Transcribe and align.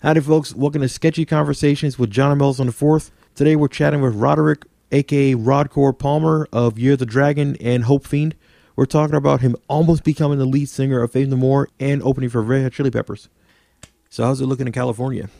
Howdy, 0.00 0.20
folks. 0.20 0.54
Welcome 0.54 0.82
to 0.82 0.88
Sketchy 0.88 1.24
Conversations 1.24 1.98
with 1.98 2.12
John 2.12 2.30
and 2.30 2.38
Mills 2.38 2.60
on 2.60 2.68
the 2.68 2.72
4th. 2.72 3.10
Today 3.34 3.56
we're 3.56 3.66
chatting 3.66 4.00
with 4.00 4.14
Roderick, 4.14 4.64
aka 4.92 5.34
Rodcore 5.34 5.98
Palmer 5.98 6.46
of 6.52 6.78
Year 6.78 6.92
of 6.92 7.00
the 7.00 7.04
Dragon 7.04 7.56
and 7.56 7.82
Hope 7.82 8.06
Fiend. 8.06 8.36
We're 8.76 8.86
talking 8.86 9.16
about 9.16 9.40
him 9.40 9.56
almost 9.66 10.04
becoming 10.04 10.38
the 10.38 10.44
lead 10.44 10.68
singer 10.68 11.02
of 11.02 11.10
Faith 11.10 11.26
No 11.26 11.34
More 11.34 11.68
and 11.80 12.00
opening 12.04 12.30
for 12.30 12.40
Red 12.42 12.62
Hot 12.62 12.72
Chili 12.74 12.92
Peppers. 12.92 13.28
So, 14.08 14.22
how's 14.22 14.40
it 14.40 14.46
looking 14.46 14.68
in 14.68 14.72
California? 14.72 15.30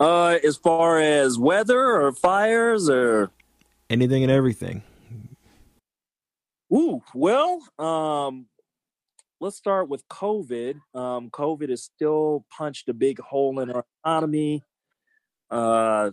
Uh, 0.00 0.38
as 0.42 0.56
far 0.56 0.98
as 0.98 1.38
weather 1.38 1.78
or 1.78 2.10
fires 2.12 2.88
or 2.88 3.30
anything 3.90 4.22
and 4.22 4.32
everything. 4.32 4.82
Ooh, 6.72 7.02
well, 7.12 7.60
um, 7.78 8.46
let's 9.42 9.56
start 9.56 9.88
with 9.88 10.06
COVID. 10.08 10.76
Um, 10.94 11.28
COVID 11.28 11.68
has 11.70 11.82
still 11.82 12.46
punched 12.56 12.88
a 12.88 12.94
big 12.94 13.18
hole 13.18 13.58
in 13.58 13.72
our 13.72 13.84
economy. 14.04 14.62
Uh, 15.50 16.12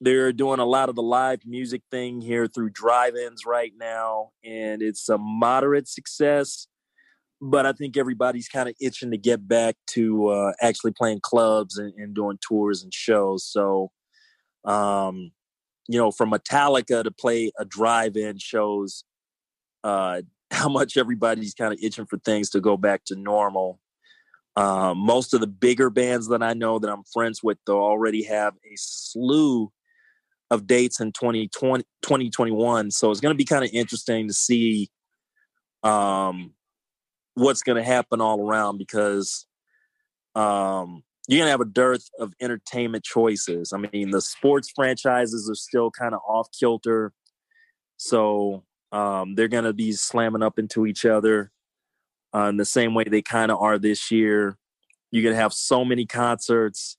they're 0.00 0.32
doing 0.32 0.60
a 0.60 0.64
lot 0.64 0.88
of 0.88 0.94
the 0.94 1.02
live 1.02 1.40
music 1.44 1.82
thing 1.90 2.20
here 2.20 2.46
through 2.46 2.70
drive-ins 2.70 3.44
right 3.44 3.72
now, 3.76 4.30
and 4.44 4.80
it's 4.80 5.08
a 5.08 5.18
moderate 5.18 5.88
success. 5.88 6.68
But 7.40 7.66
I 7.66 7.72
think 7.72 7.96
everybody's 7.96 8.48
kind 8.48 8.68
of 8.68 8.76
itching 8.80 9.10
to 9.10 9.18
get 9.18 9.48
back 9.48 9.74
to 9.88 10.28
uh, 10.28 10.52
actually 10.62 10.92
playing 10.92 11.20
clubs 11.22 11.78
and, 11.78 11.92
and, 11.98 12.14
doing 12.14 12.38
tours 12.40 12.82
and 12.82 12.94
shows. 12.94 13.44
So, 13.44 13.90
um, 14.64 15.32
you 15.88 15.98
know, 15.98 16.12
from 16.12 16.30
Metallica 16.30 17.02
to 17.02 17.10
play 17.10 17.50
a 17.58 17.64
drive-in 17.64 18.38
shows 18.38 19.02
uh, 19.82 20.22
how 20.50 20.68
much 20.68 20.96
everybody's 20.96 21.54
kind 21.54 21.72
of 21.72 21.78
itching 21.82 22.06
for 22.06 22.18
things 22.18 22.50
to 22.50 22.60
go 22.60 22.76
back 22.76 23.04
to 23.06 23.16
normal. 23.16 23.80
Um, 24.56 24.98
most 24.98 25.34
of 25.34 25.40
the 25.40 25.46
bigger 25.46 25.90
bands 25.90 26.28
that 26.28 26.42
I 26.42 26.54
know 26.54 26.78
that 26.78 26.90
I'm 26.90 27.04
friends 27.12 27.42
with, 27.42 27.58
they 27.66 27.72
already 27.72 28.22
have 28.24 28.54
a 28.54 28.74
slew 28.76 29.70
of 30.50 30.66
dates 30.66 31.00
in 31.00 31.12
2020, 31.12 31.84
2021. 32.02 32.90
So 32.90 33.10
it's 33.10 33.20
going 33.20 33.34
to 33.34 33.36
be 33.36 33.44
kind 33.44 33.64
of 33.64 33.70
interesting 33.72 34.28
to 34.28 34.34
see 34.34 34.88
um, 35.82 36.52
what's 37.34 37.62
going 37.62 37.76
to 37.76 37.82
happen 37.82 38.20
all 38.20 38.40
around 38.40 38.78
because 38.78 39.46
um, 40.34 41.02
you're 41.28 41.38
going 41.38 41.46
to 41.46 41.50
have 41.50 41.60
a 41.60 41.66
dearth 41.66 42.08
of 42.18 42.32
entertainment 42.40 43.04
choices. 43.04 43.72
I 43.72 43.78
mean, 43.78 44.10
the 44.10 44.20
sports 44.20 44.70
franchises 44.74 45.50
are 45.50 45.54
still 45.54 45.90
kind 45.90 46.14
of 46.14 46.20
off 46.26 46.48
kilter. 46.58 47.12
So 47.96 48.64
um, 48.96 49.34
they're 49.34 49.46
going 49.46 49.64
to 49.64 49.74
be 49.74 49.92
slamming 49.92 50.42
up 50.42 50.58
into 50.58 50.86
each 50.86 51.04
other 51.04 51.50
uh, 52.34 52.48
in 52.48 52.56
the 52.56 52.64
same 52.64 52.94
way 52.94 53.04
they 53.04 53.20
kind 53.20 53.50
of 53.50 53.60
are 53.60 53.78
this 53.78 54.10
year. 54.10 54.56
You're 55.10 55.22
going 55.22 55.34
to 55.34 55.40
have 55.40 55.52
so 55.52 55.84
many 55.84 56.06
concerts 56.06 56.96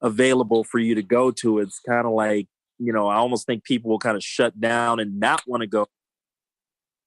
available 0.00 0.64
for 0.64 0.78
you 0.78 0.94
to 0.94 1.02
go 1.02 1.30
to. 1.30 1.58
It's 1.58 1.80
kind 1.80 2.06
of 2.06 2.14
like, 2.14 2.48
you 2.78 2.94
know, 2.94 3.08
I 3.08 3.16
almost 3.16 3.46
think 3.46 3.62
people 3.62 3.90
will 3.90 3.98
kind 3.98 4.16
of 4.16 4.24
shut 4.24 4.58
down 4.58 5.00
and 5.00 5.20
not 5.20 5.42
want 5.46 5.60
to 5.60 5.66
go 5.66 5.86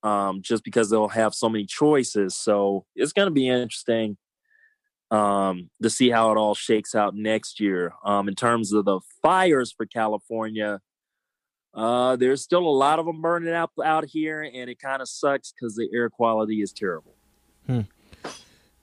um, 0.04 0.44
just 0.44 0.64
because 0.64 0.92
they'll 0.92 1.08
have 1.08 1.34
so 1.34 1.50
many 1.50 1.66
choices. 1.66 2.38
So 2.38 2.86
it's 2.96 3.14
going 3.14 3.28
to 3.28 3.34
be 3.34 3.50
interesting 3.50 4.18
um, 5.10 5.72
to 5.82 5.90
see 5.90 6.12
how 6.12 6.32
it 6.32 6.38
all 6.38 6.54
shakes 6.54 6.94
out 6.94 7.16
next 7.16 7.60
year. 7.60 7.94
Um, 8.06 8.28
in 8.28 8.36
terms 8.36 8.72
of 8.72 8.86
the 8.86 9.00
fires 9.24 9.74
for 9.76 9.88
California, 9.88 10.80
uh, 11.74 12.16
there's 12.16 12.42
still 12.42 12.68
a 12.68 12.70
lot 12.70 13.00
of 13.00 13.06
them 13.06 13.22
burning 13.22 13.54
out 13.54 13.72
out 13.84 14.06
here, 14.06 14.42
and 14.42 14.70
it 14.70 14.80
kind 14.80 15.02
of 15.02 15.08
sucks 15.08 15.52
because 15.52 15.76
the 15.76 15.88
air 15.94 16.10
quality 16.10 16.62
is 16.62 16.74
terrible. 16.74 17.16
Hmm. 17.66 17.82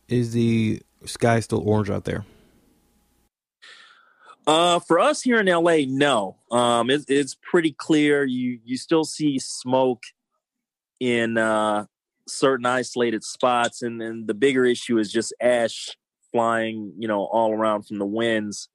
Is 0.08 0.32
the 0.32 0.82
sky 1.04 1.40
still 1.40 1.62
orange 1.66 1.90
out 1.90 2.04
there? 2.04 2.24
Uh, 4.46 4.78
for 4.78 4.98
us 4.98 5.22
here 5.22 5.40
in 5.40 5.46
LA, 5.46 5.78
no. 5.86 6.36
Um, 6.50 6.90
it, 6.90 7.04
it's 7.08 7.34
pretty 7.34 7.72
clear. 7.72 8.24
You 8.24 8.58
you 8.64 8.76
still 8.76 9.04
see 9.04 9.38
smoke 9.38 10.02
in 11.00 11.38
uh, 11.38 11.86
certain 12.28 12.66
isolated 12.66 13.24
spots, 13.24 13.82
and 13.82 14.00
then 14.00 14.26
the 14.26 14.34
bigger 14.34 14.64
issue 14.64 14.98
is 14.98 15.10
just 15.10 15.32
ash 15.40 15.96
flying, 16.30 16.92
you 16.98 17.08
know, 17.08 17.24
all 17.24 17.52
around 17.52 17.84
from 17.86 17.98
the 17.98 18.06
winds. 18.06 18.68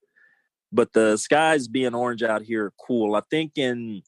But 0.71 0.93
the 0.93 1.17
skies 1.17 1.67
being 1.67 1.95
orange 1.95 2.23
out 2.23 2.43
here 2.43 2.65
are 2.67 2.73
cool. 2.85 3.15
I 3.15 3.21
think 3.29 3.57
in 3.57 4.03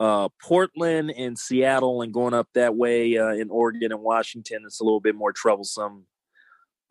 uh, 0.00 0.28
Portland 0.42 1.12
and 1.16 1.38
Seattle 1.38 2.02
and 2.02 2.12
going 2.12 2.34
up 2.34 2.48
that 2.54 2.74
way 2.74 3.16
uh, 3.16 3.34
in 3.34 3.50
Oregon 3.50 3.92
and 3.92 4.02
Washington, 4.02 4.62
it's 4.64 4.80
a 4.80 4.84
little 4.84 5.00
bit 5.00 5.14
more 5.14 5.32
troublesome. 5.32 6.06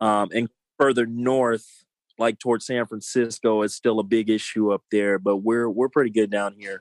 Um, 0.00 0.30
and 0.32 0.48
further 0.78 1.04
north, 1.04 1.84
like 2.18 2.38
towards 2.38 2.66
San 2.66 2.86
Francisco, 2.86 3.62
it's 3.62 3.74
still 3.74 3.98
a 3.98 4.04
big 4.04 4.30
issue 4.30 4.72
up 4.72 4.82
there. 4.90 5.18
But 5.18 5.38
we're 5.38 5.68
we're 5.68 5.88
pretty 5.88 6.10
good 6.10 6.30
down 6.30 6.54
here. 6.58 6.80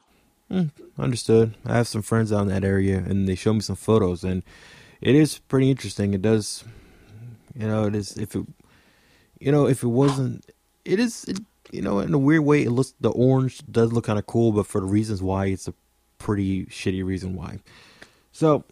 Mm, 0.52 0.72
understood. 0.98 1.56
I 1.66 1.78
have 1.78 1.88
some 1.88 2.02
friends 2.02 2.32
out 2.32 2.44
in 2.44 2.48
that 2.48 2.64
area, 2.64 2.98
and 2.98 3.28
they 3.28 3.36
show 3.36 3.54
me 3.54 3.60
some 3.60 3.76
photos, 3.76 4.24
and 4.24 4.44
it 5.02 5.16
is 5.16 5.40
pretty 5.40 5.70
interesting. 5.70 6.14
It 6.14 6.22
does, 6.22 6.64
you 7.56 7.68
know, 7.68 7.86
it 7.86 7.96
is 7.96 8.18
if 8.18 8.36
it, 8.36 8.46
you 9.40 9.52
know, 9.52 9.68
if 9.68 9.84
it 9.84 9.88
wasn't, 9.88 10.46
it 10.86 11.00
is, 11.00 11.26
it, 11.26 11.40
you 11.72 11.82
know, 11.82 12.00
in 12.00 12.14
a 12.14 12.18
weird 12.18 12.44
way, 12.44 12.64
it 12.64 12.72
looks 12.72 12.94
the 13.00 13.10
orange 13.10 13.62
does 13.72 13.92
look 13.94 14.06
kind 14.06 14.20
of 14.20 14.26
cool, 14.26 14.52
but 14.52 14.68
for 14.68 14.82
the 14.82 14.88
reasons 14.88 15.22
why 15.22 15.48
it's 15.48 15.68
a 15.68 15.74
pretty 16.18 16.66
shitty 16.66 17.04
reason 17.04 17.36
why. 17.36 17.60
So, 18.32 18.64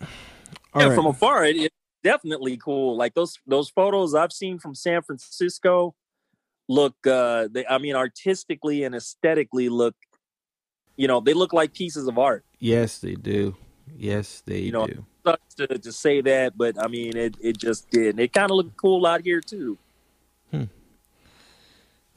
yeah, 0.76 0.86
right. 0.86 0.96
from 0.96 1.06
afar, 1.06 1.46
it, 1.46 1.58
it's 1.58 1.76
definitely 2.04 2.58
cool. 2.58 2.96
Like 2.96 3.14
those 3.14 3.38
those 3.48 3.70
photos 3.70 4.16
I've 4.16 4.32
seen 4.32 4.60
from 4.60 4.76
San 4.76 5.02
Francisco 5.02 5.96
look. 6.68 6.96
uh 7.06 7.48
they, 7.52 7.66
I 7.66 7.78
mean, 7.78 7.96
artistically 7.96 8.84
and 8.84 8.96
aesthetically 8.96 9.70
look. 9.70 9.96
You 10.96 11.08
know, 11.08 11.20
they 11.20 11.34
look 11.34 11.54
like 11.54 11.74
pieces 11.74 12.08
of 12.08 12.18
art. 12.18 12.44
Yes, 12.60 13.00
they 13.00 13.14
do. 13.14 13.56
Yes, 13.96 14.42
they 14.46 14.60
you 14.60 14.72
know, 14.72 14.88
do. 14.88 15.06
Sucks 15.26 15.54
to, 15.56 15.68
to 15.68 15.92
say 15.92 16.22
that, 16.22 16.58
but 16.58 16.82
I 16.84 16.88
mean, 16.88 17.16
it 17.16 17.36
it 17.40 17.58
just 17.58 17.90
did. 17.90 18.12
And 18.12 18.20
it 18.20 18.34
kind 18.34 18.50
of 18.50 18.58
looked 18.58 18.78
cool 18.78 19.06
out 19.06 19.22
here 19.22 19.42
too. 19.42 19.78
Hmm. 20.52 20.64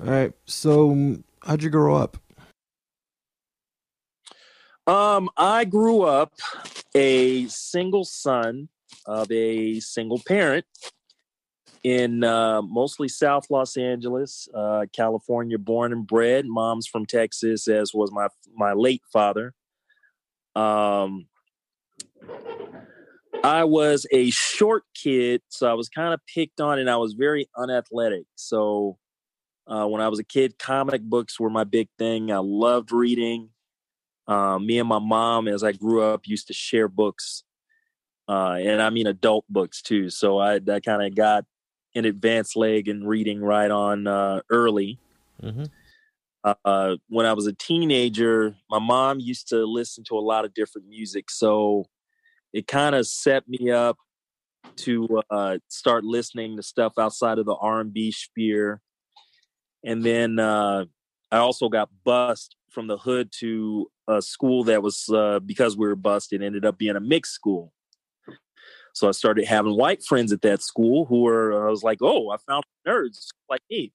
All 0.01 0.07
right. 0.07 0.33
So, 0.47 1.19
how'd 1.43 1.63
you 1.63 1.69
grow 1.69 1.95
up? 1.95 2.17
Um, 4.87 5.29
I 5.37 5.67
grew 5.67 6.03
up 6.03 6.33
a 6.95 7.47
single 7.49 8.05
son 8.05 8.69
of 9.05 9.31
a 9.31 9.79
single 9.81 10.19
parent 10.27 10.65
in 11.83 12.25
uh, 12.25 12.63
mostly 12.63 13.09
South 13.09 13.51
Los 13.51 13.77
Angeles, 13.77 14.49
uh, 14.55 14.87
California, 14.95 15.59
born 15.59 15.93
and 15.93 16.07
bred. 16.07 16.47
Mom's 16.47 16.87
from 16.87 17.05
Texas, 17.05 17.69
as 17.69 17.93
was 17.93 18.11
my 18.11 18.29
my 18.55 18.73
late 18.73 19.03
father. 19.13 19.53
Um, 20.57 21.27
I 23.45 23.65
was 23.65 24.07
a 24.11 24.31
short 24.31 24.85
kid, 24.95 25.43
so 25.49 25.71
I 25.71 25.75
was 25.75 25.91
kind 25.91 26.15
of 26.15 26.21
picked 26.27 26.61
on, 26.61 26.79
and 26.79 26.89
I 26.89 26.97
was 26.97 27.13
very 27.13 27.49
unathletic. 27.55 28.25
So 28.35 28.97
uh, 29.71 29.87
when 29.87 30.03
I 30.03 30.09
was 30.09 30.19
a 30.19 30.25
kid, 30.25 30.59
comic 30.59 31.01
books 31.01 31.39
were 31.39 31.49
my 31.49 31.65
big 31.65 31.89
thing. 31.97 32.33
I 32.33 32.39
loved 32.39 32.91
reading. 32.91 33.51
Uh, 34.27 34.59
me 34.59 34.79
and 34.79 34.89
my 34.89 34.99
mom, 34.99 35.47
as 35.47 35.63
I 35.63 35.73
grew 35.73 36.03
up, 36.03 36.27
used 36.27 36.49
to 36.49 36.53
share 36.53 36.89
books, 36.89 37.45
uh, 38.29 38.59
and 38.61 38.83
I 38.83 38.91
mean 38.91 39.07
adult 39.07 39.45
books 39.49 39.81
too. 39.81 40.11
So 40.11 40.39
I, 40.39 40.55
I 40.57 40.81
kind 40.81 41.03
of 41.03 41.15
got 41.15 41.45
an 41.95 42.05
advanced 42.05 42.57
leg 42.57 42.89
in 42.89 43.07
reading 43.07 43.41
right 43.41 43.71
on 43.71 44.07
uh, 44.07 44.41
early. 44.51 44.99
Mm-hmm. 45.43 45.65
Uh, 46.43 46.97
when 47.09 47.27
I 47.27 47.33
was 47.35 47.47
a 47.47 47.53
teenager, 47.53 48.55
my 48.71 48.79
mom 48.79 49.21
used 49.21 49.49
to 49.49 49.65
listen 49.67 50.05
to 50.05 50.15
a 50.17 50.21
lot 50.21 50.45
of 50.45 50.55
different 50.55 50.89
music, 50.89 51.31
so 51.31 51.85
it 52.53 52.67
kind 52.67 52.95
of 52.95 53.07
set 53.07 53.49
me 53.49 53.71
up 53.71 53.99
to 54.77 55.23
uh, 55.31 55.59
start 55.69 56.05
listening 56.05 56.57
to 56.57 56.63
stuff 56.63 56.95
outside 56.99 57.39
of 57.39 57.47
the 57.47 57.55
R 57.55 57.81
and 57.81 57.93
B 57.93 58.11
sphere. 58.11 58.81
And 59.85 60.03
then 60.03 60.39
uh, 60.39 60.85
I 61.31 61.39
also 61.39 61.69
got 61.69 61.89
bussed 62.05 62.57
from 62.71 62.87
the 62.87 62.99
hood 62.99 63.33
to 63.41 63.91
a 64.09 64.23
school 64.23 64.65
that 64.65 64.83
was 64.83 65.09
uh, 65.09 65.41
because 65.41 65.77
we 65.77 65.87
were 65.87 65.97
busted 65.97 66.43
it 66.43 66.47
ended 66.47 66.65
up 66.65 66.79
being 66.79 66.97
a 66.97 67.01
mixed 67.01 67.33
school. 67.33 67.73
So 68.93 69.09
I 69.09 69.13
started 69.13 69.47
having 69.47 69.77
white 69.77 70.03
friends 70.03 70.33
at 70.33 70.43
that 70.43 70.63
school 70.63 71.05
who 71.07 71.23
were 71.23 71.67
I 71.67 71.71
was 71.71 71.83
like, 71.83 71.99
oh, 72.03 72.31
I 72.31 72.37
found 72.39 72.65
nerds 72.87 73.29
like 73.49 73.63
me. 73.71 73.93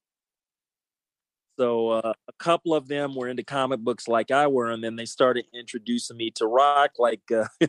So 1.58 1.90
uh, 1.90 2.14
a 2.28 2.34
couple 2.40 2.74
of 2.74 2.88
them 2.88 3.16
were 3.16 3.30
into 3.30 3.44
comic 3.44 3.80
books 3.80 4.08
like 4.08 4.32
I 4.32 4.48
were, 4.48 4.72
and 4.72 4.84
then 4.84 4.96
they 4.96 5.06
started 5.06 5.46
introducing 5.54 6.18
me 6.18 6.32
to 6.32 6.48
rock. 6.48 6.92
Like, 7.00 7.22
uh, 7.32 7.48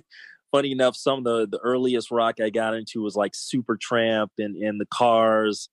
funny 0.53 0.73
enough, 0.73 0.97
some 0.97 1.19
of 1.19 1.25
the 1.25 1.47
the 1.47 1.59
earliest 1.59 2.11
rock 2.11 2.41
I 2.41 2.51
got 2.51 2.75
into 2.75 3.03
was 3.03 3.15
like 3.17 3.33
Supertramp 3.33 4.31
and 4.39 4.57
and 4.57 4.81
the 4.81 4.87
Cars. 4.87 5.69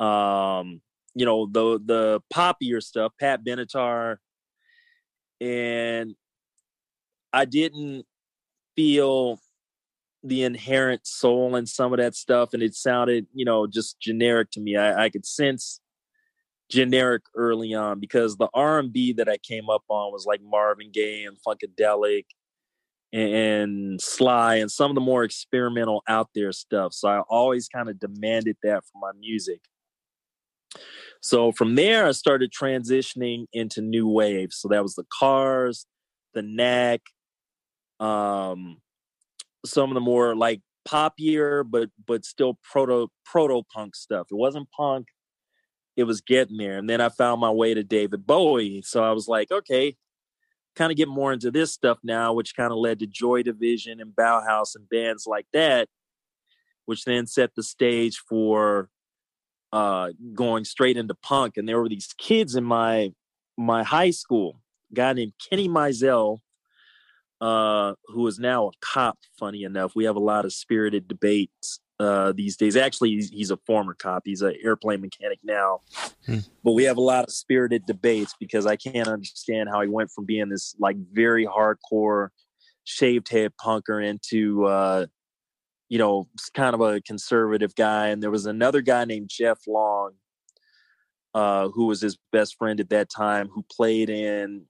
Um, 0.00 0.80
you 1.14 1.26
know 1.26 1.46
the 1.46 1.80
the 1.84 2.20
poppier 2.32 2.82
stuff, 2.82 3.12
Pat 3.18 3.44
Benatar, 3.44 4.16
and 5.40 6.14
I 7.32 7.44
didn't 7.44 8.04
feel 8.76 9.40
the 10.24 10.44
inherent 10.44 11.06
soul 11.06 11.56
in 11.56 11.66
some 11.66 11.92
of 11.92 11.98
that 11.98 12.14
stuff, 12.14 12.54
and 12.54 12.62
it 12.62 12.74
sounded, 12.74 13.26
you 13.34 13.44
know, 13.44 13.66
just 13.66 14.00
generic 14.00 14.50
to 14.52 14.60
me. 14.60 14.76
I, 14.76 15.04
I 15.04 15.08
could 15.10 15.26
sense 15.26 15.80
generic 16.70 17.22
early 17.34 17.74
on 17.74 18.00
because 18.00 18.36
the 18.36 18.48
R 18.54 18.78
and 18.78 18.92
B 18.92 19.12
that 19.14 19.28
I 19.28 19.36
came 19.38 19.68
up 19.68 19.82
on 19.88 20.12
was 20.12 20.24
like 20.26 20.40
Marvin 20.42 20.90
Gaye 20.92 21.24
and 21.24 21.36
Funkadelic 21.46 22.24
and 23.12 24.00
Sly 24.00 24.56
and 24.56 24.70
some 24.70 24.90
of 24.90 24.94
the 24.94 25.00
more 25.02 25.24
experimental 25.24 26.02
out 26.08 26.30
there 26.34 26.52
stuff. 26.52 26.94
So 26.94 27.08
I 27.08 27.20
always 27.28 27.68
kind 27.68 27.90
of 27.90 28.00
demanded 28.00 28.56
that 28.62 28.84
for 28.84 28.98
my 29.00 29.12
music. 29.18 29.60
So 31.20 31.52
from 31.52 31.76
there, 31.76 32.06
I 32.06 32.12
started 32.12 32.52
transitioning 32.52 33.46
into 33.52 33.80
new 33.80 34.08
wave. 34.08 34.52
So 34.52 34.68
that 34.68 34.82
was 34.82 34.94
the 34.94 35.06
Cars, 35.18 35.86
the 36.34 36.42
Knack, 36.42 37.00
um, 38.00 38.78
some 39.64 39.90
of 39.90 39.94
the 39.94 40.00
more 40.00 40.34
like 40.34 40.60
poppier, 40.88 41.64
but 41.68 41.90
but 42.06 42.24
still 42.24 42.58
proto 42.68 43.08
proto 43.24 43.62
punk 43.72 43.94
stuff. 43.94 44.26
It 44.30 44.34
wasn't 44.34 44.68
punk, 44.76 45.06
it 45.96 46.04
was 46.04 46.20
getting 46.20 46.56
there. 46.56 46.78
And 46.78 46.88
then 46.88 47.00
I 47.00 47.08
found 47.08 47.40
my 47.40 47.50
way 47.50 47.74
to 47.74 47.84
David 47.84 48.26
Bowie. 48.26 48.82
So 48.82 49.04
I 49.04 49.12
was 49.12 49.28
like, 49.28 49.50
okay, 49.52 49.96
kind 50.74 50.90
of 50.90 50.96
get 50.96 51.08
more 51.08 51.32
into 51.32 51.50
this 51.50 51.72
stuff 51.72 51.98
now, 52.02 52.32
which 52.32 52.56
kind 52.56 52.72
of 52.72 52.78
led 52.78 52.98
to 53.00 53.06
Joy 53.06 53.42
Division 53.42 54.00
and 54.00 54.12
Bauhaus 54.12 54.74
and 54.74 54.88
bands 54.88 55.26
like 55.26 55.46
that, 55.52 55.88
which 56.86 57.04
then 57.04 57.26
set 57.26 57.54
the 57.54 57.62
stage 57.62 58.18
for 58.28 58.88
uh, 59.72 60.10
going 60.34 60.64
straight 60.64 60.96
into 60.96 61.14
punk. 61.14 61.56
And 61.56 61.68
there 61.68 61.80
were 61.80 61.88
these 61.88 62.14
kids 62.18 62.54
in 62.54 62.64
my 62.64 63.12
my 63.56 63.82
high 63.82 64.10
school, 64.10 64.60
a 64.90 64.94
guy 64.94 65.12
named 65.12 65.32
Kenny 65.50 65.68
Mizell, 65.68 66.38
uh, 67.40 67.94
who 68.06 68.26
is 68.26 68.38
now 68.38 68.68
a 68.68 68.70
cop. 68.80 69.18
Funny 69.38 69.64
enough, 69.64 69.94
we 69.94 70.04
have 70.04 70.16
a 70.16 70.20
lot 70.20 70.44
of 70.44 70.52
spirited 70.52 71.08
debates 71.08 71.80
uh, 72.00 72.32
these 72.32 72.56
days. 72.56 72.76
Actually, 72.76 73.10
he's, 73.10 73.30
he's, 73.30 73.50
a 73.50 73.56
former 73.58 73.94
cop. 73.94 74.22
He's 74.24 74.42
an 74.42 74.54
airplane 74.62 75.00
mechanic 75.00 75.38
now. 75.44 75.80
Hmm. 76.26 76.38
But 76.64 76.72
we 76.72 76.84
have 76.84 76.96
a 76.96 77.02
lot 77.02 77.24
of 77.24 77.30
spirited 77.30 77.86
debates 77.86 78.34
because 78.40 78.66
I 78.66 78.76
can't 78.76 79.08
understand 79.08 79.68
how 79.70 79.82
he 79.82 79.88
went 79.88 80.10
from 80.10 80.24
being 80.24 80.48
this 80.48 80.74
like 80.78 80.96
very 81.12 81.46
hardcore 81.46 82.28
shaved 82.84 83.28
head 83.28 83.52
punker 83.60 84.04
into 84.04 84.64
uh, 84.64 85.06
you 85.92 85.98
know 85.98 86.26
kind 86.54 86.74
of 86.74 86.80
a 86.80 87.02
conservative 87.02 87.74
guy. 87.74 88.08
And 88.08 88.22
there 88.22 88.30
was 88.30 88.46
another 88.46 88.80
guy 88.80 89.04
named 89.04 89.28
Jeff 89.28 89.58
Long. 89.66 90.12
Uh, 91.34 91.68
who 91.68 91.86
was 91.86 92.00
his 92.00 92.18
best 92.30 92.56
friend 92.56 92.80
at 92.80 92.88
that 92.88 93.10
time? 93.10 93.48
Who 93.48 93.62
played 93.70 94.08
in 94.08 94.64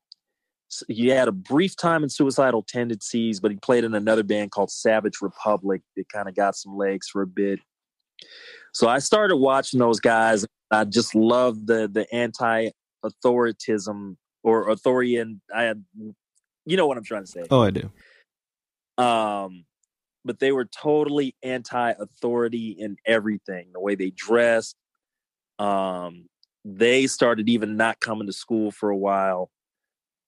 he 0.89 1.09
had 1.09 1.29
a 1.29 1.33
brief 1.33 1.77
time 1.77 2.03
in 2.03 2.09
Suicidal 2.09 2.65
Tendencies, 2.67 3.39
but 3.39 3.53
he 3.53 3.57
played 3.59 3.85
in 3.85 3.95
another 3.95 4.25
band 4.25 4.51
called 4.51 4.73
Savage 4.73 5.23
Republic 5.23 5.83
that 5.97 6.09
kind 6.13 6.29
of 6.29 6.35
got 6.35 6.57
some 6.57 6.77
legs 6.77 7.09
for 7.09 7.23
a 7.23 7.27
bit. 7.27 7.61
So 8.73 8.89
I 8.89 8.99
started 8.99 9.37
watching 9.37 9.79
those 9.79 10.01
guys. 10.01 10.45
I 10.73 10.85
just 10.85 11.15
loved 11.15 11.69
the 11.69 11.89
the 11.93 12.13
anti-authoritism 12.13 14.17
or 14.43 14.71
authorian. 14.71 15.41
I 15.55 15.63
had, 15.63 15.85
you 16.67 16.77
know 16.77 16.89
what 16.89 16.97
I'm 16.97 17.05
trying 17.05 17.25
to 17.25 17.31
say. 17.31 17.45
Oh, 17.49 17.63
I 17.63 17.71
do. 17.71 17.91
Um, 18.99 19.67
but 20.25 20.39
they 20.39 20.53
were 20.53 20.65
totally 20.65 21.35
anti-authority 21.43 22.71
in 22.79 22.97
everything. 23.07 23.69
The 23.73 23.81
way 23.81 23.95
they 23.95 24.11
dressed. 24.11 24.77
Um, 25.59 26.29
they 26.65 27.07
started 27.07 27.49
even 27.49 27.77
not 27.77 28.01
coming 28.01 28.27
to 28.27 28.33
school 28.33 28.71
for 28.71 28.91
a 28.91 28.97
while 28.97 29.51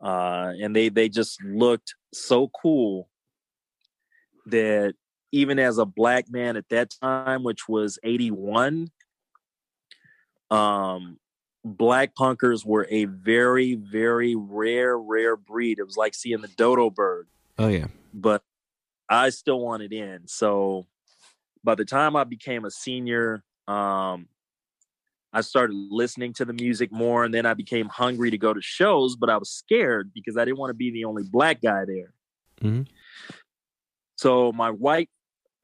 uh, 0.04 0.52
and 0.60 0.76
they 0.76 0.90
they 0.90 1.08
just 1.08 1.42
looked 1.42 1.94
so 2.12 2.48
cool 2.48 3.08
that 4.46 4.94
even 5.32 5.58
as 5.58 5.78
a 5.78 5.86
black 5.86 6.30
man 6.30 6.56
at 6.56 6.68
that 6.68 6.92
time, 7.00 7.42
which 7.42 7.68
was 7.68 7.98
eighty 8.04 8.30
one, 8.30 8.90
um, 10.50 11.18
black 11.64 12.14
punkers 12.14 12.66
were 12.66 12.86
a 12.90 13.06
very 13.06 13.76
very 13.76 14.34
rare 14.36 14.98
rare 14.98 15.36
breed. 15.36 15.78
It 15.78 15.84
was 15.84 15.96
like 15.96 16.14
seeing 16.14 16.42
the 16.42 16.48
dodo 16.48 16.90
bird. 16.90 17.26
Oh 17.58 17.68
yeah, 17.68 17.86
but 18.12 18.42
I 19.08 19.30
still 19.30 19.60
wanted 19.60 19.92
in. 19.92 20.26
So 20.26 20.86
by 21.62 21.74
the 21.74 21.84
time 21.84 22.16
I 22.16 22.24
became 22.24 22.64
a 22.64 22.70
senior, 22.70 23.42
um, 23.66 24.28
I 25.32 25.40
started 25.40 25.74
listening 25.90 26.32
to 26.34 26.44
the 26.44 26.52
music 26.52 26.92
more, 26.92 27.24
and 27.24 27.34
then 27.34 27.44
I 27.44 27.54
became 27.54 27.88
hungry 27.88 28.30
to 28.30 28.38
go 28.38 28.54
to 28.54 28.60
shows, 28.62 29.16
but 29.16 29.28
I 29.28 29.36
was 29.36 29.50
scared 29.50 30.12
because 30.14 30.36
I 30.36 30.44
didn't 30.44 30.58
want 30.58 30.70
to 30.70 30.74
be 30.74 30.92
the 30.92 31.06
only 31.06 31.24
black 31.24 31.60
guy 31.60 31.84
there. 31.84 32.14
Mm-hmm. 32.62 32.82
So 34.16 34.52
my 34.52 34.70
white, 34.70 35.10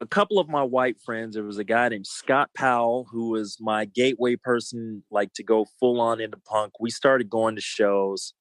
a 0.01 0.05
couple 0.05 0.39
of 0.39 0.49
my 0.49 0.63
white 0.63 0.99
friends, 0.99 1.35
there 1.35 1.43
was 1.43 1.57
a 1.57 1.63
guy 1.63 1.87
named 1.87 2.05
Scott 2.05 2.49
Powell 2.53 3.07
who 3.09 3.29
was 3.29 3.57
my 3.61 3.85
gateway 3.85 4.35
person, 4.35 5.03
like 5.09 5.31
to 5.33 5.43
go 5.43 5.65
full 5.79 6.01
on 6.01 6.19
into 6.19 6.37
punk. 6.37 6.73
We 6.81 6.89
started 6.89 7.29
going 7.29 7.55
to 7.55 7.61
shows, 7.61 8.33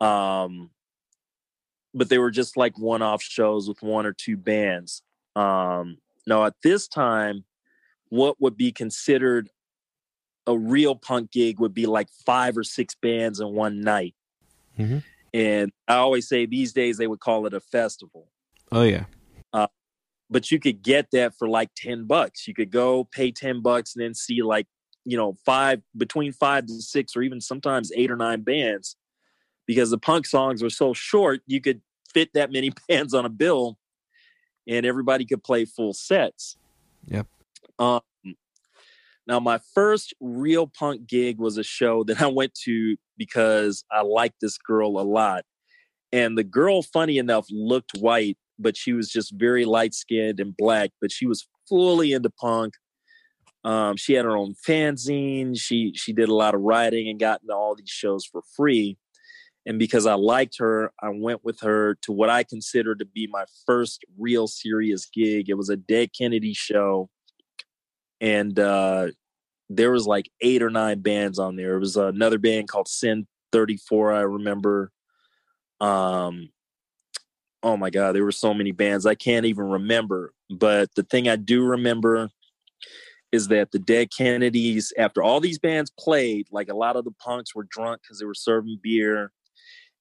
um, 0.00 0.70
but 1.94 2.08
they 2.08 2.18
were 2.18 2.30
just 2.30 2.56
like 2.56 2.78
one-off 2.78 3.22
shows 3.22 3.68
with 3.68 3.82
one 3.82 4.06
or 4.06 4.12
two 4.12 4.36
bands. 4.36 5.02
Um, 5.36 5.98
now 6.26 6.44
at 6.44 6.54
this 6.62 6.88
time, 6.88 7.44
what 8.08 8.40
would 8.40 8.56
be 8.56 8.72
considered 8.72 9.50
a 10.46 10.56
real 10.56 10.94
punk 10.94 11.32
gig 11.32 11.60
would 11.60 11.74
be 11.74 11.86
like 11.86 12.08
five 12.26 12.56
or 12.56 12.64
six 12.64 12.94
bands 12.94 13.40
in 13.40 13.48
one 13.48 13.80
night. 13.80 14.14
Mm-hmm. 14.78 14.98
And 15.34 15.72
I 15.88 15.96
always 15.96 16.28
say 16.28 16.46
these 16.46 16.72
days 16.72 16.98
they 16.98 17.06
would 17.06 17.20
call 17.20 17.46
it 17.46 17.54
a 17.54 17.60
festival. 17.60 18.28
Oh 18.70 18.82
yeah. 18.82 19.04
Uh, 19.52 19.68
but 20.30 20.50
you 20.50 20.58
could 20.58 20.82
get 20.82 21.08
that 21.12 21.34
for 21.38 21.48
like 21.48 21.70
10 21.76 22.06
bucks. 22.06 22.48
You 22.48 22.54
could 22.54 22.70
go 22.70 23.04
pay 23.04 23.30
10 23.30 23.62
bucks 23.62 23.94
and 23.94 24.04
then 24.04 24.14
see 24.14 24.42
like, 24.42 24.66
you 25.04 25.16
know, 25.16 25.36
five 25.44 25.80
between 25.96 26.32
five 26.32 26.66
to 26.66 26.74
six 26.80 27.16
or 27.16 27.22
even 27.22 27.40
sometimes 27.40 27.92
eight 27.94 28.10
or 28.10 28.16
nine 28.16 28.42
bands 28.42 28.96
because 29.72 29.90
the 29.90 29.98
punk 29.98 30.26
songs 30.26 30.62
were 30.62 30.70
so 30.70 30.92
short, 30.92 31.40
you 31.46 31.60
could 31.60 31.80
fit 32.12 32.30
that 32.34 32.52
many 32.52 32.70
bands 32.88 33.14
on 33.14 33.24
a 33.24 33.30
bill 33.30 33.78
and 34.68 34.84
everybody 34.84 35.24
could 35.24 35.42
play 35.42 35.64
full 35.64 35.94
sets. 35.94 36.56
Yep. 37.06 37.26
Um, 37.78 38.00
now, 39.26 39.40
my 39.40 39.60
first 39.74 40.12
real 40.20 40.66
punk 40.66 41.06
gig 41.06 41.38
was 41.38 41.56
a 41.56 41.62
show 41.62 42.04
that 42.04 42.20
I 42.20 42.26
went 42.26 42.54
to 42.64 42.96
because 43.16 43.82
I 43.90 44.02
liked 44.02 44.40
this 44.40 44.58
girl 44.58 45.00
a 45.00 45.02
lot. 45.02 45.44
And 46.12 46.36
the 46.36 46.44
girl, 46.44 46.82
funny 46.82 47.16
enough, 47.16 47.46
looked 47.50 47.92
white, 47.98 48.36
but 48.58 48.76
she 48.76 48.92
was 48.92 49.08
just 49.08 49.32
very 49.34 49.64
light 49.64 49.94
skinned 49.94 50.38
and 50.38 50.54
black, 50.54 50.90
but 51.00 51.10
she 51.10 51.26
was 51.26 51.48
fully 51.66 52.12
into 52.12 52.28
punk. 52.28 52.74
Um, 53.64 53.96
she 53.96 54.12
had 54.12 54.24
her 54.24 54.36
own 54.36 54.54
fanzine. 54.68 55.58
She 55.58 55.92
she 55.94 56.12
did 56.12 56.28
a 56.28 56.34
lot 56.34 56.54
of 56.54 56.60
writing 56.60 57.08
and 57.08 57.18
got 57.18 57.42
into 57.42 57.54
all 57.54 57.74
these 57.74 57.88
shows 57.88 58.26
for 58.26 58.42
free. 58.56 58.98
And 59.64 59.78
because 59.78 60.06
I 60.06 60.14
liked 60.14 60.58
her, 60.58 60.92
I 61.00 61.10
went 61.10 61.44
with 61.44 61.60
her 61.60 61.96
to 62.02 62.12
what 62.12 62.30
I 62.30 62.42
consider 62.42 62.94
to 62.96 63.04
be 63.04 63.28
my 63.30 63.44
first 63.64 64.04
real 64.18 64.48
serious 64.48 65.06
gig. 65.06 65.48
It 65.48 65.56
was 65.56 65.68
a 65.68 65.76
Dead 65.76 66.10
Kennedy 66.16 66.52
show 66.52 67.10
and 68.22 68.56
uh, 68.56 69.08
there 69.68 69.90
was 69.90 70.06
like 70.06 70.30
eight 70.40 70.62
or 70.62 70.70
nine 70.70 71.00
bands 71.00 71.38
on 71.40 71.56
there. 71.56 71.74
It 71.74 71.80
was 71.80 71.96
another 71.96 72.38
band 72.38 72.68
called 72.68 72.88
Sin 72.88 73.26
34. 73.50 74.12
I 74.12 74.20
remember. 74.20 74.92
Um, 75.80 76.48
oh 77.64 77.76
my 77.76 77.90
god, 77.90 78.14
there 78.14 78.24
were 78.24 78.30
so 78.30 78.54
many 78.54 78.70
bands 78.70 79.04
I 79.04 79.16
can't 79.16 79.44
even 79.44 79.64
remember. 79.64 80.32
But 80.48 80.94
the 80.94 81.02
thing 81.02 81.28
I 81.28 81.34
do 81.34 81.64
remember 81.64 82.30
is 83.32 83.48
that 83.48 83.72
the 83.72 83.80
Dead 83.80 84.10
Kennedys, 84.16 84.92
after 84.96 85.20
all 85.20 85.40
these 85.40 85.58
bands 85.58 85.90
played, 85.98 86.46
like 86.52 86.68
a 86.68 86.76
lot 86.76 86.94
of 86.94 87.04
the 87.04 87.10
punks 87.12 87.56
were 87.56 87.66
drunk 87.68 88.02
because 88.02 88.20
they 88.20 88.26
were 88.26 88.34
serving 88.34 88.78
beer, 88.82 89.32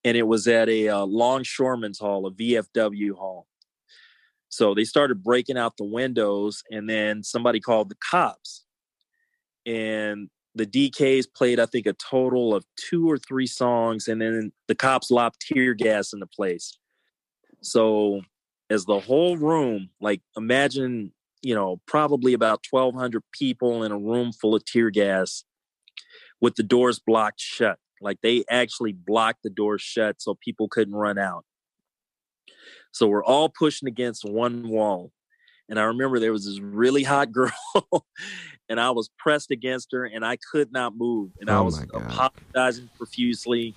and 0.03 0.17
it 0.17 0.27
was 0.27 0.47
at 0.47 0.69
a 0.69 0.89
uh, 0.89 1.05
Longshoremen's 1.05 1.99
Hall, 1.99 2.25
a 2.25 2.31
VFW 2.31 3.13
hall. 3.13 3.47
So 4.49 4.73
they 4.73 4.83
started 4.83 5.23
breaking 5.23 5.57
out 5.57 5.77
the 5.77 5.85
windows, 5.85 6.61
and 6.69 6.89
then 6.89 7.23
somebody 7.23 7.59
called 7.59 7.89
the 7.89 7.95
cops. 7.95 8.65
And 9.65 10.29
the 10.55 10.65
DKs 10.65 11.25
played, 11.33 11.59
I 11.59 11.65
think, 11.65 11.85
a 11.85 11.93
total 11.93 12.53
of 12.53 12.65
two 12.75 13.09
or 13.09 13.17
three 13.17 13.47
songs, 13.47 14.07
and 14.07 14.21
then 14.21 14.51
the 14.67 14.75
cops 14.75 15.09
lobbed 15.09 15.39
tear 15.39 15.73
gas 15.73 16.11
in 16.11 16.19
the 16.19 16.27
place. 16.27 16.77
So, 17.61 18.21
as 18.69 18.85
the 18.85 18.99
whole 18.99 19.37
room, 19.37 19.89
like 20.01 20.21
imagine, 20.35 21.13
you 21.41 21.55
know, 21.55 21.79
probably 21.85 22.33
about 22.33 22.65
1,200 22.69 23.23
people 23.31 23.83
in 23.83 23.91
a 23.91 23.97
room 23.97 24.31
full 24.33 24.55
of 24.55 24.65
tear 24.65 24.89
gas 24.89 25.45
with 26.41 26.55
the 26.55 26.63
doors 26.63 26.99
blocked 26.99 27.39
shut. 27.39 27.79
Like 28.01 28.19
they 28.21 28.43
actually 28.49 28.93
blocked 28.93 29.43
the 29.43 29.49
doors 29.49 29.81
shut 29.81 30.21
so 30.21 30.35
people 30.35 30.67
couldn't 30.67 30.95
run 30.95 31.17
out. 31.17 31.45
So 32.91 33.07
we're 33.07 33.23
all 33.23 33.49
pushing 33.49 33.87
against 33.87 34.25
one 34.25 34.67
wall. 34.67 35.11
And 35.69 35.79
I 35.79 35.83
remember 35.83 36.19
there 36.19 36.33
was 36.33 36.45
this 36.45 36.59
really 36.59 37.03
hot 37.03 37.31
girl, 37.31 37.53
and 38.69 38.77
I 38.77 38.91
was 38.91 39.09
pressed 39.17 39.51
against 39.51 39.93
her, 39.93 40.03
and 40.03 40.25
I 40.25 40.37
could 40.51 40.69
not 40.73 40.97
move, 40.97 41.31
and 41.39 41.49
oh 41.49 41.59
I 41.59 41.61
was 41.61 41.81
apologizing 41.93 42.89
profusely. 42.97 43.73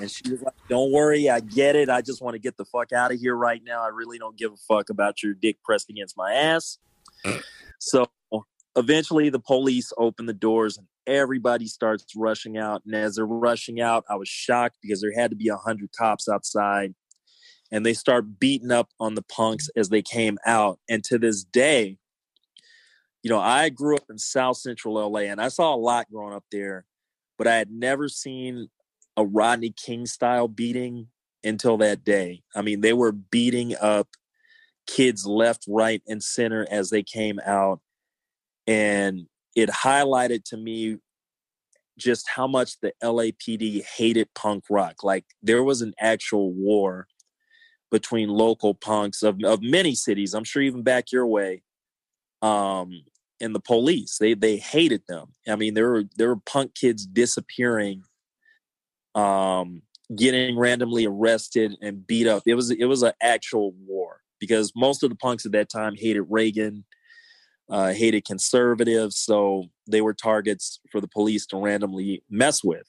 and 0.00 0.10
she 0.10 0.28
was 0.28 0.42
like, 0.42 0.54
"Don't 0.68 0.90
worry, 0.90 1.30
I 1.30 1.38
get 1.38 1.76
it. 1.76 1.88
I 1.88 2.00
just 2.00 2.22
want 2.22 2.34
to 2.34 2.40
get 2.40 2.56
the 2.56 2.64
fuck 2.64 2.92
out 2.92 3.12
of 3.12 3.20
here 3.20 3.36
right 3.36 3.62
now. 3.64 3.84
I 3.84 3.88
really 3.88 4.18
don't 4.18 4.36
give 4.36 4.52
a 4.52 4.56
fuck 4.56 4.90
about 4.90 5.22
your 5.22 5.34
dick 5.34 5.62
pressed 5.62 5.90
against 5.90 6.16
my 6.16 6.32
ass." 6.32 6.78
so 7.78 8.10
eventually, 8.74 9.28
the 9.28 9.38
police 9.38 9.92
opened 9.98 10.28
the 10.28 10.34
doors, 10.34 10.76
and 10.76 10.88
everybody 11.06 11.66
starts 11.66 12.04
rushing 12.16 12.56
out. 12.56 12.82
And 12.84 12.94
as 12.94 13.16
they're 13.16 13.26
rushing 13.26 13.80
out, 13.80 14.04
I 14.08 14.16
was 14.16 14.28
shocked 14.28 14.78
because 14.82 15.00
there 15.00 15.12
had 15.14 15.30
to 15.30 15.36
be 15.36 15.48
a 15.48 15.56
hundred 15.56 15.90
cops 15.96 16.28
outside 16.28 16.94
and 17.70 17.86
they 17.86 17.94
start 17.94 18.38
beating 18.38 18.70
up 18.70 18.90
on 19.00 19.14
the 19.14 19.22
punks 19.22 19.68
as 19.76 19.88
they 19.88 20.02
came 20.02 20.38
out. 20.46 20.78
And 20.88 21.02
to 21.04 21.18
this 21.18 21.42
day, 21.42 21.96
you 23.22 23.30
know, 23.30 23.40
I 23.40 23.70
grew 23.70 23.96
up 23.96 24.04
in 24.10 24.18
South 24.18 24.58
Central 24.58 24.94
LA 25.10 25.20
and 25.20 25.40
I 25.40 25.48
saw 25.48 25.74
a 25.74 25.76
lot 25.76 26.10
growing 26.10 26.34
up 26.34 26.44
there, 26.52 26.84
but 27.38 27.46
I 27.46 27.56
had 27.56 27.70
never 27.70 28.08
seen 28.08 28.68
a 29.16 29.24
Rodney 29.24 29.70
King 29.70 30.06
style 30.06 30.48
beating 30.48 31.08
until 31.44 31.76
that 31.78 32.04
day. 32.04 32.42
I 32.54 32.62
mean, 32.62 32.82
they 32.82 32.92
were 32.92 33.12
beating 33.12 33.74
up 33.80 34.08
kids 34.86 35.26
left, 35.26 35.64
right, 35.68 36.02
and 36.06 36.22
center 36.22 36.66
as 36.70 36.90
they 36.90 37.02
came 37.02 37.40
out. 37.46 37.80
And 38.66 39.26
it 39.54 39.68
highlighted 39.68 40.44
to 40.44 40.56
me 40.56 40.98
just 41.98 42.28
how 42.28 42.46
much 42.46 42.80
the 42.80 42.92
LAPD 43.02 43.84
hated 43.84 44.28
punk 44.34 44.64
rock. 44.70 45.02
Like 45.02 45.24
there 45.42 45.62
was 45.62 45.82
an 45.82 45.94
actual 46.00 46.52
war 46.52 47.06
between 47.90 48.28
local 48.30 48.74
punks 48.74 49.22
of, 49.22 49.38
of 49.44 49.62
many 49.62 49.94
cities. 49.94 50.34
I'm 50.34 50.44
sure 50.44 50.62
even 50.62 50.82
back 50.82 51.12
your 51.12 51.26
way. 51.26 51.62
Um, 52.40 53.02
and 53.40 53.54
the 53.54 53.60
police, 53.60 54.18
they 54.18 54.34
they 54.34 54.56
hated 54.56 55.02
them. 55.08 55.32
I 55.48 55.56
mean, 55.56 55.74
there 55.74 55.90
were 55.90 56.04
there 56.16 56.28
were 56.28 56.40
punk 56.46 56.74
kids 56.74 57.04
disappearing, 57.04 58.04
um, 59.14 59.82
getting 60.14 60.56
randomly 60.56 61.06
arrested 61.06 61.76
and 61.82 62.06
beat 62.06 62.28
up. 62.28 62.44
It 62.46 62.54
was 62.54 62.70
it 62.70 62.84
was 62.84 63.02
an 63.02 63.12
actual 63.20 63.72
war 63.84 64.20
because 64.38 64.72
most 64.76 65.02
of 65.02 65.10
the 65.10 65.16
punks 65.16 65.44
at 65.44 65.52
that 65.52 65.68
time 65.68 65.94
hated 65.96 66.22
Reagan, 66.22 66.84
uh, 67.70 67.92
hated 67.92 68.24
conservatives, 68.24 69.16
so 69.16 69.66
they 69.86 70.00
were 70.00 70.14
targets 70.14 70.80
for 70.90 71.00
the 71.00 71.08
police 71.08 71.46
to 71.46 71.56
randomly 71.56 72.22
mess 72.28 72.62
with. 72.62 72.88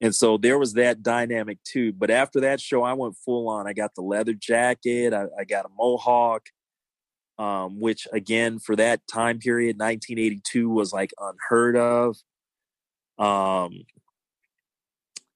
And 0.00 0.14
so 0.14 0.36
there 0.36 0.58
was 0.58 0.72
that 0.74 1.02
dynamic 1.02 1.62
too. 1.62 1.92
But 1.92 2.10
after 2.10 2.40
that 2.40 2.60
show, 2.60 2.82
I 2.82 2.92
went 2.92 3.16
full 3.24 3.48
on. 3.48 3.68
I 3.68 3.72
got 3.72 3.94
the 3.94 4.02
leather 4.02 4.32
jacket, 4.32 5.14
I, 5.14 5.26
I 5.38 5.44
got 5.44 5.64
a 5.64 5.68
mohawk, 5.78 6.46
um, 7.38 7.80
which 7.80 8.08
again, 8.12 8.58
for 8.58 8.74
that 8.76 9.06
time 9.06 9.38
period, 9.38 9.78
1982 9.78 10.68
was 10.68 10.92
like 10.92 11.12
unheard 11.20 11.76
of. 11.76 12.16
Um, 13.18 13.84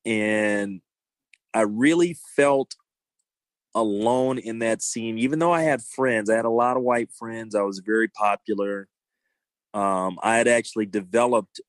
and 0.05 0.81
I 1.55 1.63
really 1.63 2.17
felt 2.35 2.75
alone 3.77 4.39
in 4.39 4.59
that 4.61 4.83
scene, 4.83 5.19
even 5.19 5.39
though 5.39 5.53
I 5.53 5.63
had 5.63 5.83
friends. 5.83 6.31
I 6.31 6.35
had 6.35 6.47
a 6.47 6.51
lot 6.51 6.79
of 6.79 6.83
white 6.83 7.11
friends. 7.13 7.55
I 7.55 7.63
was 7.63 7.81
very 7.81 8.09
popular. 8.09 8.89
Um, 9.75 10.19
I 10.23 10.39
had 10.39 10.49
actually 10.49 10.87
developed 10.87 11.61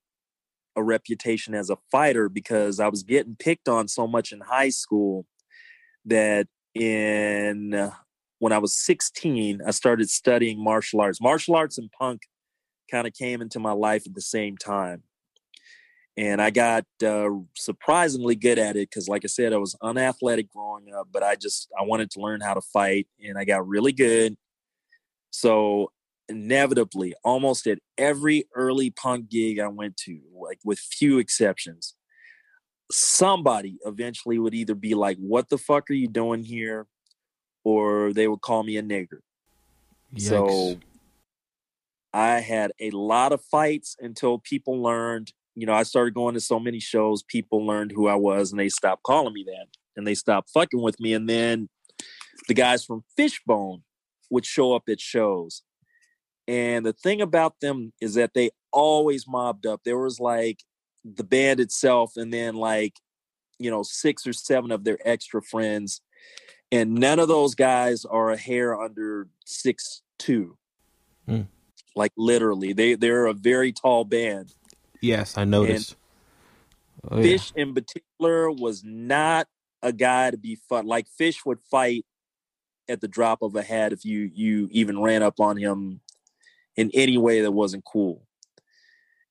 a 0.74 0.82
reputation 0.82 1.54
as 1.54 1.68
a 1.68 1.76
fighter 1.92 2.30
because 2.30 2.80
I 2.80 2.88
was 2.88 3.02
getting 3.02 3.36
picked 3.36 3.68
on 3.68 3.88
so 3.88 4.06
much 4.06 4.32
in 4.32 4.40
high 4.40 4.70
school 4.70 5.26
that 6.06 6.48
in 6.74 7.92
when 8.38 8.52
I 8.52 8.58
was 8.58 8.74
16, 8.76 9.60
I 9.66 9.70
started 9.72 10.08
studying 10.08 10.62
martial 10.62 11.02
arts. 11.02 11.20
Martial 11.20 11.56
arts 11.56 11.76
and 11.76 11.90
punk 11.92 12.22
kind 12.90 13.06
of 13.06 13.12
came 13.12 13.42
into 13.42 13.58
my 13.58 13.72
life 13.72 14.06
at 14.06 14.14
the 14.14 14.22
same 14.22 14.56
time. 14.56 15.02
And 16.18 16.42
I 16.42 16.50
got 16.50 16.84
uh, 17.04 17.30
surprisingly 17.56 18.34
good 18.34 18.58
at 18.58 18.76
it 18.76 18.90
because, 18.90 19.08
like 19.08 19.24
I 19.24 19.28
said, 19.28 19.52
I 19.52 19.58
was 19.58 19.76
unathletic 19.82 20.50
growing 20.50 20.92
up, 20.92 21.08
but 21.12 21.22
I 21.22 21.36
just 21.36 21.68
I 21.78 21.84
wanted 21.84 22.10
to 22.12 22.20
learn 22.20 22.40
how 22.40 22.54
to 22.54 22.60
fight, 22.60 23.06
and 23.24 23.38
I 23.38 23.44
got 23.44 23.66
really 23.66 23.92
good. 23.92 24.36
So 25.30 25.92
inevitably 26.28 27.14
almost 27.24 27.66
at 27.66 27.78
every 27.96 28.44
early 28.54 28.90
punk 28.90 29.30
gig 29.30 29.60
I 29.60 29.68
went 29.68 29.96
to, 29.98 30.20
like 30.38 30.58
with 30.64 30.78
few 30.78 31.18
exceptions, 31.18 31.94
somebody 32.90 33.78
eventually 33.86 34.38
would 34.38 34.54
either 34.54 34.74
be 34.74 34.94
like, 34.94 35.16
What 35.18 35.48
the 35.48 35.58
fuck 35.58 35.88
are 35.88 35.94
you 35.94 36.08
doing 36.08 36.42
here? 36.42 36.86
or 37.68 38.14
they 38.14 38.26
would 38.26 38.40
call 38.40 38.62
me 38.62 38.78
a 38.78 38.82
nigger. 38.82 39.20
Yikes. 40.14 40.22
So 40.22 40.80
I 42.14 42.40
had 42.40 42.72
a 42.80 42.90
lot 42.90 43.32
of 43.32 43.42
fights 43.42 43.94
until 44.00 44.38
people 44.38 44.82
learned, 44.82 45.32
you 45.60 45.66
know, 45.66 45.74
I 45.74 45.82
started 45.82 46.14
going 46.14 46.34
to 46.34 46.40
so 46.40 46.58
many 46.58 46.80
shows, 46.80 47.22
people 47.22 47.66
learned 47.66 47.92
who 47.92 48.08
I 48.08 48.14
was 48.14 48.50
and 48.50 48.60
they 48.60 48.68
stopped 48.68 49.02
calling 49.02 49.34
me 49.34 49.44
that 49.44 49.66
and 49.96 50.06
they 50.06 50.14
stopped 50.14 50.50
fucking 50.50 50.80
with 50.80 51.00
me. 51.00 51.14
And 51.14 51.28
then 51.28 51.68
the 52.46 52.54
guys 52.54 52.84
from 52.84 53.04
Fishbone 53.16 53.82
would 54.30 54.46
show 54.46 54.74
up 54.74 54.84
at 54.88 55.00
shows 55.00 55.62
and 56.48 56.86
the 56.86 56.94
thing 56.94 57.20
about 57.20 57.60
them 57.60 57.92
is 58.00 58.14
that 58.14 58.32
they 58.32 58.50
always 58.72 59.28
mobbed 59.28 59.66
up. 59.66 59.82
There 59.84 59.98
was 59.98 60.18
like 60.18 60.64
the 61.04 61.22
band 61.22 61.60
itself, 61.60 62.12
and 62.16 62.32
then 62.32 62.54
like, 62.54 62.94
you 63.58 63.70
know, 63.70 63.82
six 63.82 64.26
or 64.26 64.32
seven 64.32 64.72
of 64.72 64.82
their 64.82 64.98
extra 65.04 65.42
friends. 65.42 66.00
And 66.72 66.94
none 66.94 67.18
of 67.18 67.28
those 67.28 67.54
guys 67.54 68.04
are 68.06 68.30
a 68.30 68.36
hair 68.36 68.80
under 68.80 69.28
six 69.44 70.02
two. 70.18 70.56
Hmm. 71.26 71.42
Like 71.94 72.12
literally. 72.16 72.72
They 72.72 72.94
they're 72.94 73.26
a 73.26 73.34
very 73.34 73.70
tall 73.70 74.04
band. 74.04 74.54
Yes, 75.00 75.38
I 75.38 75.44
noticed. 75.44 75.96
Oh, 77.08 77.22
Fish 77.22 77.52
yeah. 77.54 77.62
in 77.62 77.74
particular 77.74 78.50
was 78.50 78.82
not 78.84 79.46
a 79.82 79.92
guy 79.92 80.30
to 80.30 80.36
be 80.36 80.56
fought. 80.68 80.84
Like 80.84 81.06
Fish 81.08 81.44
would 81.44 81.60
fight 81.70 82.04
at 82.88 83.00
the 83.00 83.08
drop 83.08 83.42
of 83.42 83.54
a 83.54 83.62
hat 83.62 83.92
if 83.92 84.04
you 84.04 84.30
you 84.34 84.68
even 84.72 85.00
ran 85.00 85.22
up 85.22 85.40
on 85.40 85.56
him 85.56 86.00
in 86.76 86.90
any 86.94 87.18
way 87.18 87.42
that 87.42 87.52
wasn't 87.52 87.84
cool. 87.84 88.24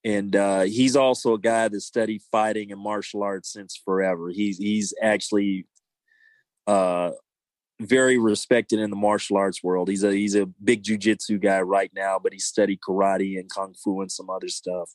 And 0.03 0.36
uh, 0.36 0.62
he's 0.62 0.95
also 0.95 1.33
a 1.33 1.39
guy 1.39 1.67
that 1.67 1.81
studied 1.81 2.21
fighting 2.31 2.71
and 2.71 2.79
martial 2.79 3.24
arts 3.24 3.51
since 3.51 3.75
forever. 3.75 4.29
He's 4.29 4.57
he's 4.57 4.93
actually 5.01 5.65
uh, 6.65 7.12
very 7.79 8.17
respected 8.17 8.79
in 8.79 8.89
the 8.89 8.95
martial 8.95 9.38
arts 9.38 9.63
world. 9.63 9.89
He's 9.89 10.03
a 10.03 10.13
he's 10.13 10.36
a 10.36 10.45
big 10.45 10.83
jujitsu 10.83 11.41
guy 11.41 11.62
right 11.62 11.91
now, 11.93 12.19
but 12.19 12.33
he 12.33 12.39
studied 12.39 12.79
karate 12.79 13.39
and 13.39 13.50
kung 13.50 13.74
fu 13.74 14.01
and 14.01 14.12
some 14.12 14.29
other 14.29 14.47
stuff. 14.47 14.91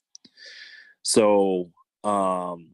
So, 1.03 1.71
um, 2.05 2.69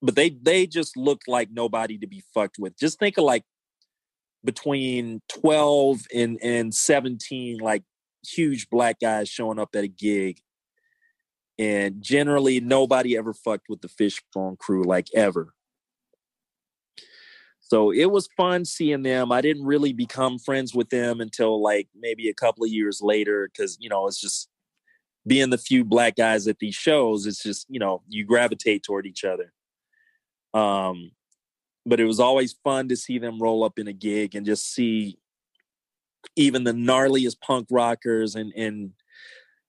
but 0.00 0.16
they 0.16 0.30
they 0.30 0.66
just 0.66 0.96
looked 0.96 1.28
like 1.28 1.50
nobody 1.50 1.98
to 1.98 2.06
be 2.06 2.22
fucked 2.34 2.58
with. 2.58 2.78
Just 2.78 2.98
think 2.98 3.18
of 3.18 3.24
like 3.24 3.44
between 4.44 5.20
12 5.28 6.06
and 6.14 6.38
and 6.42 6.74
17 6.74 7.58
like 7.58 7.84
huge 8.26 8.68
black 8.70 9.00
guys 9.00 9.28
showing 9.28 9.58
up 9.58 9.70
at 9.74 9.84
a 9.84 9.88
gig 9.88 10.40
and 11.58 12.02
generally 12.02 12.60
nobody 12.60 13.16
ever 13.16 13.32
fucked 13.32 13.68
with 13.68 13.80
the 13.80 13.88
fishbone 13.88 14.56
crew 14.56 14.84
like 14.84 15.08
ever 15.14 15.54
so 17.60 17.92
it 17.92 18.10
was 18.10 18.28
fun 18.36 18.64
seeing 18.64 19.02
them 19.02 19.32
i 19.32 19.40
didn't 19.40 19.64
really 19.64 19.92
become 19.92 20.38
friends 20.38 20.74
with 20.74 20.88
them 20.90 21.20
until 21.20 21.60
like 21.62 21.88
maybe 21.94 22.28
a 22.28 22.34
couple 22.34 22.64
of 22.64 22.70
years 22.70 23.00
later 23.02 23.48
because 23.52 23.76
you 23.80 23.88
know 23.88 24.06
it's 24.06 24.20
just 24.20 24.48
being 25.26 25.50
the 25.50 25.58
few 25.58 25.84
black 25.84 26.16
guys 26.16 26.48
at 26.48 26.58
these 26.58 26.74
shows 26.74 27.26
it's 27.26 27.42
just 27.42 27.66
you 27.68 27.78
know 27.78 28.02
you 28.08 28.24
gravitate 28.24 28.82
toward 28.82 29.06
each 29.06 29.24
other. 29.24 29.52
Um 30.54 31.12
but 31.84 31.98
it 31.98 32.04
was 32.04 32.20
always 32.20 32.54
fun 32.64 32.88
to 32.88 32.96
see 32.96 33.18
them 33.18 33.42
roll 33.42 33.64
up 33.64 33.78
in 33.78 33.88
a 33.88 33.92
gig 33.92 34.34
and 34.34 34.46
just 34.46 34.72
see 34.72 35.18
even 36.36 36.64
the 36.64 36.72
gnarliest 36.72 37.40
punk 37.40 37.66
rockers 37.70 38.34
and 38.36 38.52
and 38.56 38.92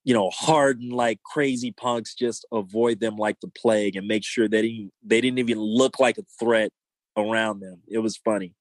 you 0.03 0.13
know 0.13 0.29
hardened 0.29 0.93
like 0.93 1.21
crazy 1.23 1.71
punks 1.71 2.13
just 2.13 2.45
avoid 2.51 2.99
them 2.99 3.15
like 3.15 3.39
the 3.39 3.47
plague 3.47 3.95
and 3.95 4.07
make 4.07 4.23
sure 4.23 4.47
that 4.47 4.63
he, 4.63 4.89
they 5.03 5.21
didn't 5.21 5.39
even 5.39 5.59
look 5.59 5.99
like 5.99 6.17
a 6.17 6.23
threat 6.39 6.71
around 7.17 7.59
them. 7.59 7.81
It 7.87 7.99
was 7.99 8.17
funny. 8.17 8.53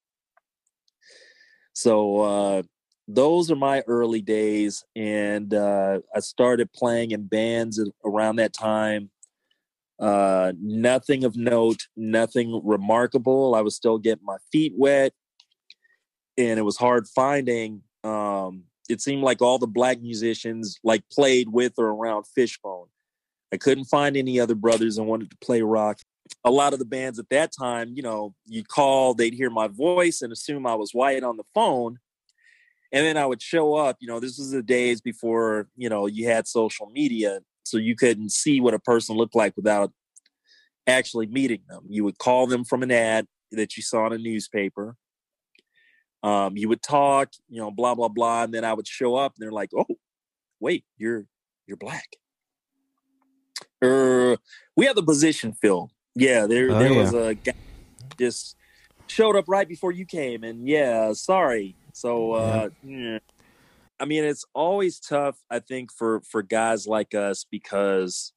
So 1.73 2.21
uh 2.21 2.63
those 3.09 3.51
are 3.51 3.57
my 3.57 3.83
early 3.87 4.21
days 4.21 4.85
and 4.95 5.55
uh 5.55 5.99
i 6.15 6.21
started 6.21 6.73
playing 6.73 7.11
in 7.11 7.27
bands 7.27 7.83
around 8.05 8.37
that 8.37 8.53
time 8.53 9.11
uh 9.99 10.53
nothing 10.61 11.25
of 11.25 11.37
note 11.37 11.89
nothing 11.97 12.61
remarkable 12.65 13.55
i 13.55 13.61
was 13.61 13.75
still 13.75 13.99
getting 13.99 14.25
my 14.25 14.37
feet 14.53 14.73
wet 14.77 15.13
and 16.39 16.59
it 16.59 16.63
was 16.63 16.77
hard 16.77 17.07
finding 17.09 17.83
um 18.05 18.65
it 18.89 19.01
seemed 19.01 19.23
like 19.23 19.41
all 19.41 19.59
the 19.59 19.67
black 19.67 20.01
musicians 20.01 20.79
like 20.85 21.03
played 21.11 21.49
with 21.49 21.75
or 21.79 21.87
around 21.87 22.25
fishbone. 22.27 22.87
I 23.53 23.57
couldn't 23.57 23.85
find 23.85 24.17
any 24.17 24.41
other 24.41 24.55
brothers 24.55 24.99
and 24.99 25.07
wanted 25.07 25.31
to 25.31 25.37
play 25.39 25.63
rock. 25.63 25.99
A 26.45 26.51
lot 26.51 26.73
of 26.73 26.79
the 26.79 26.85
bands 26.85 27.19
at 27.19 27.29
that 27.31 27.53
time 27.59 27.93
you 27.95 28.03
know 28.03 28.35
you'd 28.47 28.69
call 28.69 29.13
they'd 29.13 29.35
hear 29.35 29.51
my 29.51 29.69
voice 29.69 30.23
and 30.23 30.33
assume 30.33 30.67
i 30.67 30.75
was 30.75 30.93
white 30.93 31.23
on 31.23 31.37
the 31.37 31.45
phone 31.53 31.99
and 32.93 33.07
then 33.07 33.17
I 33.17 33.27
would 33.27 33.43
show 33.43 33.75
up. 33.75 33.97
You 34.01 34.09
know, 34.09 34.21
this 34.21 34.39
was 34.39 34.51
the 34.51 34.63
days 34.63 35.01
before 35.01 35.69
you 35.77 35.89
know 35.89 36.07
you 36.07 36.29
had 36.29 36.47
social 36.47 36.91
media, 36.91 37.41
so 37.65 37.79
you 37.79 37.97
couldn't 37.97 38.31
see 38.31 38.61
what 38.61 38.75
a 38.75 38.79
person 38.79 39.17
looked 39.17 39.35
like 39.35 39.57
without 39.57 39.93
actually 40.87 41.27
meeting 41.27 41.63
them. 41.69 41.85
You 41.89 42.05
would 42.05 42.19
call 42.19 42.47
them 42.47 42.65
from 42.65 42.83
an 42.83 42.91
ad 42.91 43.27
that 43.53 43.77
you 43.77 43.83
saw 43.83 44.07
in 44.07 44.13
a 44.13 44.19
newspaper. 44.19 44.97
Um, 46.23 46.57
you 46.57 46.69
would 46.69 46.83
talk, 46.83 47.31
you 47.49 47.61
know, 47.61 47.71
blah 47.71 47.95
blah 47.95 48.09
blah, 48.09 48.45
and 48.45 48.55
then 48.55 48.65
I 48.65 48.75
would 48.75 48.87
show 48.87 49.17
up, 49.17 49.35
and 49.35 49.43
they're 49.43 49.53
like, 49.53 49.71
"Oh, 49.77 49.97
wait, 50.61 50.85
you're 50.99 51.27
you're 51.67 51.77
black." 51.79 52.17
Er, 53.83 54.37
we 54.77 54.87
have 54.87 54.97
the 54.97 55.03
position 55.03 55.53
filled. 55.53 55.91
Yeah, 56.15 56.47
there 56.47 56.71
oh, 56.71 56.79
there 56.79 56.93
yeah. 56.93 57.01
was 57.01 57.15
a 57.15 57.35
guy 57.35 57.55
just 58.19 58.57
showed 59.07 59.35
up 59.35 59.47
right 59.49 59.67
before 59.67 59.93
you 59.93 60.05
came, 60.05 60.45
and 60.45 60.69
yeah, 60.69 61.13
sorry. 61.15 61.75
So, 62.03 62.33
uh, 62.33 62.71
yeah. 62.83 63.21
I 64.01 64.07
mean, 64.07 64.25
it's 64.25 64.45
always 64.55 64.99
tough. 64.99 65.39
I 65.49 65.61
think 65.61 65.93
for 65.93 66.21
for 66.23 66.43
guys 66.43 66.89
like 66.89 67.15
us 67.15 67.47
because, 67.49 68.33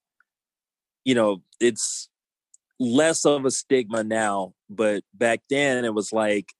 you 1.04 1.16
know, 1.16 1.42
it's 1.60 2.08
less 2.80 3.26
of 3.26 3.44
a 3.44 3.50
stigma 3.50 4.04
now, 4.04 4.54
but 4.70 5.04
back 5.16 5.42
then 5.50 5.84
it 5.84 5.96
was 5.96 6.14
like 6.14 6.54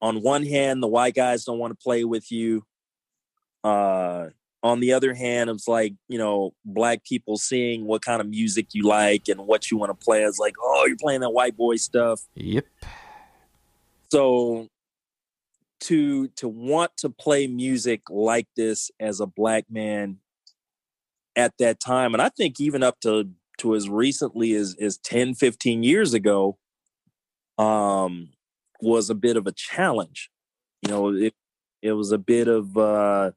on 0.00 0.22
one 0.22 0.46
hand 0.46 0.80
the 0.80 0.86
white 0.86 1.16
guys 1.16 1.44
don't 1.44 1.58
want 1.58 1.72
to 1.72 1.82
play 1.82 2.04
with 2.04 2.30
you. 2.30 2.62
Uh 3.64 4.26
on 4.62 4.78
the 4.78 4.92
other 4.92 5.14
hand, 5.14 5.50
it's 5.50 5.66
like, 5.66 5.94
you 6.06 6.18
know, 6.18 6.52
black 6.64 7.02
people 7.02 7.36
seeing 7.36 7.86
what 7.86 8.02
kind 8.02 8.20
of 8.20 8.28
music 8.28 8.68
you 8.74 8.84
like 8.84 9.26
and 9.28 9.40
what 9.40 9.70
you 9.70 9.76
want 9.78 9.90
to 9.90 10.04
play. 10.04 10.22
It's 10.22 10.38
like, 10.38 10.54
oh, 10.62 10.84
you're 10.86 10.98
playing 10.98 11.22
that 11.22 11.30
white 11.30 11.56
boy 11.56 11.76
stuff. 11.76 12.20
Yep. 12.36 12.66
So 14.12 14.68
to 15.80 16.28
to 16.28 16.48
want 16.48 16.92
to 16.98 17.10
play 17.10 17.46
music 17.46 18.02
like 18.10 18.48
this 18.56 18.90
as 19.00 19.20
a 19.20 19.26
black 19.26 19.64
man 19.70 20.18
at 21.36 21.54
that 21.58 21.80
time, 21.80 22.14
and 22.14 22.22
I 22.22 22.28
think 22.28 22.60
even 22.60 22.82
up 22.82 23.00
to 23.00 23.30
to 23.60 23.74
as 23.74 23.88
recently 23.88 24.54
as, 24.54 24.74
as 24.80 24.96
10, 24.98 25.34
15 25.34 25.82
years 25.82 26.14
ago, 26.14 26.58
um, 27.58 28.30
was 28.80 29.10
a 29.10 29.14
bit 29.14 29.36
of 29.36 29.46
a 29.46 29.52
challenge. 29.52 30.30
You 30.82 30.90
know, 30.90 31.08
it, 31.14 31.34
it 31.82 31.92
was 31.92 32.10
a 32.10 32.18
bit 32.18 32.48
of, 32.48 32.76
uh, 32.76 33.32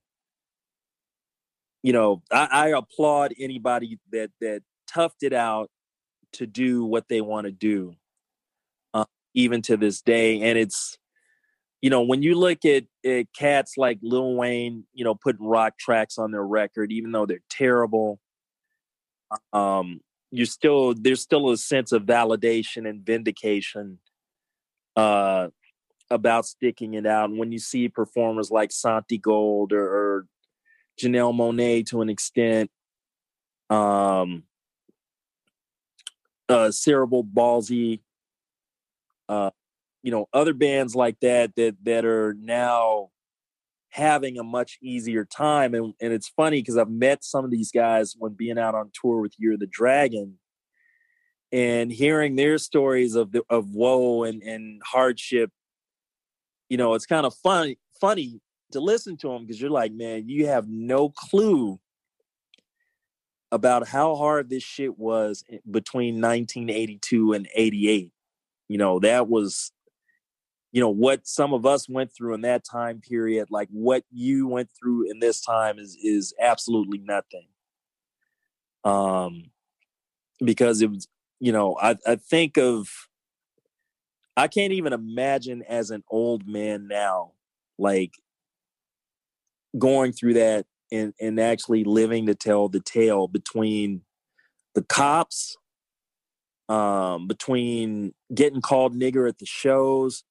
you 1.83 1.91
know, 1.91 2.23
I, 2.31 2.47
I 2.51 2.67
applaud 2.69 3.33
anybody 3.37 3.99
that, 4.11 4.31
that 4.39 4.63
toughed 4.89 5.23
it 5.23 5.33
out 5.33 5.69
to 6.33 6.47
do 6.47 6.85
what 6.85 7.09
they 7.09 7.19
want 7.19 7.45
to 7.45 7.51
do, 7.51 7.95
uh, 8.93 9.05
even 9.33 9.61
to 9.63 9.75
this 9.75 10.01
day. 10.01 10.41
And 10.41 10.57
it's, 10.57 10.97
you 11.83 11.89
know, 11.89 12.01
when 12.01 12.23
you 12.23 12.35
look 12.35 12.63
at, 12.63 12.85
at 13.05 13.25
cats 13.33 13.73
like 13.75 13.99
Lil 14.01 14.35
Wayne, 14.35 14.85
you 14.93 15.03
know, 15.03 15.15
putting 15.15 15.45
rock 15.45 15.77
tracks 15.77 16.17
on 16.17 16.31
their 16.31 16.45
record, 16.45 16.93
even 16.93 17.11
though 17.11 17.25
they're 17.25 17.43
terrible, 17.49 18.21
um, 19.51 19.99
you're 20.31 20.45
still 20.45 20.93
there's 20.93 21.19
still 21.19 21.51
a 21.51 21.57
sense 21.57 21.91
of 21.91 22.03
validation 22.03 22.87
and 22.87 23.05
vindication 23.05 23.99
uh, 24.95 25.49
about 26.09 26.45
sticking 26.45 26.93
it 26.93 27.05
out. 27.05 27.29
And 27.29 27.37
when 27.37 27.51
you 27.51 27.59
see 27.59 27.89
performers 27.89 28.49
like 28.49 28.69
Santigold 28.69 29.73
or, 29.73 29.83
or 29.83 30.25
Janelle 30.97 31.35
Monáe 31.35 31.85
to 31.87 32.01
an 32.01 32.09
extent, 32.09 32.71
um, 33.69 34.43
uh, 36.47 36.71
Cerebral 36.71 37.25
Ballzy, 37.25 37.99
uh, 39.27 39.49
you 40.03 40.11
know, 40.11 40.27
other 40.33 40.53
bands 40.53 40.95
like 40.95 41.19
that 41.21 41.55
that 41.55 41.77
that 41.83 42.05
are 42.05 42.35
now 42.37 43.09
having 43.89 44.37
a 44.37 44.43
much 44.43 44.77
easier 44.81 45.23
time. 45.23 45.73
And, 45.73 45.93
and 46.01 46.11
it's 46.11 46.27
funny 46.27 46.59
because 46.59 46.77
I've 46.77 46.89
met 46.89 47.23
some 47.23 47.45
of 47.45 47.51
these 47.51 47.71
guys 47.71 48.15
when 48.17 48.33
being 48.33 48.57
out 48.57 48.75
on 48.75 48.91
tour 48.99 49.21
with 49.21 49.33
Year 49.37 49.53
of 49.53 49.59
the 49.59 49.67
Dragon 49.67 50.39
and 51.51 51.91
hearing 51.91 52.35
their 52.35 52.57
stories 52.57 53.13
of 53.13 53.31
the, 53.31 53.43
of 53.51 53.69
woe 53.69 54.23
and, 54.23 54.41
and 54.41 54.81
hardship. 54.83 55.51
You 56.69 56.77
know, 56.77 56.95
it's 56.95 57.05
kind 57.05 57.25
of 57.25 57.35
funny 57.35 57.77
funny 58.01 58.41
to 58.71 58.81
listen 58.81 59.15
to 59.17 59.29
them 59.29 59.43
because 59.43 59.61
you're 59.61 59.69
like, 59.69 59.93
man, 59.93 60.27
you 60.27 60.47
have 60.47 60.67
no 60.67 61.09
clue 61.09 61.79
about 63.51 63.87
how 63.87 64.15
hard 64.15 64.49
this 64.49 64.63
shit 64.63 64.97
was 64.97 65.43
eh, 65.51 65.59
between 65.69 66.15
1982 66.15 67.33
and 67.33 67.47
88. 67.53 68.11
You 68.67 68.77
know, 68.79 68.99
that 69.01 69.29
was 69.29 69.71
you 70.73 70.81
know 70.81 70.89
what 70.89 71.25
some 71.25 71.53
of 71.53 71.65
us 71.65 71.87
went 71.87 72.11
through 72.11 72.33
in 72.33 72.41
that 72.41 72.65
time 72.65 72.99
period 72.99 73.47
like 73.51 73.69
what 73.71 74.03
you 74.11 74.47
went 74.47 74.69
through 74.77 75.09
in 75.09 75.19
this 75.19 75.39
time 75.39 75.79
is 75.79 75.95
is 76.03 76.33
absolutely 76.41 76.97
nothing. 76.97 77.47
Um 78.83 79.51
because 80.43 80.81
it 80.81 80.89
was 80.89 81.07
you 81.39 81.51
know 81.51 81.77
i 81.81 81.95
i 82.05 82.15
think 82.15 82.57
of 82.57 82.89
i 84.35 84.47
can't 84.47 84.73
even 84.73 84.91
imagine 84.93 85.61
as 85.63 85.89
an 85.89 86.03
old 86.09 86.47
man 86.47 86.87
now 86.87 87.31
like 87.77 88.13
going 89.77 90.11
through 90.11 90.33
that 90.33 90.65
and 90.91 91.13
and 91.21 91.39
actually 91.39 91.83
living 91.83 92.25
to 92.25 92.35
tell 92.35 92.67
the 92.67 92.79
tale 92.79 93.27
between 93.27 94.01
the 94.73 94.81
cops 94.81 95.55
um 96.67 97.27
between 97.27 98.13
getting 98.33 98.61
called 98.61 98.93
nigger 98.93 99.29
at 99.29 99.37
the 99.37 99.45
shows 99.45 100.23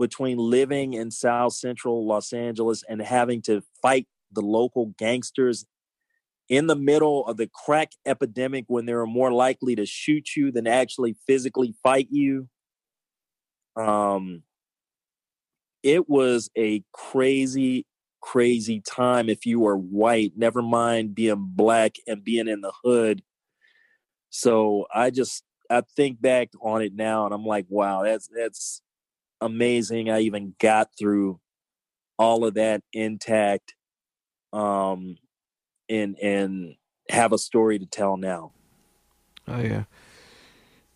between 0.00 0.38
living 0.38 0.94
in 0.94 1.10
South 1.10 1.52
Central 1.52 2.06
Los 2.06 2.32
Angeles 2.32 2.82
and 2.88 3.02
having 3.02 3.42
to 3.42 3.62
fight 3.82 4.08
the 4.32 4.40
local 4.40 4.94
gangsters 4.98 5.66
in 6.48 6.66
the 6.66 6.74
middle 6.74 7.26
of 7.26 7.36
the 7.36 7.48
crack 7.52 7.92
epidemic 8.06 8.64
when 8.66 8.86
they 8.86 8.92
are 8.92 9.06
more 9.06 9.30
likely 9.30 9.76
to 9.76 9.84
shoot 9.84 10.34
you 10.34 10.50
than 10.50 10.66
actually 10.66 11.14
physically 11.26 11.74
fight 11.82 12.08
you. 12.10 12.48
Um, 13.76 14.42
it 15.82 16.08
was 16.08 16.50
a 16.56 16.82
crazy, 16.92 17.86
crazy 18.22 18.80
time 18.80 19.28
if 19.28 19.44
you 19.44 19.60
were 19.60 19.76
white, 19.76 20.32
never 20.34 20.62
mind 20.62 21.14
being 21.14 21.52
black 21.54 21.96
and 22.06 22.24
being 22.24 22.48
in 22.48 22.62
the 22.62 22.72
hood. 22.84 23.22
So 24.30 24.86
I 24.94 25.10
just 25.10 25.44
I 25.68 25.82
think 25.94 26.22
back 26.22 26.48
on 26.62 26.80
it 26.80 26.94
now 26.94 27.26
and 27.26 27.34
I'm 27.34 27.44
like, 27.44 27.66
wow, 27.68 28.02
that's 28.02 28.28
that's 28.34 28.82
amazing 29.40 30.10
I 30.10 30.20
even 30.20 30.54
got 30.58 30.90
through 30.98 31.40
all 32.18 32.44
of 32.44 32.54
that 32.54 32.82
intact 32.92 33.74
um 34.52 35.16
and 35.88 36.18
and 36.18 36.74
have 37.08 37.32
a 37.32 37.38
story 37.38 37.78
to 37.78 37.86
tell 37.86 38.16
now. 38.16 38.52
Oh 39.48 39.60
yeah. 39.60 39.84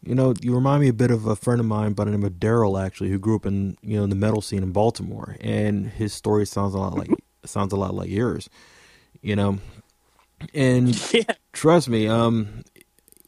You 0.02 0.14
know, 0.14 0.34
you 0.40 0.54
remind 0.54 0.82
me 0.82 0.88
a 0.88 0.92
bit 0.92 1.10
of 1.10 1.26
a 1.26 1.34
friend 1.34 1.60
of 1.60 1.66
mine 1.66 1.94
by 1.94 2.04
the 2.04 2.10
name 2.10 2.24
of 2.24 2.34
Daryl 2.34 2.82
actually, 2.82 3.08
who 3.08 3.18
grew 3.18 3.36
up 3.36 3.46
in, 3.46 3.76
you 3.82 3.98
know, 3.98 4.06
the 4.06 4.14
metal 4.14 4.42
scene 4.42 4.62
in 4.62 4.70
Baltimore. 4.70 5.36
And 5.40 5.86
his 5.88 6.12
story 6.12 6.46
sounds 6.46 6.74
a 6.74 6.78
lot 6.78 6.94
like 6.94 7.10
sounds 7.44 7.72
a 7.72 7.76
lot 7.76 7.94
like 7.94 8.10
yours. 8.10 8.48
You 9.22 9.36
know. 9.36 9.58
And 10.52 11.12
yeah. 11.12 11.34
trust 11.52 11.88
me, 11.88 12.06
um 12.06 12.64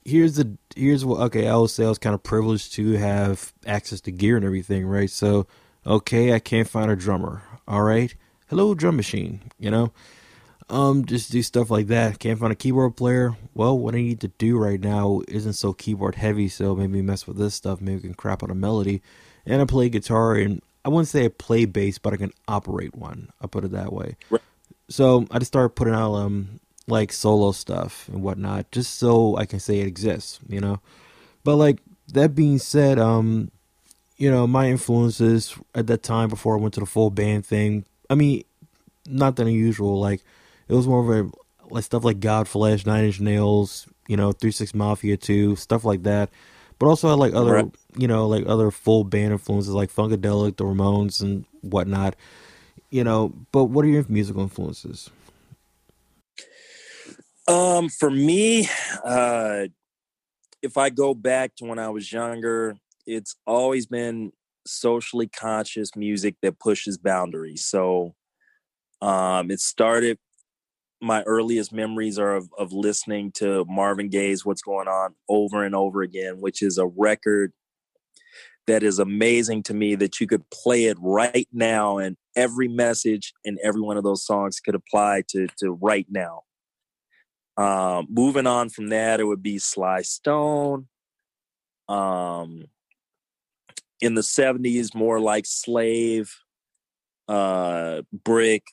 here's 0.06 0.36
the 0.36 0.56
here's 0.76 1.04
what 1.04 1.20
okay 1.20 1.48
i 1.48 1.54
will 1.56 1.66
say 1.66 1.84
i 1.84 1.88
was 1.88 1.98
kind 1.98 2.14
of 2.14 2.22
privileged 2.22 2.72
to 2.72 2.92
have 2.92 3.52
access 3.66 4.00
to 4.00 4.12
gear 4.12 4.36
and 4.36 4.44
everything 4.44 4.86
right? 4.86 5.10
So 5.10 5.46
okay 5.84 6.32
i 6.32 6.38
can't 6.38 6.68
find 6.68 6.90
a 6.90 6.96
drummer 6.96 7.42
all 7.66 7.82
right? 7.82 8.14
Hello 8.48 8.74
drum 8.74 8.96
machine 8.96 9.40
you 9.58 9.70
know? 9.70 9.92
Um 10.70 11.04
just 11.04 11.32
do 11.32 11.42
stuff 11.42 11.70
like 11.70 11.88
that. 11.88 12.18
Can't 12.18 12.38
find 12.38 12.52
a 12.52 12.56
keyboard 12.56 12.96
player. 12.96 13.36
Well 13.54 13.76
what 13.78 13.94
i 13.94 13.98
need 13.98 14.20
to 14.20 14.28
do 14.28 14.56
right 14.56 14.80
now 14.80 15.22
isn't 15.28 15.54
so 15.54 15.72
keyboard 15.72 16.14
heavy 16.14 16.48
so 16.48 16.76
maybe 16.76 17.02
mess 17.02 17.26
with 17.26 17.36
this 17.36 17.54
stuff. 17.54 17.80
Maybe 17.80 17.96
we 17.96 18.02
can 18.02 18.14
crap 18.14 18.42
on 18.42 18.50
a 18.50 18.54
melody. 18.54 19.02
And 19.44 19.60
i 19.60 19.64
play 19.64 19.88
guitar 19.88 20.34
and 20.34 20.62
i 20.84 20.88
wouldn't 20.88 21.08
say 21.08 21.24
i 21.24 21.28
play 21.28 21.64
bass 21.64 21.98
but 21.98 22.12
i 22.12 22.16
can 22.16 22.32
operate 22.46 22.94
one 22.94 23.30
i'll 23.40 23.48
put 23.48 23.64
it 23.64 23.72
that 23.72 23.92
way. 23.92 24.16
Right. 24.30 24.42
so 24.88 25.26
i 25.32 25.38
just 25.40 25.50
started 25.50 25.70
putting 25.70 25.94
out 25.94 26.14
um 26.14 26.60
like 26.88 27.12
solo 27.12 27.52
stuff 27.52 28.08
and 28.08 28.22
whatnot, 28.22 28.70
just 28.70 28.98
so 28.98 29.36
I 29.36 29.46
can 29.46 29.60
say 29.60 29.80
it 29.80 29.86
exists, 29.86 30.40
you 30.48 30.60
know. 30.60 30.80
But 31.44 31.56
like 31.56 31.80
that 32.08 32.34
being 32.34 32.58
said, 32.58 32.98
um, 32.98 33.50
you 34.16 34.30
know, 34.30 34.46
my 34.46 34.68
influences 34.68 35.56
at 35.74 35.86
that 35.88 36.02
time 36.02 36.28
before 36.28 36.56
I 36.56 36.60
went 36.60 36.74
to 36.74 36.80
the 36.80 36.86
full 36.86 37.10
band 37.10 37.44
thing, 37.44 37.84
I 38.08 38.14
mean, 38.14 38.44
not 39.06 39.36
that 39.36 39.46
unusual. 39.46 40.00
Like 40.00 40.22
it 40.68 40.74
was 40.74 40.86
more 40.86 41.00
of 41.00 41.26
a 41.26 41.30
like 41.72 41.84
stuff 41.84 42.04
like 42.04 42.20
Godflesh, 42.20 42.86
Nine 42.86 43.04
Inch 43.04 43.20
Nails, 43.20 43.86
you 44.06 44.16
know, 44.16 44.32
Three 44.32 44.52
Six 44.52 44.74
Mafia 44.74 45.16
two, 45.16 45.56
stuff 45.56 45.84
like 45.84 46.04
that. 46.04 46.30
But 46.78 46.86
also 46.86 47.08
I 47.08 47.14
like 47.14 47.34
other, 47.34 47.52
right. 47.52 47.74
you 47.96 48.06
know, 48.06 48.26
like 48.26 48.44
other 48.46 48.70
full 48.70 49.04
band 49.04 49.32
influences 49.32 49.72
like 49.72 49.92
Funkadelic, 49.94 50.56
the 50.56 50.64
Ramones, 50.64 51.22
and 51.22 51.44
whatnot. 51.62 52.16
You 52.90 53.02
know, 53.02 53.32
but 53.50 53.64
what 53.64 53.84
are 53.84 53.88
your 53.88 54.04
musical 54.08 54.42
influences? 54.42 55.10
Um, 57.48 57.88
for 57.88 58.10
me, 58.10 58.68
uh, 59.04 59.66
if 60.62 60.76
I 60.76 60.90
go 60.90 61.14
back 61.14 61.54
to 61.56 61.64
when 61.64 61.78
I 61.78 61.88
was 61.90 62.12
younger, 62.12 62.76
it's 63.06 63.36
always 63.46 63.86
been 63.86 64.32
socially 64.66 65.28
conscious 65.28 65.94
music 65.94 66.34
that 66.42 66.58
pushes 66.58 66.98
boundaries. 66.98 67.64
So 67.64 68.14
um, 69.00 69.50
it 69.50 69.60
started. 69.60 70.18
My 71.00 71.22
earliest 71.22 71.72
memories 71.72 72.18
are 72.18 72.34
of, 72.34 72.48
of 72.58 72.72
listening 72.72 73.30
to 73.32 73.64
Marvin 73.68 74.08
Gaye's 74.08 74.44
"What's 74.44 74.62
Going 74.62 74.88
On" 74.88 75.14
over 75.28 75.62
and 75.62 75.74
over 75.74 76.02
again, 76.02 76.40
which 76.40 76.62
is 76.62 76.78
a 76.78 76.86
record 76.86 77.52
that 78.66 78.82
is 78.82 78.98
amazing 78.98 79.62
to 79.64 79.74
me 79.74 79.94
that 79.94 80.20
you 80.20 80.26
could 80.26 80.48
play 80.50 80.86
it 80.86 80.96
right 81.00 81.46
now 81.52 81.98
and 81.98 82.16
every 82.34 82.66
message 82.66 83.32
in 83.44 83.58
every 83.62 83.80
one 83.80 83.96
of 83.96 84.02
those 84.02 84.24
songs 84.24 84.58
could 84.58 84.74
apply 84.74 85.22
to 85.28 85.46
to 85.58 85.70
right 85.80 86.06
now. 86.10 86.42
Um, 87.56 88.06
moving 88.10 88.46
on 88.46 88.68
from 88.68 88.88
that, 88.88 89.20
it 89.20 89.24
would 89.24 89.42
be 89.42 89.58
Sly 89.58 90.02
Stone. 90.02 90.88
Um, 91.88 92.66
in 94.00 94.14
the 94.14 94.22
70s, 94.22 94.94
more 94.94 95.20
like 95.20 95.46
Slave, 95.46 96.34
uh, 97.28 98.02
Brick, 98.12 98.64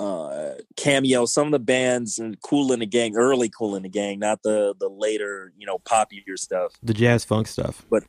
uh, 0.00 0.54
Cameo, 0.76 1.26
some 1.26 1.46
of 1.46 1.52
the 1.52 1.58
bands 1.58 2.18
and 2.18 2.40
Kool 2.40 2.72
and 2.72 2.82
the 2.82 2.86
Gang, 2.86 3.16
early 3.16 3.50
Kool 3.50 3.74
and 3.74 3.84
the 3.84 3.90
Gang, 3.90 4.18
not 4.18 4.42
the 4.42 4.74
the 4.80 4.88
later, 4.88 5.52
you 5.58 5.66
know, 5.66 5.78
poppier 5.78 6.38
stuff. 6.38 6.72
The 6.82 6.94
jazz 6.94 7.24
funk 7.24 7.46
stuff. 7.46 7.84
But 7.90 8.04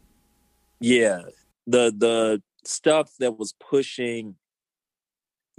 yeah, 0.79 1.23
the 1.67 1.93
the 1.95 2.41
stuff 2.65 3.11
that 3.19 3.37
was 3.37 3.53
pushing 3.59 4.35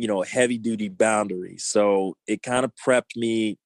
you 0.02 0.08
know 0.08 0.22
heavy 0.22 0.58
duty 0.58 0.88
boundaries 0.88 1.62
so 1.62 2.16
it 2.26 2.42
kind 2.42 2.64
of 2.64 2.72
prepped 2.74 3.14
me 3.14 3.56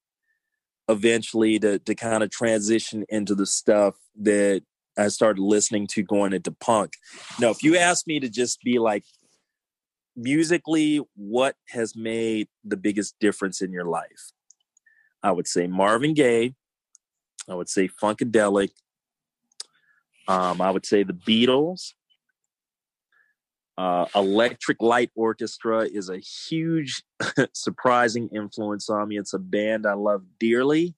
eventually 0.88 1.58
to 1.58 1.78
to 1.78 1.94
kind 1.94 2.22
of 2.22 2.30
transition 2.30 3.06
into 3.08 3.34
the 3.34 3.46
stuff 3.46 3.94
that 4.20 4.62
I 4.98 5.08
started 5.08 5.40
listening 5.40 5.86
to 5.88 6.02
going 6.02 6.32
into 6.32 6.52
punk. 6.52 6.94
Now, 7.38 7.50
if 7.50 7.62
you 7.62 7.76
ask 7.76 8.06
me 8.06 8.18
to 8.20 8.28
just 8.28 8.62
be 8.62 8.78
like 8.78 9.04
musically, 10.14 11.00
what 11.14 11.56
has 11.68 11.94
made 11.94 12.48
the 12.64 12.76
biggest 12.76 13.14
difference 13.20 13.60
in 13.60 13.72
your 13.72 13.84
life? 13.84 14.32
I 15.22 15.32
would 15.32 15.46
say 15.46 15.66
Marvin 15.66 16.14
Gaye. 16.14 16.54
I 17.48 17.54
would 17.54 17.68
say 17.68 17.88
Funkadelic. 17.88 18.70
Um, 20.28 20.60
I 20.60 20.70
would 20.70 20.86
say 20.86 21.02
the 21.02 21.12
Beatles. 21.12 21.92
Uh, 23.78 24.06
Electric 24.14 24.80
Light 24.80 25.10
Orchestra 25.14 25.86
is 25.86 26.08
a 26.08 26.18
huge, 26.18 27.02
surprising 27.52 28.28
influence 28.34 28.88
on 28.88 29.08
me. 29.08 29.18
It's 29.18 29.34
a 29.34 29.38
band 29.38 29.86
I 29.86 29.92
love 29.92 30.22
dearly. 30.38 30.94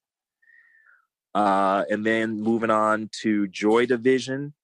Uh, 1.35 1.85
and 1.91 2.07
then 2.07 2.41
moving 2.41 2.71
on 2.71 3.11
to 3.21 3.47
Joy 3.49 3.87
Division, 3.87 4.55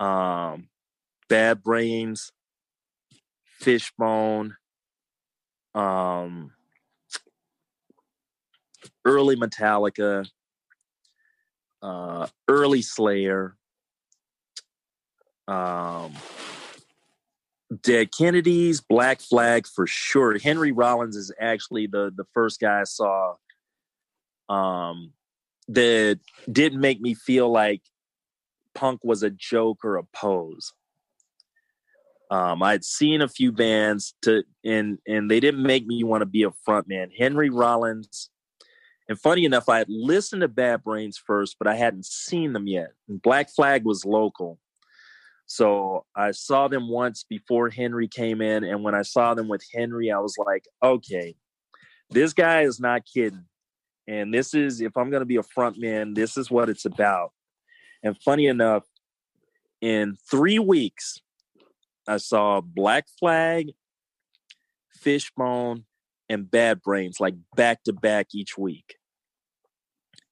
um, 0.00 0.68
Bad 1.28 1.62
Brains, 1.62 2.32
Fishbone, 3.44 4.56
um, 5.74 6.52
early 9.04 9.36
Metallica, 9.36 10.26
uh, 11.82 12.26
early 12.48 12.82
Slayer, 12.82 13.56
um, 15.48 16.12
Dead 17.80 18.10
Kennedys, 18.12 18.80
Black 18.80 19.20
Flag 19.20 19.66
for 19.66 19.86
sure. 19.86 20.38
Henry 20.38 20.72
Rollins 20.72 21.16
is 21.16 21.32
actually 21.40 21.86
the 21.86 22.12
the 22.14 22.24
first 22.34 22.60
guy 22.60 22.80
I 22.80 22.84
saw 22.84 23.34
um, 24.48 25.12
that 25.68 26.20
didn't 26.50 26.80
make 26.80 27.00
me 27.00 27.14
feel 27.14 27.50
like 27.50 27.82
punk 28.74 29.00
was 29.04 29.22
a 29.22 29.30
joke 29.30 29.84
or 29.84 29.96
a 29.96 30.04
pose. 30.04 30.72
Um, 32.30 32.62
I'd 32.62 32.84
seen 32.84 33.20
a 33.20 33.28
few 33.28 33.52
bands 33.52 34.14
to 34.22 34.42
and 34.64 34.98
and 35.06 35.30
they 35.30 35.40
didn't 35.40 35.62
make 35.62 35.86
me 35.86 36.02
want 36.02 36.22
to 36.22 36.26
be 36.26 36.42
a 36.42 36.50
front 36.64 36.88
man. 36.88 37.10
Henry 37.16 37.50
Rollins, 37.50 38.30
and 39.08 39.20
funny 39.20 39.44
enough, 39.44 39.68
I 39.68 39.78
had 39.78 39.88
listened 39.88 40.42
to 40.42 40.48
Bad 40.48 40.82
Brains 40.82 41.18
first, 41.18 41.56
but 41.58 41.68
I 41.68 41.74
hadn't 41.74 42.06
seen 42.06 42.52
them 42.54 42.66
yet. 42.66 42.92
And 43.08 43.20
Black 43.20 43.50
Flag 43.50 43.84
was 43.84 44.04
local. 44.04 44.58
So 45.46 46.06
I 46.16 46.30
saw 46.30 46.68
them 46.68 46.88
once 46.88 47.24
before 47.28 47.68
Henry 47.68 48.08
came 48.08 48.40
in, 48.40 48.64
and 48.64 48.82
when 48.82 48.94
I 48.94 49.02
saw 49.02 49.34
them 49.34 49.48
with 49.48 49.62
Henry, 49.74 50.10
I 50.10 50.18
was 50.18 50.36
like, 50.38 50.64
okay, 50.82 51.34
this 52.10 52.32
guy 52.32 52.62
is 52.62 52.80
not 52.80 53.02
kidding. 53.12 53.44
And 54.08 54.32
this 54.32 54.54
is, 54.54 54.80
if 54.80 54.96
I'm 54.96 55.10
going 55.10 55.20
to 55.20 55.26
be 55.26 55.36
a 55.36 55.42
front 55.42 55.78
man, 55.78 56.14
this 56.14 56.36
is 56.36 56.50
what 56.50 56.68
it's 56.68 56.84
about. 56.84 57.32
And 58.02 58.16
funny 58.22 58.46
enough, 58.46 58.84
in 59.80 60.16
three 60.30 60.58
weeks, 60.58 61.20
I 62.08 62.16
saw 62.16 62.60
Black 62.60 63.06
Flag, 63.18 63.72
Fishbone, 64.90 65.84
and 66.28 66.50
Bad 66.50 66.82
Brains 66.82 67.20
like 67.20 67.34
back 67.54 67.84
to 67.84 67.92
back 67.92 68.28
each 68.34 68.56
week. 68.56 68.96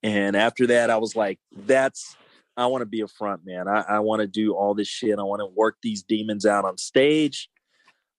And 0.02 0.34
after 0.34 0.66
that, 0.68 0.90
I 0.90 0.96
was 0.96 1.14
like, 1.14 1.38
that's 1.54 2.16
I 2.60 2.66
want 2.66 2.82
to 2.82 2.86
be 2.86 3.00
a 3.00 3.08
front 3.08 3.46
man. 3.46 3.68
I, 3.68 3.80
I 3.88 3.98
want 4.00 4.20
to 4.20 4.26
do 4.26 4.54
all 4.54 4.74
this 4.74 4.86
shit. 4.86 5.18
I 5.18 5.22
want 5.22 5.40
to 5.40 5.46
work 5.46 5.76
these 5.82 6.02
demons 6.02 6.44
out 6.44 6.66
on 6.66 6.76
stage. 6.76 7.48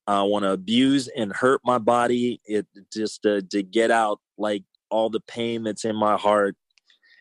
I 0.08 0.24
want 0.24 0.44
to 0.44 0.52
abuse 0.52 1.08
and 1.16 1.32
hurt 1.32 1.62
my 1.64 1.78
body 1.78 2.42
it 2.46 2.66
just 2.92 3.22
to, 3.22 3.44
to 3.44 3.62
get 3.62 3.92
out 3.92 4.20
like 4.40 4.64
all 4.90 5.12
the 5.12 5.20
pain 5.20 5.64
that's 5.64 5.86
in 5.86 5.96
my 5.96 6.18
heart 6.18 6.56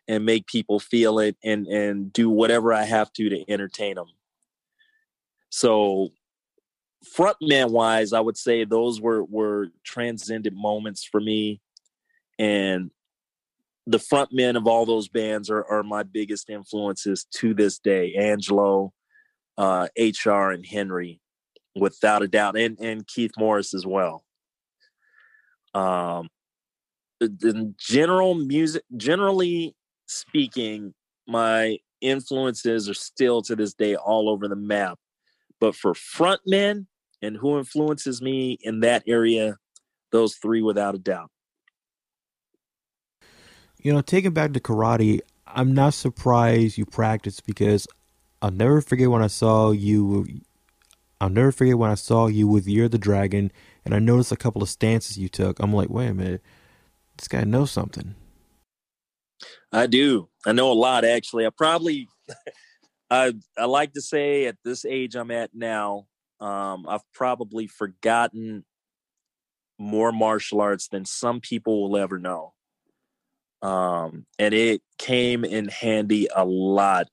and 0.09 0.25
make 0.25 0.47
people 0.47 0.81
feel 0.81 1.19
it 1.19 1.37
and 1.45 1.67
and 1.67 2.11
do 2.13 2.31
whatever 2.31 2.73
I 2.73 2.85
have 2.85 3.13
to 3.13 3.29
to 3.29 3.51
entertain 3.51 3.97
them. 3.97 4.09
So 5.51 6.09
frontman 7.17 7.71
wise, 7.71 8.15
I 8.15 8.21
would 8.21 8.39
say 8.39 8.65
those 8.65 8.99
were 8.99 9.23
were 9.25 9.69
transcendent 9.85 10.57
moments 10.57 11.05
for 11.05 11.21
me. 11.21 11.61
And 12.39 12.91
the 13.87 13.99
front 13.99 14.31
men 14.33 14.57
of 14.57 14.67
all 14.67 14.87
those 14.87 15.09
bands 15.09 15.51
are, 15.51 15.65
are 15.65 15.83
my 15.83 16.03
biggest 16.03 16.51
influences 16.51 17.27
to 17.37 17.55
this 17.55 17.79
day. 17.79 18.15
Angelo, 18.15 18.93
uh, 19.59 19.89
HR, 19.99 20.51
and 20.51 20.65
Henry, 20.65 21.21
without 21.75 22.23
a 22.23 22.29
doubt, 22.29 22.59
and 22.59 22.79
and 22.81 23.07
Keith 23.07 23.33
Morris 23.39 23.75
as 23.75 23.87
well. 23.87 24.25
Um, 25.75 26.29
the 27.21 27.75
general 27.79 28.35
music, 28.35 28.83
generally 28.97 29.75
speaking, 30.07 30.95
my 31.27 31.79
influences 32.01 32.89
are 32.89 32.95
still 32.95 33.43
to 33.43 33.55
this 33.55 33.75
day 33.75 33.95
all 33.95 34.29
over 34.29 34.49
the 34.49 34.57
map. 34.57 34.99
But 35.61 35.77
for 35.77 35.95
front 35.95 36.41
men 36.47 36.87
and 37.23 37.37
who 37.37 37.59
influences 37.59 38.23
me 38.23 38.59
in 38.63 38.81
that 38.81 39.05
area, 39.07 39.59
those 40.11 40.37
three 40.37 40.63
without 40.63 40.95
a 40.95 40.99
doubt. 40.99 41.31
You 43.83 43.95
know, 43.95 44.03
taking 44.03 44.33
back 44.33 44.53
to 44.53 44.61
karate, 44.61 45.21
I'm 45.47 45.73
not 45.73 45.95
surprised 45.95 46.77
you 46.77 46.85
practice 46.85 47.41
because 47.41 47.87
I'll 48.43 48.51
never 48.51 48.83
forget 48.83 49.11
when 49.11 49.23
I 49.23 49.27
saw 49.27 49.71
you. 49.71 50.43
I'll 51.21 51.31
never 51.31 51.51
forget 51.51 51.79
when 51.79 51.91
I 51.91 51.95
saw 51.95 52.27
you 52.27 52.47
with 52.47 52.67
Year 52.67 52.89
the 52.89 52.99
Dragon, 52.99 53.51
and 53.85 53.95
I 53.95 53.99
noticed 53.99 54.33
a 54.33 54.37
couple 54.37 54.63
of 54.63 54.69
stances 54.69 55.19
you 55.19 55.29
took. 55.29 55.59
I'm 55.61 55.73
like, 55.73 55.89
wait 55.89 56.09
a 56.09 56.15
minute, 56.15 56.43
this 57.17 57.29
guy 57.29 57.45
knows 57.45 57.71
something. 57.71 58.15
I 59.73 59.87
do. 59.87 60.29
I 60.47 60.53
know 60.53 60.71
a 60.71 60.75
lot 60.75 61.05
actually. 61.05 61.47
I 61.47 61.51
probably, 61.51 62.09
I 63.11 63.33
I 63.57 63.65
like 63.65 63.95
to 63.95 64.03
say 64.03 64.47
at 64.47 64.57
this 64.63 64.85
age 64.85 65.15
I'm 65.15 65.31
at 65.31 65.55
now, 65.55 66.07
um, 66.39 66.87
I've 66.87 67.11
probably 67.15 67.67
forgotten 67.67 68.65
more 69.79 70.13
martial 70.13 70.61
arts 70.61 70.89
than 70.89 71.07
some 71.07 71.41
people 71.41 71.89
will 71.89 71.97
ever 71.97 72.19
know 72.19 72.53
um, 73.63 74.27
and 74.39 74.55
it 74.55 74.83
came 74.99 75.45
in 75.45 75.69
handy 75.69 76.29
a 76.35 76.45
lot. 76.45 77.09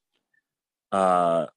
Uh, 0.92 1.48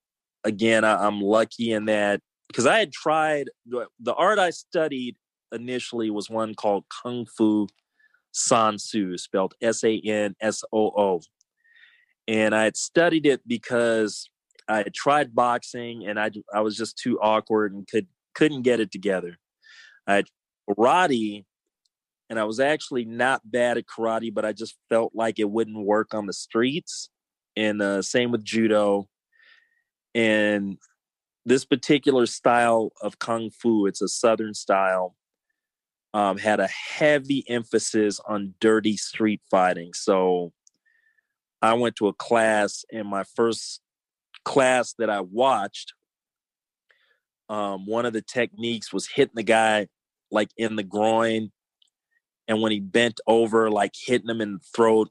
again, 0.44 0.84
I, 0.84 1.06
am 1.06 1.20
lucky 1.20 1.72
in 1.72 1.84
that 1.86 2.20
because 2.48 2.66
I 2.66 2.78
had 2.78 2.92
tried 2.92 3.48
the 3.66 4.14
art 4.14 4.38
I 4.38 4.50
studied 4.50 5.16
initially 5.52 6.10
was 6.10 6.28
one 6.28 6.54
called 6.54 6.84
Kung 7.02 7.26
Fu 7.26 7.68
San 8.32 8.78
Soo, 8.78 9.16
spelled 9.16 9.54
S 9.62 9.84
A 9.84 10.00
N 10.00 10.34
S 10.40 10.62
O 10.72 10.88
O, 10.96 11.20
and 12.26 12.54
I 12.54 12.64
had 12.64 12.76
studied 12.76 13.26
it 13.26 13.46
because 13.46 14.28
I 14.68 14.78
had 14.78 14.94
tried 14.94 15.34
boxing 15.34 16.06
and 16.06 16.18
I 16.18 16.30
I 16.52 16.60
was 16.60 16.76
just 16.76 16.98
too 16.98 17.18
awkward 17.20 17.72
and 17.72 17.86
could 17.86 18.08
couldn't 18.34 18.62
get 18.62 18.80
it 18.80 18.90
together. 18.90 19.36
I 20.06 20.16
had 20.16 20.26
karate 20.68 21.44
and 22.30 22.38
I 22.38 22.44
was 22.44 22.60
actually 22.60 23.04
not 23.04 23.42
bad 23.44 23.76
at 23.76 23.86
karate, 23.86 24.32
but 24.32 24.44
I 24.44 24.52
just 24.52 24.76
felt 24.88 25.12
like 25.14 25.40
it 25.40 25.50
wouldn't 25.50 25.84
work 25.84 26.14
on 26.14 26.26
the 26.26 26.32
streets. 26.32 27.10
And 27.56 27.82
uh, 27.82 28.02
same 28.02 28.30
with 28.30 28.44
judo. 28.44 29.08
And 30.14 30.78
this 31.44 31.64
particular 31.64 32.26
style 32.26 32.92
of 33.02 33.18
kung 33.18 33.50
fu, 33.50 33.86
it's 33.86 34.00
a 34.00 34.06
southern 34.06 34.54
style, 34.54 35.16
um, 36.14 36.38
had 36.38 36.60
a 36.60 36.68
heavy 36.68 37.44
emphasis 37.48 38.20
on 38.28 38.54
dirty 38.60 38.96
street 38.96 39.40
fighting. 39.50 39.92
So 39.92 40.52
I 41.60 41.74
went 41.74 41.96
to 41.96 42.06
a 42.06 42.14
class, 42.14 42.84
and 42.92 43.08
my 43.08 43.24
first 43.34 43.80
class 44.44 44.94
that 44.98 45.10
I 45.10 45.20
watched, 45.20 45.94
um, 47.48 47.86
one 47.86 48.06
of 48.06 48.12
the 48.12 48.22
techniques 48.22 48.92
was 48.92 49.08
hitting 49.08 49.34
the 49.34 49.42
guy 49.42 49.88
like 50.30 50.50
in 50.56 50.76
the 50.76 50.84
groin, 50.84 51.50
and 52.50 52.60
when 52.60 52.72
he 52.72 52.80
bent 52.80 53.20
over, 53.28 53.70
like 53.70 53.92
hitting 53.94 54.28
him 54.28 54.40
in 54.40 54.54
the 54.54 54.58
throat. 54.74 55.08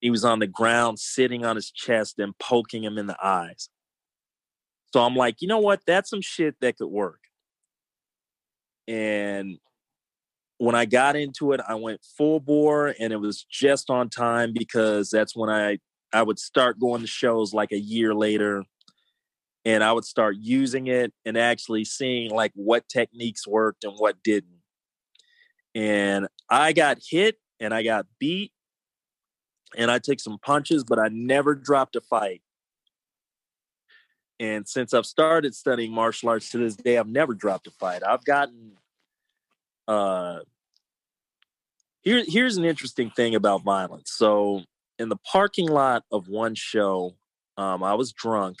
He 0.00 0.10
was 0.10 0.24
on 0.24 0.40
the 0.40 0.48
ground, 0.48 0.98
sitting 0.98 1.44
on 1.44 1.54
his 1.54 1.70
chest 1.70 2.18
and 2.18 2.36
poking 2.38 2.82
him 2.82 2.98
in 2.98 3.06
the 3.06 3.16
eyes. 3.24 3.68
So 4.92 5.00
I'm 5.00 5.14
like, 5.14 5.36
you 5.40 5.46
know 5.46 5.60
what? 5.60 5.80
That's 5.86 6.10
some 6.10 6.20
shit 6.20 6.56
that 6.60 6.76
could 6.76 6.88
work. 6.88 7.20
And 8.88 9.58
when 10.58 10.74
I 10.74 10.86
got 10.86 11.14
into 11.14 11.52
it, 11.52 11.60
I 11.66 11.76
went 11.76 12.00
full 12.16 12.40
bore 12.40 12.96
and 12.98 13.12
it 13.12 13.20
was 13.20 13.44
just 13.44 13.88
on 13.88 14.08
time 14.08 14.52
because 14.52 15.10
that's 15.10 15.36
when 15.36 15.50
I 15.50 15.78
I 16.12 16.22
would 16.22 16.40
start 16.40 16.80
going 16.80 17.02
to 17.02 17.06
shows 17.06 17.54
like 17.54 17.70
a 17.70 17.78
year 17.78 18.12
later 18.12 18.64
and 19.64 19.84
I 19.84 19.92
would 19.92 20.06
start 20.06 20.36
using 20.40 20.88
it 20.88 21.12
and 21.24 21.38
actually 21.38 21.84
seeing 21.84 22.30
like 22.30 22.50
what 22.54 22.88
techniques 22.88 23.46
worked 23.46 23.84
and 23.84 23.92
what 23.96 24.16
didn't. 24.24 24.57
And 25.78 26.26
I 26.50 26.72
got 26.72 26.98
hit 27.08 27.36
and 27.60 27.72
I 27.72 27.84
got 27.84 28.06
beat 28.18 28.50
and 29.76 29.92
I 29.92 30.00
took 30.00 30.18
some 30.18 30.36
punches, 30.40 30.82
but 30.82 30.98
I 30.98 31.06
never 31.06 31.54
dropped 31.54 31.94
a 31.94 32.00
fight. 32.00 32.42
And 34.40 34.66
since 34.66 34.92
I've 34.92 35.06
started 35.06 35.54
studying 35.54 35.92
martial 35.92 36.30
arts 36.30 36.50
to 36.50 36.58
this 36.58 36.74
day, 36.74 36.98
I've 36.98 37.06
never 37.06 37.32
dropped 37.32 37.68
a 37.68 37.70
fight. 37.70 38.02
I've 38.04 38.24
gotten 38.24 38.72
uh 39.86 40.40
here 42.02 42.24
here's 42.26 42.56
an 42.56 42.64
interesting 42.64 43.10
thing 43.10 43.36
about 43.36 43.62
violence. 43.62 44.10
So 44.10 44.64
in 44.98 45.08
the 45.08 45.16
parking 45.18 45.68
lot 45.68 46.02
of 46.10 46.26
one 46.26 46.56
show, 46.56 47.14
um, 47.56 47.84
I 47.84 47.94
was 47.94 48.12
drunk 48.12 48.58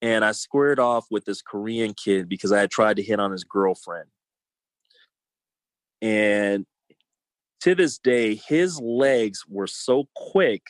and 0.00 0.24
I 0.24 0.30
squared 0.30 0.78
off 0.78 1.06
with 1.10 1.24
this 1.24 1.42
Korean 1.42 1.94
kid 1.94 2.28
because 2.28 2.52
I 2.52 2.60
had 2.60 2.70
tried 2.70 2.98
to 2.98 3.02
hit 3.02 3.18
on 3.18 3.32
his 3.32 3.42
girlfriend. 3.42 4.08
And 6.02 6.66
to 7.60 7.74
this 7.74 7.98
day, 7.98 8.34
his 8.34 8.80
legs 8.80 9.44
were 9.48 9.66
so 9.66 10.08
quick. 10.14 10.62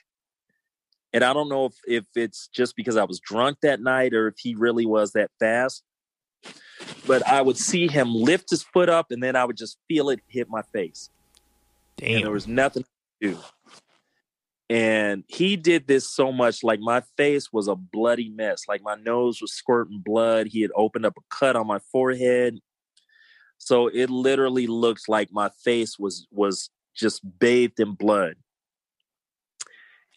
And 1.13 1.25
I 1.25 1.33
don't 1.33 1.49
know 1.49 1.67
if, 1.67 1.75
if 1.87 2.05
it's 2.15 2.49
just 2.49 2.77
because 2.77 2.97
I 2.97 3.05
was 3.05 3.21
drunk 3.21 3.59
that 3.63 3.81
night 3.81 4.13
or 4.13 4.29
if 4.29 4.35
he 4.39 4.55
really 4.55 4.87
was 4.87 5.13
that 5.13 5.31
fast. 5.39 5.83
But 7.07 7.27
I 7.27 7.43
would 7.43 7.57
see 7.57 7.89
him 7.89 8.15
lift 8.15 8.51
his 8.51 8.63
foot 8.63 8.89
up 8.89 9.11
and 9.11 9.23
then 9.23 9.37
I 9.37 9.45
would 9.45 9.57
just 9.57 9.79
feel 9.89 10.11
it 10.11 10.21
hit 10.29 10.49
my 10.49 10.63
face. 10.73 11.11
Damn. 11.97 12.17
And 12.17 12.25
there 12.25 12.33
was 12.33 12.47
nothing 12.47 12.83
to 12.83 13.33
do. 13.33 13.39
And 14.69 15.23
he 15.29 15.57
did 15.57 15.87
this 15.87 16.11
so 16.11 16.33
much, 16.33 16.65
like 16.65 16.81
my 16.81 17.03
face 17.17 17.53
was 17.53 17.69
a 17.69 17.77
bloody 17.77 18.29
mess. 18.29 18.65
Like 18.69 18.83
my 18.83 18.97
nose 18.97 19.41
was 19.41 19.53
squirting 19.53 20.03
blood. 20.05 20.49
He 20.49 20.61
had 20.61 20.73
opened 20.75 21.07
up 21.07 21.17
a 21.17 21.35
cut 21.35 21.57
on 21.57 21.67
my 21.67 21.79
forehead. 21.93 22.59
So 23.59 23.89
it 23.89 24.11
literally 24.11 24.67
looked 24.67 25.09
like 25.09 25.29
my 25.33 25.51
face 25.65 25.99
was 25.99 26.27
was 26.31 26.71
just 26.95 27.23
bathed 27.39 27.81
in 27.81 27.93
blood. 27.93 28.37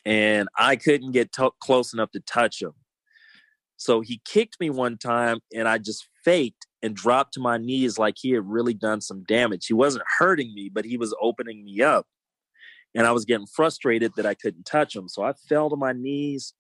And 0.06 0.48
I 0.58 0.76
couldn't 0.76 1.12
get 1.12 1.32
t- 1.32 1.50
close 1.62 1.94
enough 1.94 2.12
to 2.12 2.20
touch 2.22 2.62
him. 2.62 2.72
So 3.78 4.02
he 4.02 4.22
kicked 4.26 4.60
me 4.60 4.70
one 4.70 4.98
time 4.98 5.40
and 5.54 5.68
I 5.68 5.78
just 5.78 6.08
faked 6.24 6.68
and 6.82 6.96
dropped 6.96 7.34
to 7.34 7.40
my 7.40 7.58
knees 7.58 7.98
like 7.98 8.16
he 8.18 8.32
had 8.32 8.46
really 8.46 8.74
done 8.74 9.02
some 9.02 9.24
damage. 9.24 9.68
He 9.68 9.74
wasn't 9.74 10.06
hurting 10.18 10.54
me, 10.54 10.70
but 10.74 10.86
he 10.86 10.98
was 10.98 11.16
opening 11.22 11.64
me 11.64 11.82
up. 11.82 12.06
And 12.96 13.06
I 13.06 13.12
was 13.12 13.26
getting 13.26 13.48
frustrated 13.48 14.14
that 14.16 14.26
I 14.26 14.34
couldn't 14.34 14.66
touch 14.66 14.96
him. 14.96 15.08
So 15.08 15.22
I 15.24 15.34
fell 15.34 15.70
to 15.70 15.76
my 15.76 15.94
knees 15.94 16.54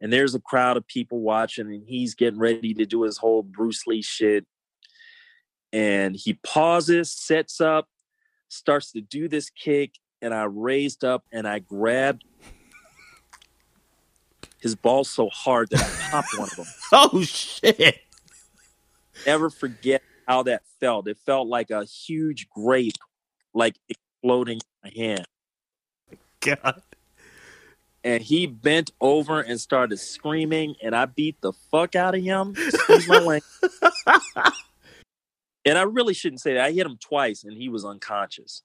and 0.00 0.12
there's 0.12 0.34
a 0.34 0.40
crowd 0.40 0.76
of 0.76 0.86
people 0.86 1.20
watching 1.20 1.66
and 1.66 1.84
he's 1.86 2.14
getting 2.14 2.40
ready 2.40 2.72
to 2.74 2.86
do 2.86 3.02
his 3.02 3.18
whole 3.18 3.42
Bruce 3.42 3.86
Lee 3.86 4.02
shit. 4.02 4.46
And 5.72 6.16
he 6.16 6.34
pauses, 6.34 7.10
sets 7.10 7.60
up, 7.60 7.88
starts 8.48 8.92
to 8.92 9.00
do 9.00 9.28
this 9.28 9.50
kick, 9.50 9.92
and 10.20 10.34
I 10.34 10.44
raised 10.44 11.04
up 11.04 11.24
and 11.32 11.46
I 11.46 11.60
grabbed 11.60 12.24
his 14.60 14.74
balls 14.74 15.10
so 15.10 15.28
hard 15.30 15.70
that 15.70 15.80
I 15.80 16.10
popped 16.10 16.38
one 16.38 16.48
of 16.50 16.56
them. 16.56 16.66
Oh 16.92 17.22
shit! 17.22 18.00
Never 19.24 19.48
forget 19.48 20.02
how 20.26 20.42
that 20.44 20.62
felt. 20.80 21.06
It 21.06 21.18
felt 21.24 21.46
like 21.46 21.70
a 21.70 21.84
huge 21.84 22.48
grape, 22.50 22.94
like 23.54 23.76
exploding 23.88 24.58
in 24.58 24.90
my 24.90 25.04
hand. 25.04 25.26
God. 26.40 26.82
And 28.02 28.22
he 28.22 28.46
bent 28.46 28.92
over 29.00 29.40
and 29.40 29.60
started 29.60 29.98
screaming, 29.98 30.74
and 30.82 30.96
I 30.96 31.04
beat 31.04 31.40
the 31.42 31.52
fuck 31.70 31.94
out 31.94 32.14
of 32.14 32.22
him. 32.22 32.54
Excuse 32.56 33.08
my 33.08 33.18
language. 33.18 33.42
and 35.64 35.78
I 35.78 35.82
really 35.82 36.14
shouldn't 36.14 36.40
say 36.40 36.54
that. 36.54 36.64
I 36.64 36.72
hit 36.72 36.86
him 36.86 36.98
twice, 37.00 37.44
and 37.44 37.56
he 37.56 37.68
was 37.68 37.84
unconscious. 37.84 38.62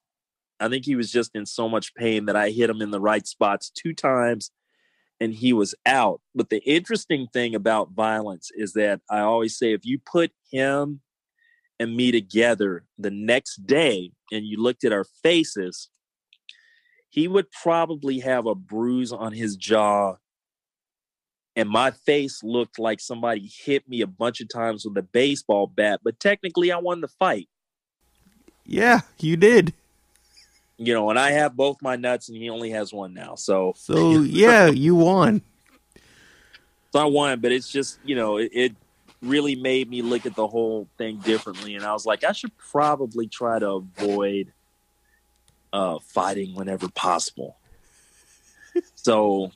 I 0.60 0.70
think 0.70 0.86
he 0.86 0.96
was 0.96 1.12
just 1.12 1.32
in 1.36 1.46
so 1.46 1.68
much 1.68 1.94
pain 1.96 2.26
that 2.26 2.36
I 2.36 2.50
hit 2.50 2.70
him 2.70 2.82
in 2.82 2.92
the 2.92 3.02
right 3.02 3.28
spots 3.28 3.70
two 3.70 3.94
times 3.94 4.52
and 5.20 5.34
he 5.34 5.54
was 5.54 5.76
out. 5.86 6.22
But 6.34 6.50
the 6.50 6.64
interesting 6.64 7.28
thing 7.32 7.56
about 7.56 7.92
violence 7.92 8.52
is 8.56 8.74
that 8.74 9.02
I 9.10 9.20
always 9.20 9.58
say 9.58 9.74
if 9.74 9.86
you 9.86 10.00
put 10.00 10.32
him 10.52 11.02
and 11.80 11.96
me 11.96 12.12
together 12.12 12.86
the 12.98 13.12
next 13.12 13.66
day 13.66 14.12
and 14.32 14.46
you 14.46 14.62
looked 14.62 14.84
at 14.84 14.94
our 14.94 15.06
faces, 15.24 15.90
he 17.10 17.28
would 17.28 17.50
probably 17.52 18.20
have 18.20 18.46
a 18.46 18.56
bruise 18.56 19.12
on 19.12 19.34
his 19.34 19.56
jaw. 19.56 20.16
And 21.56 21.70
my 21.70 21.92
face 21.92 22.44
looked 22.44 22.80
like 22.80 23.00
somebody 23.00 23.50
hit 23.64 23.88
me 23.88 24.02
a 24.02 24.08
bunch 24.08 24.42
of 24.42 24.50
times 24.50 24.86
with 24.86 24.98
a 24.98 25.02
baseball 25.02 25.68
bat, 25.68 26.02
but 26.04 26.20
technically 26.20 26.72
I 26.72 26.78
won 26.78 27.02
the 27.02 27.08
fight. 27.08 27.48
Yeah, 28.66 29.02
you 29.20 29.38
did. 29.38 29.74
You 30.78 30.94
know, 30.94 31.10
and 31.10 31.18
I 31.18 31.32
have 31.32 31.56
both 31.56 31.78
my 31.82 31.96
nuts 31.96 32.28
and 32.28 32.38
he 32.38 32.50
only 32.50 32.72
has 32.72 32.92
one 32.94 33.14
now. 33.14 33.36
So 33.36 33.74
So 33.78 34.22
yeah, 34.22 34.68
you 34.68 34.96
won. 34.96 35.42
So 36.92 37.02
I 37.02 37.06
won, 37.08 37.42
but 37.42 37.52
it's 37.52 37.70
just, 37.70 38.00
you 38.06 38.16
know, 38.16 38.38
it, 38.38 38.52
it 38.54 38.76
really 39.22 39.56
made 39.56 39.90
me 39.90 40.02
look 40.02 40.26
at 40.26 40.34
the 40.34 40.48
whole 40.48 40.88
thing 40.98 41.18
differently. 41.18 41.76
And 41.76 41.84
I 41.84 41.92
was 41.92 42.06
like, 42.06 42.24
I 42.24 42.32
should 42.32 42.58
probably 42.58 43.28
try 43.28 43.60
to 43.60 43.70
avoid 43.72 44.54
uh, 45.74 46.00
fighting 46.00 46.56
whenever 46.56 46.88
possible. 46.88 47.58
so, 48.96 49.52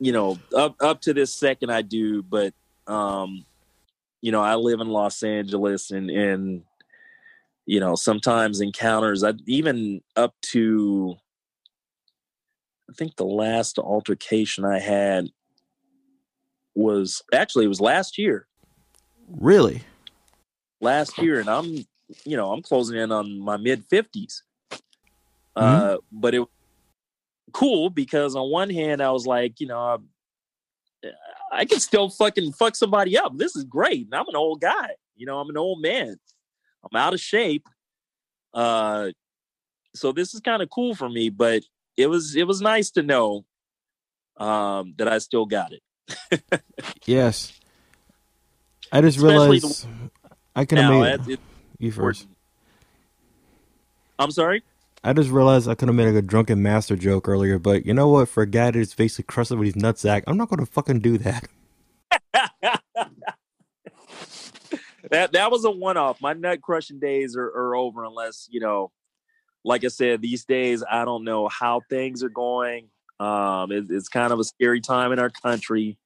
you 0.00 0.12
know, 0.12 0.38
up 0.54 0.76
up 0.80 1.00
to 1.02 1.12
this 1.12 1.32
second 1.32 1.70
I 1.70 1.82
do, 1.82 2.22
but 2.22 2.54
um, 2.86 3.44
you 4.20 4.32
know, 4.32 4.42
I 4.42 4.54
live 4.54 4.80
in 4.80 4.88
Los 4.88 5.22
Angeles 5.22 5.90
and 5.90 6.10
and 6.10 6.62
you 7.66 7.80
know, 7.80 7.94
sometimes 7.94 8.60
encounters 8.60 9.22
I 9.22 9.32
even 9.46 10.00
up 10.16 10.34
to 10.52 11.16
I 12.88 12.94
think 12.94 13.16
the 13.16 13.26
last 13.26 13.78
altercation 13.78 14.64
I 14.64 14.78
had 14.78 15.28
was 16.74 17.22
actually 17.34 17.66
it 17.66 17.68
was 17.68 17.80
last 17.80 18.16
year. 18.16 18.46
Really? 19.28 19.82
Last 20.80 21.18
year, 21.18 21.40
and 21.40 21.48
I'm 21.48 21.86
you 22.24 22.36
know 22.36 22.52
I'm 22.52 22.62
closing 22.62 22.96
in 22.96 23.10
on 23.12 23.38
my 23.38 23.56
mid 23.56 23.88
50s. 23.88 24.42
Mm-hmm. 24.70 24.80
Uh, 25.56 25.96
but 26.12 26.34
it 26.34 26.44
cool 27.52 27.90
because 27.90 28.36
on 28.36 28.50
one 28.50 28.70
hand 28.70 29.02
I 29.02 29.10
was 29.10 29.26
like, 29.26 29.60
you 29.60 29.66
know, 29.66 29.78
I, 29.78 31.08
I 31.52 31.64
can 31.64 31.80
still 31.80 32.08
fucking 32.10 32.52
fuck 32.52 32.76
somebody 32.76 33.16
up. 33.16 33.36
This 33.36 33.56
is 33.56 33.64
great. 33.64 34.06
And 34.06 34.14
I'm 34.14 34.28
an 34.28 34.36
old 34.36 34.60
guy. 34.60 34.90
You 35.16 35.26
know, 35.26 35.38
I'm 35.38 35.48
an 35.50 35.56
old 35.56 35.80
man. 35.80 36.16
I'm 36.84 37.00
out 37.00 37.14
of 37.14 37.20
shape. 37.20 37.66
Uh, 38.54 39.10
so 39.94 40.12
this 40.12 40.34
is 40.34 40.40
kind 40.40 40.62
of 40.62 40.70
cool 40.70 40.94
for 40.94 41.08
me. 41.08 41.28
But 41.30 41.64
it 41.96 42.06
was 42.06 42.36
it 42.36 42.46
was 42.46 42.60
nice 42.60 42.90
to 42.92 43.02
know 43.02 43.44
um, 44.36 44.94
that 44.98 45.08
I 45.08 45.18
still 45.18 45.46
got 45.46 45.72
it. 45.72 45.82
Yes. 47.04 47.52
I 48.92 49.00
just 49.00 49.16
Especially 49.18 49.58
realized 49.60 49.86
I 50.54 50.64
can 50.64 50.76
Now, 50.76 51.02
it- 51.02 51.28
it- 51.28 51.40
you 51.78 51.90
first. 51.92 52.26
I'm 54.18 54.30
sorry. 54.30 54.62
I 55.04 55.12
just 55.12 55.30
realized 55.30 55.68
I 55.68 55.74
could 55.74 55.88
have 55.88 55.94
made 55.94 56.14
a 56.14 56.22
drunken 56.22 56.62
master 56.62 56.96
joke 56.96 57.28
earlier, 57.28 57.58
but 57.58 57.86
you 57.86 57.94
know 57.94 58.08
what? 58.08 58.28
For 58.28 58.42
a 58.42 58.46
guy 58.46 58.70
that's 58.70 58.94
basically 58.94 59.24
crusted 59.32 59.58
with 59.58 59.74
his 59.74 59.82
nutsack, 59.82 60.24
I'm 60.26 60.36
not 60.36 60.48
going 60.48 60.64
to 60.64 60.66
fucking 60.70 61.00
do 61.00 61.18
that. 61.18 61.48
that 65.10 65.32
that 65.32 65.50
was 65.50 65.64
a 65.64 65.70
one 65.70 65.96
off. 65.96 66.20
My 66.20 66.32
nut 66.32 66.60
crushing 66.60 66.98
days 66.98 67.36
are, 67.36 67.46
are 67.46 67.76
over 67.76 68.04
unless, 68.04 68.48
you 68.50 68.60
know, 68.60 68.90
like 69.64 69.84
I 69.84 69.88
said, 69.88 70.20
these 70.20 70.44
days 70.44 70.82
I 70.90 71.04
don't 71.04 71.24
know 71.24 71.48
how 71.48 71.82
things 71.88 72.22
are 72.22 72.28
going. 72.28 72.88
Um, 73.20 73.72
it, 73.72 73.86
it's 73.90 74.08
kind 74.08 74.32
of 74.32 74.38
a 74.38 74.44
scary 74.44 74.80
time 74.80 75.12
in 75.12 75.18
our 75.18 75.30
country. 75.30 75.98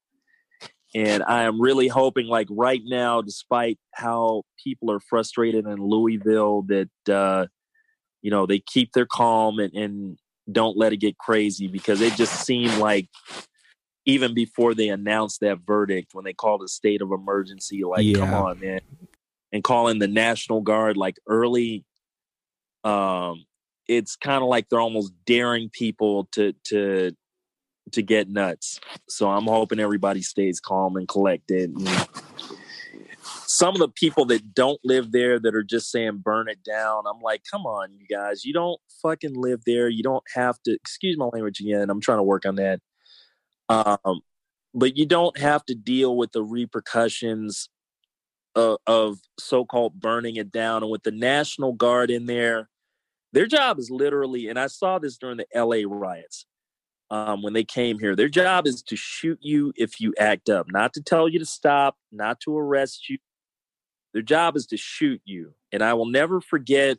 And 0.94 1.22
I 1.22 1.44
am 1.44 1.60
really 1.60 1.88
hoping, 1.88 2.26
like 2.26 2.48
right 2.50 2.82
now, 2.84 3.22
despite 3.22 3.78
how 3.92 4.42
people 4.62 4.90
are 4.90 5.00
frustrated 5.00 5.66
in 5.66 5.76
Louisville, 5.76 6.62
that 6.62 6.90
uh, 7.10 7.46
you 8.22 8.30
know 8.30 8.46
they 8.46 8.60
keep 8.60 8.92
their 8.92 9.06
calm 9.06 9.58
and, 9.58 9.74
and 9.74 10.18
don't 10.50 10.76
let 10.76 10.92
it 10.92 10.98
get 10.98 11.18
crazy 11.18 11.68
because 11.68 12.00
it 12.00 12.14
just 12.14 12.44
seemed 12.44 12.78
like 12.78 13.08
even 14.04 14.34
before 14.34 14.74
they 14.74 14.88
announced 14.88 15.40
that 15.40 15.58
verdict 15.66 16.10
when 16.12 16.24
they 16.24 16.32
called 16.32 16.62
a 16.62 16.68
state 16.68 17.02
of 17.02 17.12
emergency. 17.12 17.84
Like, 17.84 18.04
yeah. 18.04 18.18
come 18.18 18.34
on, 18.34 18.60
man. 18.60 18.80
And 19.52 19.62
calling 19.62 19.98
the 19.98 20.08
National 20.08 20.60
Guard 20.60 20.96
like 20.96 21.16
early. 21.26 21.84
Um, 22.84 23.44
it's 23.86 24.16
kind 24.16 24.42
of 24.42 24.48
like 24.48 24.68
they're 24.68 24.80
almost 24.80 25.12
daring 25.26 25.68
people 25.68 26.28
to 26.32 26.54
to 26.64 27.12
to 27.92 28.02
get 28.02 28.28
nuts. 28.28 28.80
So 29.08 29.28
I'm 29.28 29.44
hoping 29.44 29.78
everybody 29.78 30.22
stays 30.22 30.58
calm 30.60 30.96
and 30.96 31.06
collected. 31.06 31.70
And 31.70 31.88
some 33.52 33.74
of 33.74 33.80
the 33.80 33.88
people 33.88 34.24
that 34.24 34.54
don't 34.54 34.80
live 34.82 35.12
there 35.12 35.38
that 35.38 35.54
are 35.54 35.62
just 35.62 35.90
saying 35.90 36.22
burn 36.24 36.48
it 36.48 36.64
down, 36.64 37.02
I'm 37.06 37.20
like, 37.20 37.42
come 37.50 37.66
on, 37.66 37.92
you 37.92 38.06
guys, 38.06 38.46
you 38.46 38.54
don't 38.54 38.80
fucking 39.02 39.34
live 39.34 39.60
there. 39.66 39.90
You 39.90 40.02
don't 40.02 40.24
have 40.34 40.56
to. 40.62 40.72
Excuse 40.72 41.18
my 41.18 41.26
language 41.26 41.60
again. 41.60 41.90
I'm 41.90 42.00
trying 42.00 42.16
to 42.16 42.22
work 42.22 42.46
on 42.46 42.54
that. 42.56 42.80
Um, 43.68 44.22
but 44.72 44.96
you 44.96 45.04
don't 45.04 45.36
have 45.36 45.66
to 45.66 45.74
deal 45.74 46.16
with 46.16 46.32
the 46.32 46.42
repercussions 46.42 47.68
of, 48.54 48.78
of 48.86 49.18
so-called 49.38 50.00
burning 50.00 50.36
it 50.36 50.50
down. 50.50 50.82
And 50.82 50.90
with 50.90 51.02
the 51.02 51.10
National 51.10 51.74
Guard 51.74 52.10
in 52.10 52.24
there, 52.24 52.70
their 53.34 53.46
job 53.46 53.78
is 53.78 53.90
literally, 53.90 54.48
and 54.48 54.58
I 54.58 54.68
saw 54.68 54.98
this 54.98 55.18
during 55.18 55.36
the 55.36 55.46
LA 55.54 55.82
riots 55.86 56.46
um, 57.10 57.42
when 57.42 57.52
they 57.52 57.64
came 57.64 57.98
here. 57.98 58.16
Their 58.16 58.30
job 58.30 58.66
is 58.66 58.82
to 58.84 58.96
shoot 58.96 59.38
you 59.42 59.74
if 59.76 60.00
you 60.00 60.14
act 60.18 60.48
up, 60.48 60.68
not 60.70 60.94
to 60.94 61.02
tell 61.02 61.28
you 61.28 61.38
to 61.38 61.44
stop, 61.44 61.98
not 62.10 62.40
to 62.40 62.56
arrest 62.56 63.10
you. 63.10 63.18
Their 64.12 64.22
job 64.22 64.56
is 64.56 64.66
to 64.66 64.76
shoot 64.76 65.20
you. 65.24 65.54
And 65.72 65.82
I 65.82 65.94
will 65.94 66.06
never 66.06 66.40
forget 66.40 66.98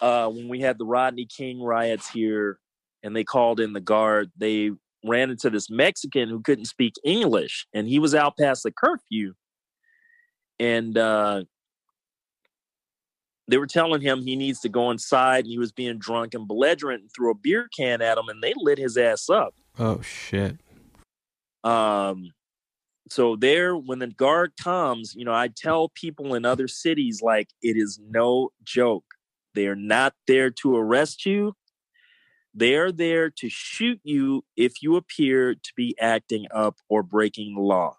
uh, 0.00 0.28
when 0.28 0.48
we 0.48 0.60
had 0.60 0.78
the 0.78 0.84
Rodney 0.84 1.26
King 1.26 1.62
riots 1.62 2.08
here 2.08 2.58
and 3.02 3.14
they 3.16 3.24
called 3.24 3.60
in 3.60 3.72
the 3.72 3.80
guard, 3.80 4.30
they 4.36 4.70
ran 5.04 5.30
into 5.30 5.50
this 5.50 5.70
Mexican 5.70 6.28
who 6.28 6.40
couldn't 6.40 6.66
speak 6.66 6.94
English 7.04 7.66
and 7.72 7.88
he 7.88 7.98
was 7.98 8.14
out 8.14 8.36
past 8.38 8.62
the 8.62 8.72
curfew. 8.72 9.34
And 10.58 10.96
uh, 10.96 11.44
they 13.48 13.58
were 13.58 13.66
telling 13.66 14.00
him 14.00 14.22
he 14.22 14.36
needs 14.36 14.60
to 14.60 14.68
go 14.68 14.90
inside 14.90 15.44
and 15.44 15.48
he 15.48 15.58
was 15.58 15.72
being 15.72 15.98
drunk 15.98 16.34
and 16.34 16.48
belligerent 16.48 17.02
and 17.02 17.10
threw 17.14 17.30
a 17.30 17.34
beer 17.34 17.68
can 17.74 18.02
at 18.02 18.18
him 18.18 18.28
and 18.28 18.42
they 18.42 18.54
lit 18.56 18.78
his 18.78 18.96
ass 18.96 19.28
up. 19.30 19.54
Oh 19.78 20.00
shit. 20.02 20.58
Um 21.62 22.32
so 23.08 23.36
there 23.36 23.76
when 23.76 23.98
the 23.98 24.08
guard 24.08 24.52
comes, 24.60 25.14
you 25.14 25.24
know, 25.24 25.34
I 25.34 25.48
tell 25.48 25.88
people 25.90 26.34
in 26.34 26.44
other 26.44 26.68
cities 26.68 27.22
like 27.22 27.48
it 27.62 27.76
is 27.76 28.00
no 28.10 28.50
joke. 28.64 29.04
They 29.54 29.66
are 29.68 29.76
not 29.76 30.14
there 30.26 30.50
to 30.62 30.76
arrest 30.76 31.24
you. 31.24 31.54
They 32.52 32.74
are 32.74 32.90
there 32.90 33.30
to 33.30 33.48
shoot 33.48 34.00
you 34.02 34.44
if 34.56 34.82
you 34.82 34.96
appear 34.96 35.54
to 35.54 35.72
be 35.76 35.94
acting 36.00 36.46
up 36.54 36.76
or 36.88 37.02
breaking 37.02 37.54
the 37.54 37.60
law. 37.60 37.96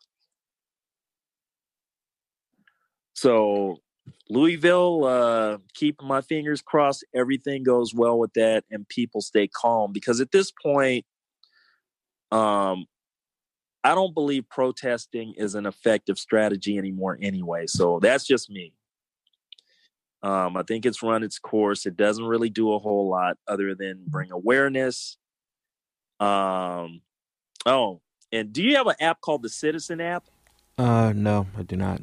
So 3.13 3.78
Louisville, 4.30 5.06
uh, 5.06 5.58
keeping 5.74 6.08
my 6.08 6.22
fingers 6.22 6.62
crossed, 6.62 7.06
everything 7.15 7.63
goes 7.63 7.93
well 7.93 8.20
with 8.20 8.34
that, 8.34 8.63
and 8.70 8.88
people 8.89 9.22
stay 9.22 9.48
calm 9.48 9.91
because 9.93 10.22
at 10.22 10.32
this 10.32 10.52
point, 10.63 11.06
um, 12.32 12.86
I 13.88 13.95
don't 13.95 14.13
believe 14.13 14.50
protesting 14.50 15.34
is 15.38 15.56
an 15.56 15.65
effective 15.65 16.19
strategy 16.19 16.78
anymore. 16.78 17.17
Anyway, 17.21 17.67
so 17.67 18.00
that's 18.02 18.28
just 18.28 18.50
me. 18.50 18.73
Um, 20.21 20.58
I 20.58 20.63
think 20.63 20.86
it's 20.86 21.02
run 21.02 21.23
its 21.23 21.39
course. 21.39 21.86
It 21.86 21.95
doesn't 21.95 22.26
really 22.26 22.50
do 22.50 22.73
a 22.73 22.80
whole 22.80 23.10
lot 23.10 23.38
other 23.47 23.76
than 23.76 24.04
bring 24.06 24.30
awareness. 24.34 25.17
Um, 26.19 27.00
oh, 27.65 28.02
and 28.34 28.52
do 28.52 28.62
you 28.62 28.76
have 28.76 28.88
an 28.88 28.95
app 29.00 29.21
called 29.21 29.41
the 29.41 29.50
Citizen 29.50 30.02
app? 30.02 30.26
Uh, 30.78 31.13
no, 31.15 31.47
I 31.58 31.63
do 31.63 31.78
not. 31.78 32.02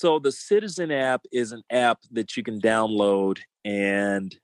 So 0.00 0.18
the 0.18 0.32
Citizen 0.32 0.90
app 0.90 1.26
is 1.30 1.52
an 1.52 1.62
app 1.70 1.98
that 2.10 2.38
you 2.38 2.42
can 2.42 2.58
download 2.58 3.40
and 3.66 4.34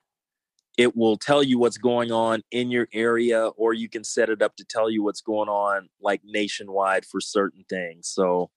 it 0.79 0.97
will 0.97 1.17
tell 1.17 1.43
you 1.43 1.59
what's 1.59 1.77
going 1.77 2.13
on 2.13 2.43
in 2.53 2.71
your 2.71 2.89
area 2.93 3.49
or 3.57 3.75
you 3.75 3.89
can 3.89 4.05
set 4.05 4.31
it 4.31 4.41
up 4.41 4.55
to 4.57 4.65
tell 4.65 4.89
you 4.89 5.03
what's 5.03 5.21
going 5.21 5.49
on 5.49 5.89
like 6.01 6.23
nationwide 6.25 7.05
for 7.05 7.21
certain 7.21 7.65
things. 7.69 8.09
So 8.09 8.51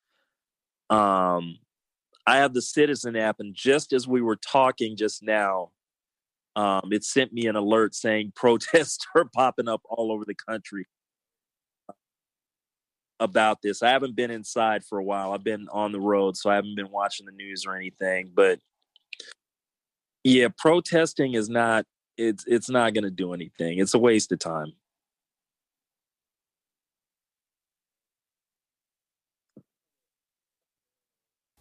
um 0.90 1.58
I 2.28 2.38
have 2.38 2.54
the 2.54 2.62
Citizen 2.62 3.16
app 3.16 3.38
and 3.40 3.56
just 3.56 3.92
as 3.92 4.08
we 4.08 4.22
were 4.22 4.36
talking 4.36 4.96
just 4.96 5.24
now 5.24 5.72
um 6.56 6.90
it 6.92 7.04
sent 7.04 7.34
me 7.34 7.48
an 7.48 7.56
alert 7.56 7.96
saying 7.96 8.34
protests 8.36 9.06
are 9.16 9.26
popping 9.26 9.68
up 9.68 9.82
all 9.90 10.12
over 10.12 10.24
the 10.24 10.36
country 10.36 10.86
about 13.20 13.62
this. 13.62 13.84
I 13.84 13.90
haven't 13.90 14.16
been 14.16 14.32
inside 14.32 14.84
for 14.84 14.98
a 14.98 15.04
while. 15.04 15.32
I've 15.32 15.44
been 15.44 15.68
on 15.72 15.92
the 15.92 16.00
road, 16.00 16.36
so 16.36 16.50
I 16.50 16.56
haven't 16.56 16.76
been 16.76 16.90
watching 16.90 17.28
the 17.28 17.32
news 17.32 17.66
or 17.68 17.76
anything. 17.76 18.32
But 18.34 18.60
yeah, 20.24 20.48
protesting 20.58 21.36
is 21.36 21.48
not 21.48 21.86
it's 22.18 22.46
it's 22.48 22.70
not 22.70 22.94
going 22.94 23.04
to 23.04 23.12
do 23.12 23.34
anything. 23.34 23.80
It's 23.80 23.94
a 23.94 24.00
waste 24.00 24.32
of 24.32 24.40
time. 24.40 24.74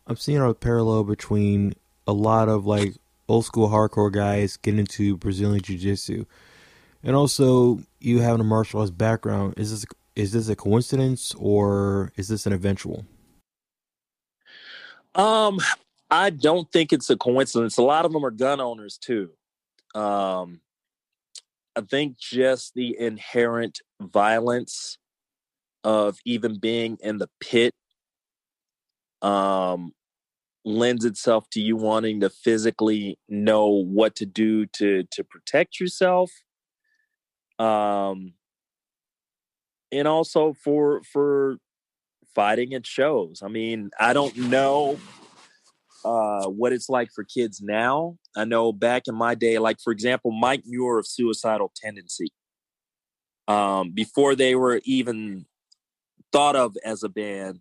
I'm 0.07 0.17
seeing 0.17 0.39
a 0.39 0.53
parallel 0.55 1.05
between 1.05 1.75
a 2.07 2.13
lot 2.13 2.49
of 2.49 2.67
like 2.67 2.95
old 3.29 3.45
school 3.45 3.69
hardcore 3.69 4.13
guys 4.13 4.57
getting 4.57 4.81
into 4.81 5.17
Brazilian 5.17 5.63
Jiu 5.63 5.79
Jitsu. 5.79 6.25
And 7.05 7.15
also 7.15 7.81
you 8.01 8.19
having 8.19 8.41
a 8.41 8.45
martial 8.45 8.81
arts 8.81 8.91
background. 8.91 9.55
Is 9.57 9.71
this 9.71 9.87
is 10.17 10.33
this 10.33 10.49
a 10.49 10.57
coincidence 10.57 11.35
or 11.39 12.13
is 12.17 12.29
this 12.29 12.45
an 12.45 12.53
eventual? 12.53 13.05
Um, 15.15 15.61
I 16.11 16.31
don't 16.31 16.71
think 16.73 16.93
it's 16.93 17.09
a 17.09 17.17
coincidence. 17.17 17.77
A 17.79 17.83
lot 17.83 18.05
of 18.05 18.13
them 18.13 18.25
are 18.25 18.31
gun 18.31 18.61
owners 18.61 18.99
too. 18.99 19.31
Um, 19.95 20.61
I 21.77 21.83
think 21.83 22.19
just 22.19 22.75
the 22.75 22.97
inherent 22.99 23.81
violence 24.01 24.99
of 25.85 26.19
even 26.25 26.59
being 26.59 26.99
in 27.01 27.19
the 27.19 27.29
pit 27.41 27.75
um, 29.23 29.93
lends 30.65 31.05
itself 31.05 31.49
to 31.51 31.61
you 31.61 31.77
wanting 31.77 32.21
to 32.21 32.31
physically 32.31 33.19
know 33.29 33.69
what 33.69 34.15
to 34.17 34.27
do 34.27 34.67
to 34.67 35.05
to 35.11 35.25
protect 35.25 35.81
yourself. 35.81 36.31
Um, 37.59 38.35
and 39.93 40.07
also 40.09 40.53
for 40.53 41.03
for 41.03 41.59
fighting 42.35 42.75
at 42.75 42.87
shows. 42.87 43.43
I 43.45 43.49
mean, 43.49 43.91
I 43.99 44.13
don't 44.13 44.37
know 44.37 44.99
uh, 46.05 46.47
what 46.47 46.73
it's 46.73 46.89
like 46.89 47.11
for 47.13 47.25
kids 47.25 47.61
now. 47.61 48.17
I 48.37 48.45
know 48.45 48.73
back 48.73 49.05
in 49.07 49.15
my 49.15 49.35
day, 49.35 49.59
like 49.59 49.79
for 49.83 49.93
example, 49.93 50.33
Mike 50.33 50.63
Muir 50.67 50.99
of 50.99 51.07
Suicidal 51.07 51.73
Tendency, 51.75 52.29
um, 53.49 53.93
before 53.93 54.35
they 54.35 54.55
were 54.55 54.81
even 54.85 55.47
thought 56.33 56.57
of 56.57 56.77
as 56.85 57.03
a 57.03 57.09
band, 57.09 57.61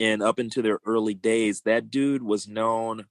and 0.00 0.22
up 0.22 0.38
into 0.38 0.62
their 0.62 0.80
early 0.86 1.14
days, 1.14 1.62
that 1.62 1.90
dude 1.90 2.22
was 2.22 2.48
known 2.48 3.06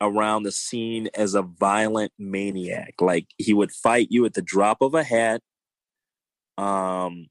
around 0.00 0.42
the 0.42 0.52
scene 0.52 1.08
as 1.14 1.34
a 1.34 1.42
violent 1.42 2.12
maniac. 2.18 2.94
Like 3.00 3.26
he 3.36 3.52
would 3.52 3.72
fight 3.72 4.08
you 4.10 4.24
at 4.26 4.34
the 4.34 4.42
drop 4.42 4.78
of 4.80 4.94
a 4.94 5.02
hat. 5.02 5.40
Um, 6.56 7.28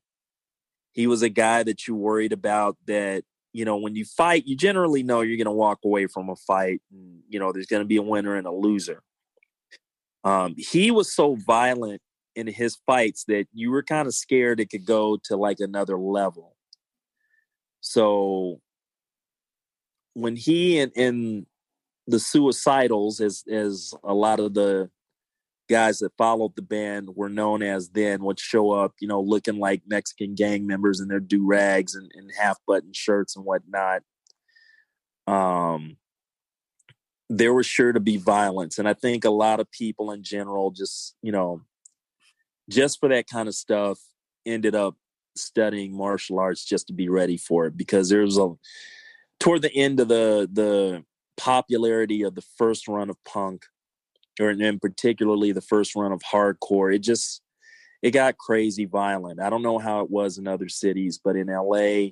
he 0.93 1.07
was 1.07 1.21
a 1.21 1.29
guy 1.29 1.63
that 1.63 1.87
you 1.87 1.95
worried 1.95 2.33
about 2.33 2.77
that 2.87 3.23
you 3.57 3.65
know 3.65 3.75
when 3.75 3.95
you 3.95 4.05
fight 4.05 4.45
you 4.45 4.55
generally 4.55 5.01
know 5.01 5.21
you're 5.21 5.35
going 5.35 5.45
to 5.45 5.51
walk 5.51 5.79
away 5.83 6.05
from 6.05 6.29
a 6.29 6.35
fight 6.35 6.79
and 6.91 7.21
you 7.27 7.39
know 7.39 7.51
there's 7.51 7.65
going 7.65 7.81
to 7.81 7.87
be 7.87 7.97
a 7.97 8.03
winner 8.03 8.35
and 8.35 8.45
a 8.45 8.51
loser. 8.51 9.01
Um, 10.23 10.53
he 10.57 10.91
was 10.91 11.11
so 11.11 11.35
violent 11.35 12.01
in 12.35 12.45
his 12.45 12.77
fights 12.85 13.23
that 13.27 13.47
you 13.53 13.71
were 13.71 13.81
kind 13.81 14.07
of 14.07 14.13
scared 14.13 14.59
it 14.59 14.69
could 14.69 14.85
go 14.85 15.17
to 15.23 15.35
like 15.35 15.59
another 15.59 15.97
level. 15.97 16.55
So 17.81 18.61
when 20.13 20.35
he 20.35 20.77
and, 20.77 20.91
and 20.95 21.45
the 22.05 22.17
suicidals 22.17 23.19
as 23.21 23.43
as 23.51 23.91
a 24.03 24.13
lot 24.13 24.39
of 24.39 24.53
the 24.53 24.91
guys 25.67 25.99
that 25.99 26.17
followed 26.17 26.55
the 26.55 26.61
band 26.61 27.09
were 27.15 27.29
known 27.29 27.61
as 27.61 27.89
then 27.89 28.23
would 28.23 28.39
show 28.39 28.71
up, 28.71 28.93
you 28.99 29.07
know, 29.07 29.21
looking 29.21 29.59
like 29.59 29.81
Mexican 29.87 30.35
gang 30.35 30.65
members 30.65 30.99
in 30.99 31.07
their 31.07 31.19
do 31.19 31.45
rags 31.45 31.95
and, 31.95 32.11
and 32.15 32.31
half 32.37 32.57
button 32.65 32.93
shirts 32.93 33.35
and 33.35 33.45
whatnot. 33.45 34.01
Um, 35.27 35.97
there 37.29 37.53
was 37.53 37.65
sure 37.65 37.91
to 37.91 37.99
be 37.99 38.17
violence. 38.17 38.77
And 38.77 38.87
I 38.87 38.93
think 38.93 39.25
a 39.25 39.29
lot 39.29 39.59
of 39.59 39.69
people 39.71 40.11
in 40.11 40.23
general 40.23 40.71
just, 40.71 41.15
you 41.21 41.31
know, 41.31 41.61
just 42.69 42.99
for 42.99 43.09
that 43.09 43.27
kind 43.27 43.47
of 43.47 43.55
stuff 43.55 43.99
ended 44.45 44.75
up 44.75 44.95
studying 45.35 45.95
martial 45.95 46.39
arts 46.39 46.65
just 46.65 46.87
to 46.87 46.93
be 46.93 47.09
ready 47.09 47.37
for 47.37 47.65
it 47.65 47.77
because 47.77 48.09
there 48.09 48.21
was 48.21 48.37
a 48.37 48.53
toward 49.39 49.61
the 49.61 49.73
end 49.75 49.99
of 49.99 50.07
the 50.07 50.49
the 50.51 51.03
popularity 51.37 52.23
of 52.23 52.33
the 52.33 52.43
first 52.57 52.87
run 52.87 53.09
of 53.09 53.23
punk 53.23 53.65
or 54.39 54.49
and 54.49 54.81
particularly 54.81 55.51
the 55.51 55.61
first 55.61 55.95
run 55.95 56.11
of 56.11 56.21
hardcore, 56.21 56.93
it 56.93 56.99
just 56.99 57.41
it 58.01 58.11
got 58.11 58.37
crazy 58.37 58.85
violent. 58.85 59.39
I 59.39 59.49
don't 59.49 59.63
know 59.63 59.79
how 59.79 60.01
it 60.01 60.09
was 60.09 60.37
in 60.37 60.47
other 60.47 60.69
cities, 60.69 61.19
but 61.23 61.35
in 61.35 61.47
LA, 61.47 62.09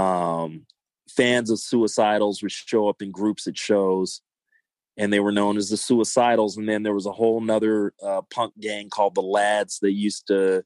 um, 0.00 0.66
fans 1.10 1.50
of 1.50 1.58
suicidals 1.58 2.42
would 2.42 2.52
show 2.52 2.88
up 2.88 3.02
in 3.02 3.10
groups 3.10 3.46
at 3.46 3.58
shows 3.58 4.22
and 4.96 5.12
they 5.12 5.20
were 5.20 5.32
known 5.32 5.56
as 5.56 5.68
the 5.68 5.76
suicidals 5.76 6.56
and 6.56 6.68
then 6.68 6.82
there 6.82 6.94
was 6.94 7.06
a 7.06 7.12
whole 7.12 7.40
nother 7.40 7.92
uh, 8.02 8.22
punk 8.32 8.52
gang 8.60 8.88
called 8.88 9.14
the 9.14 9.22
lads 9.22 9.78
that 9.80 9.92
used 9.92 10.26
to 10.26 10.62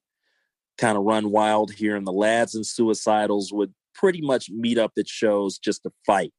kind 0.78 0.96
of 0.96 1.04
run 1.04 1.30
wild 1.30 1.72
here 1.72 1.96
and 1.96 2.06
the 2.06 2.12
lads 2.12 2.54
and 2.54 2.64
suicidals 2.64 3.52
would 3.52 3.72
pretty 3.94 4.20
much 4.20 4.50
meet 4.50 4.78
up 4.78 4.92
at 4.98 5.08
shows 5.08 5.58
just 5.58 5.82
to 5.82 5.90
fight 6.04 6.32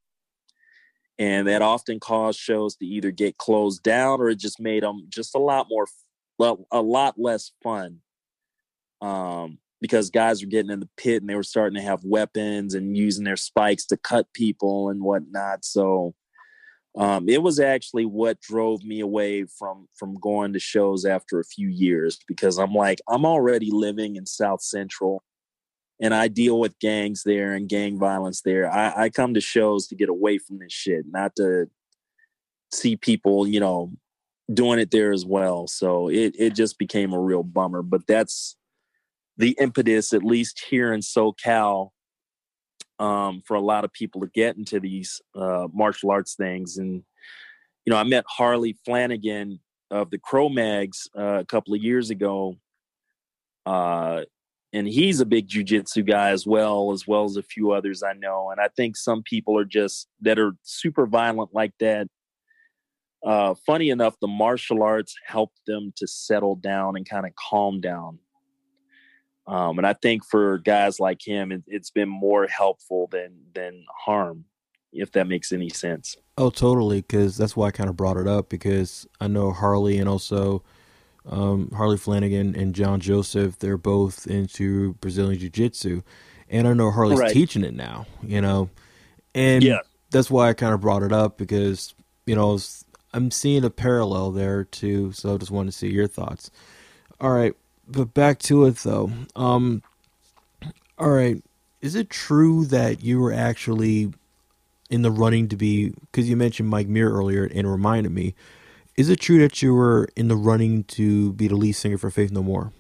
and 1.19 1.47
that 1.47 1.61
often 1.61 1.99
caused 1.99 2.39
shows 2.39 2.75
to 2.75 2.85
either 2.85 3.11
get 3.11 3.37
closed 3.37 3.83
down 3.83 4.21
or 4.21 4.29
it 4.29 4.39
just 4.39 4.59
made 4.59 4.83
them 4.83 5.07
just 5.09 5.35
a 5.35 5.39
lot 5.39 5.67
more 5.69 5.87
a 6.71 6.81
lot 6.81 7.15
less 7.17 7.51
fun. 7.63 7.99
Um, 9.01 9.57
because 9.81 10.09
guys 10.09 10.41
were 10.41 10.49
getting 10.49 10.71
in 10.71 10.79
the 10.79 10.89
pit 10.97 11.21
and 11.21 11.29
they 11.29 11.35
were 11.35 11.43
starting 11.43 11.79
to 11.79 11.85
have 11.85 12.03
weapons 12.03 12.73
and 12.73 12.97
using 12.97 13.23
their 13.23 13.37
spikes 13.37 13.85
to 13.85 13.97
cut 13.97 14.31
people 14.33 14.89
and 14.89 15.01
whatnot 15.01 15.63
so 15.63 16.13
um, 16.97 17.29
it 17.29 17.43
was 17.43 17.59
actually 17.59 18.05
what 18.05 18.41
drove 18.41 18.83
me 18.83 19.01
away 19.01 19.45
from 19.45 19.87
from 19.95 20.15
going 20.15 20.53
to 20.53 20.59
shows 20.59 21.05
after 21.05 21.39
a 21.39 21.45
few 21.45 21.67
years 21.67 22.17
because 22.27 22.57
i'm 22.57 22.73
like 22.73 22.99
i'm 23.07 23.25
already 23.25 23.69
living 23.71 24.15
in 24.15 24.25
south 24.25 24.61
central 24.61 25.23
and 25.99 26.13
I 26.13 26.27
deal 26.27 26.59
with 26.59 26.79
gangs 26.79 27.23
there 27.23 27.53
and 27.53 27.67
gang 27.67 27.97
violence 27.97 28.41
there. 28.41 28.71
I, 28.71 29.05
I 29.05 29.09
come 29.09 29.33
to 29.33 29.41
shows 29.41 29.87
to 29.87 29.95
get 29.95 30.09
away 30.09 30.37
from 30.37 30.59
this 30.59 30.73
shit, 30.73 31.05
not 31.09 31.35
to 31.37 31.69
see 32.71 32.95
people, 32.95 33.47
you 33.47 33.59
know, 33.59 33.91
doing 34.53 34.79
it 34.79 34.91
there 34.91 35.11
as 35.11 35.25
well. 35.25 35.67
So 35.67 36.09
it 36.09 36.35
it 36.37 36.55
just 36.55 36.77
became 36.77 37.13
a 37.13 37.19
real 37.19 37.43
bummer. 37.43 37.81
But 37.81 38.07
that's 38.07 38.55
the 39.37 39.55
impetus, 39.59 40.13
at 40.13 40.23
least 40.23 40.63
here 40.69 40.93
in 40.93 41.01
SoCal, 41.01 41.89
um, 42.99 43.41
for 43.45 43.55
a 43.55 43.61
lot 43.61 43.83
of 43.83 43.93
people 43.93 44.21
to 44.21 44.27
get 44.27 44.57
into 44.57 44.79
these 44.79 45.21
uh, 45.35 45.67
martial 45.73 46.11
arts 46.11 46.35
things. 46.35 46.77
And 46.77 47.03
you 47.85 47.91
know, 47.91 47.97
I 47.97 48.03
met 48.03 48.25
Harley 48.27 48.77
Flanagan 48.85 49.59
of 49.89 50.09
the 50.09 50.17
Cro-Mags 50.17 51.09
uh, 51.17 51.39
a 51.39 51.45
couple 51.45 51.73
of 51.73 51.81
years 51.81 52.09
ago. 52.09 52.55
Uh, 53.65 54.23
and 54.77 54.87
he's 54.87 55.19
a 55.19 55.25
big 55.25 55.47
jujitsu 55.47 56.05
guy 56.05 56.29
as 56.29 56.45
well, 56.45 56.91
as 56.91 57.07
well 57.07 57.25
as 57.25 57.35
a 57.35 57.43
few 57.43 57.71
others 57.71 58.03
I 58.03 58.13
know. 58.13 58.51
And 58.51 58.61
I 58.61 58.67
think 58.75 58.95
some 58.95 59.23
people 59.23 59.57
are 59.57 59.65
just 59.65 60.07
that 60.21 60.37
are 60.37 60.53
super 60.61 61.07
violent 61.07 61.53
like 61.53 61.73
that. 61.79 62.07
Uh, 63.25 63.55
funny 63.65 63.89
enough, 63.89 64.15
the 64.21 64.27
martial 64.27 64.83
arts 64.83 65.15
helped 65.25 65.59
them 65.65 65.91
to 65.95 66.05
settle 66.07 66.55
down 66.55 66.95
and 66.95 67.09
kind 67.09 67.25
of 67.25 67.33
calm 67.35 67.81
down. 67.81 68.19
Um, 69.47 69.79
and 69.79 69.87
I 69.87 69.93
think 69.93 70.23
for 70.25 70.59
guys 70.59 70.99
like 70.99 71.25
him, 71.25 71.51
it, 71.51 71.63
it's 71.65 71.89
been 71.89 72.09
more 72.09 72.45
helpful 72.47 73.07
than 73.11 73.33
than 73.55 73.83
harm, 74.05 74.45
if 74.93 75.11
that 75.13 75.27
makes 75.27 75.51
any 75.51 75.69
sense. 75.69 76.15
Oh, 76.37 76.51
totally. 76.51 77.01
Because 77.01 77.35
that's 77.37 77.55
why 77.55 77.67
I 77.67 77.71
kind 77.71 77.89
of 77.89 77.95
brought 77.97 78.17
it 78.17 78.27
up 78.27 78.49
because 78.49 79.07
I 79.19 79.27
know 79.27 79.51
Harley 79.51 79.97
and 79.97 80.07
also 80.07 80.63
um, 81.29 81.71
Harley 81.71 81.97
Flanagan 81.97 82.55
and 82.55 82.73
John 82.73 82.99
Joseph, 82.99 83.59
they're 83.59 83.77
both 83.77 84.27
into 84.27 84.93
Brazilian 84.95 85.39
Jiu 85.39 85.49
Jitsu. 85.49 86.01
And 86.49 86.67
I 86.67 86.73
know 86.73 86.91
Harley's 86.91 87.19
right. 87.19 87.33
teaching 87.33 87.63
it 87.63 87.73
now, 87.73 88.05
you 88.23 88.41
know. 88.41 88.69
And 89.35 89.63
yeah. 89.63 89.79
that's 90.11 90.31
why 90.31 90.49
I 90.49 90.53
kind 90.53 90.73
of 90.73 90.81
brought 90.81 91.03
it 91.03 91.11
up 91.11 91.37
because, 91.37 91.93
you 92.25 92.35
know, 92.35 92.57
I'm 93.13 93.31
seeing 93.31 93.65
a 93.65 93.69
parallel 93.69 94.31
there 94.31 94.63
too. 94.63 95.11
So 95.11 95.35
I 95.35 95.37
just 95.37 95.51
wanted 95.51 95.71
to 95.71 95.77
see 95.77 95.89
your 95.89 96.07
thoughts. 96.07 96.49
All 97.19 97.31
right. 97.31 97.53
But 97.87 98.13
back 98.13 98.39
to 98.39 98.65
it 98.65 98.77
though. 98.77 99.11
Um, 99.35 99.83
all 100.97 101.09
right. 101.09 101.43
Is 101.81 101.95
it 101.95 102.09
true 102.09 102.65
that 102.65 103.03
you 103.03 103.19
were 103.19 103.33
actually 103.33 104.13
in 104.89 105.01
the 105.01 105.11
running 105.11 105.49
to 105.49 105.57
be, 105.57 105.89
because 105.89 106.29
you 106.29 106.37
mentioned 106.37 106.69
Mike 106.69 106.87
Muir 106.87 107.11
earlier 107.11 107.43
and 107.43 107.69
reminded 107.69 108.11
me, 108.11 108.35
is 108.97 109.09
it 109.09 109.19
true 109.19 109.39
that 109.39 109.61
you 109.61 109.75
were 109.75 110.09
in 110.15 110.27
the 110.27 110.35
running 110.35 110.83
to 110.85 111.31
be 111.33 111.47
the 111.47 111.55
lead 111.55 111.73
singer 111.73 111.99
for 111.99 112.09
Faith 112.09 112.31
No 112.31 112.41
More? 112.41 112.73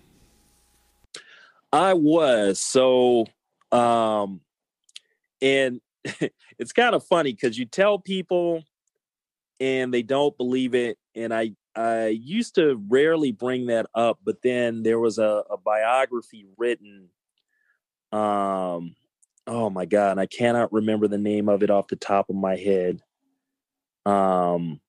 I 1.71 1.93
was. 1.93 2.59
So, 2.59 3.27
um, 3.71 4.41
and 5.41 5.79
it's 6.57 6.73
kind 6.73 6.95
of 6.95 7.05
funny 7.05 7.33
because 7.33 7.57
you 7.57 7.65
tell 7.65 7.99
people 7.99 8.63
and 9.59 9.93
they 9.93 10.01
don't 10.01 10.35
believe 10.37 10.73
it. 10.73 10.97
And 11.15 11.31
I, 11.33 11.51
I 11.75 12.07
used 12.07 12.55
to 12.55 12.83
rarely 12.89 13.31
bring 13.31 13.67
that 13.67 13.85
up, 13.93 14.19
but 14.23 14.41
then 14.41 14.81
there 14.81 14.99
was 14.99 15.19
a, 15.19 15.43
a 15.51 15.57
biography 15.57 16.47
written. 16.57 17.09
Um, 18.11 18.95
oh 19.45 19.69
my 19.69 19.85
God, 19.85 20.17
I 20.17 20.25
cannot 20.25 20.73
remember 20.73 21.07
the 21.07 21.17
name 21.19 21.47
of 21.47 21.61
it 21.61 21.69
off 21.69 21.89
the 21.89 21.95
top 21.95 22.29
of 22.29 22.35
my 22.35 22.55
head. 22.55 23.01
Um, 24.05 24.79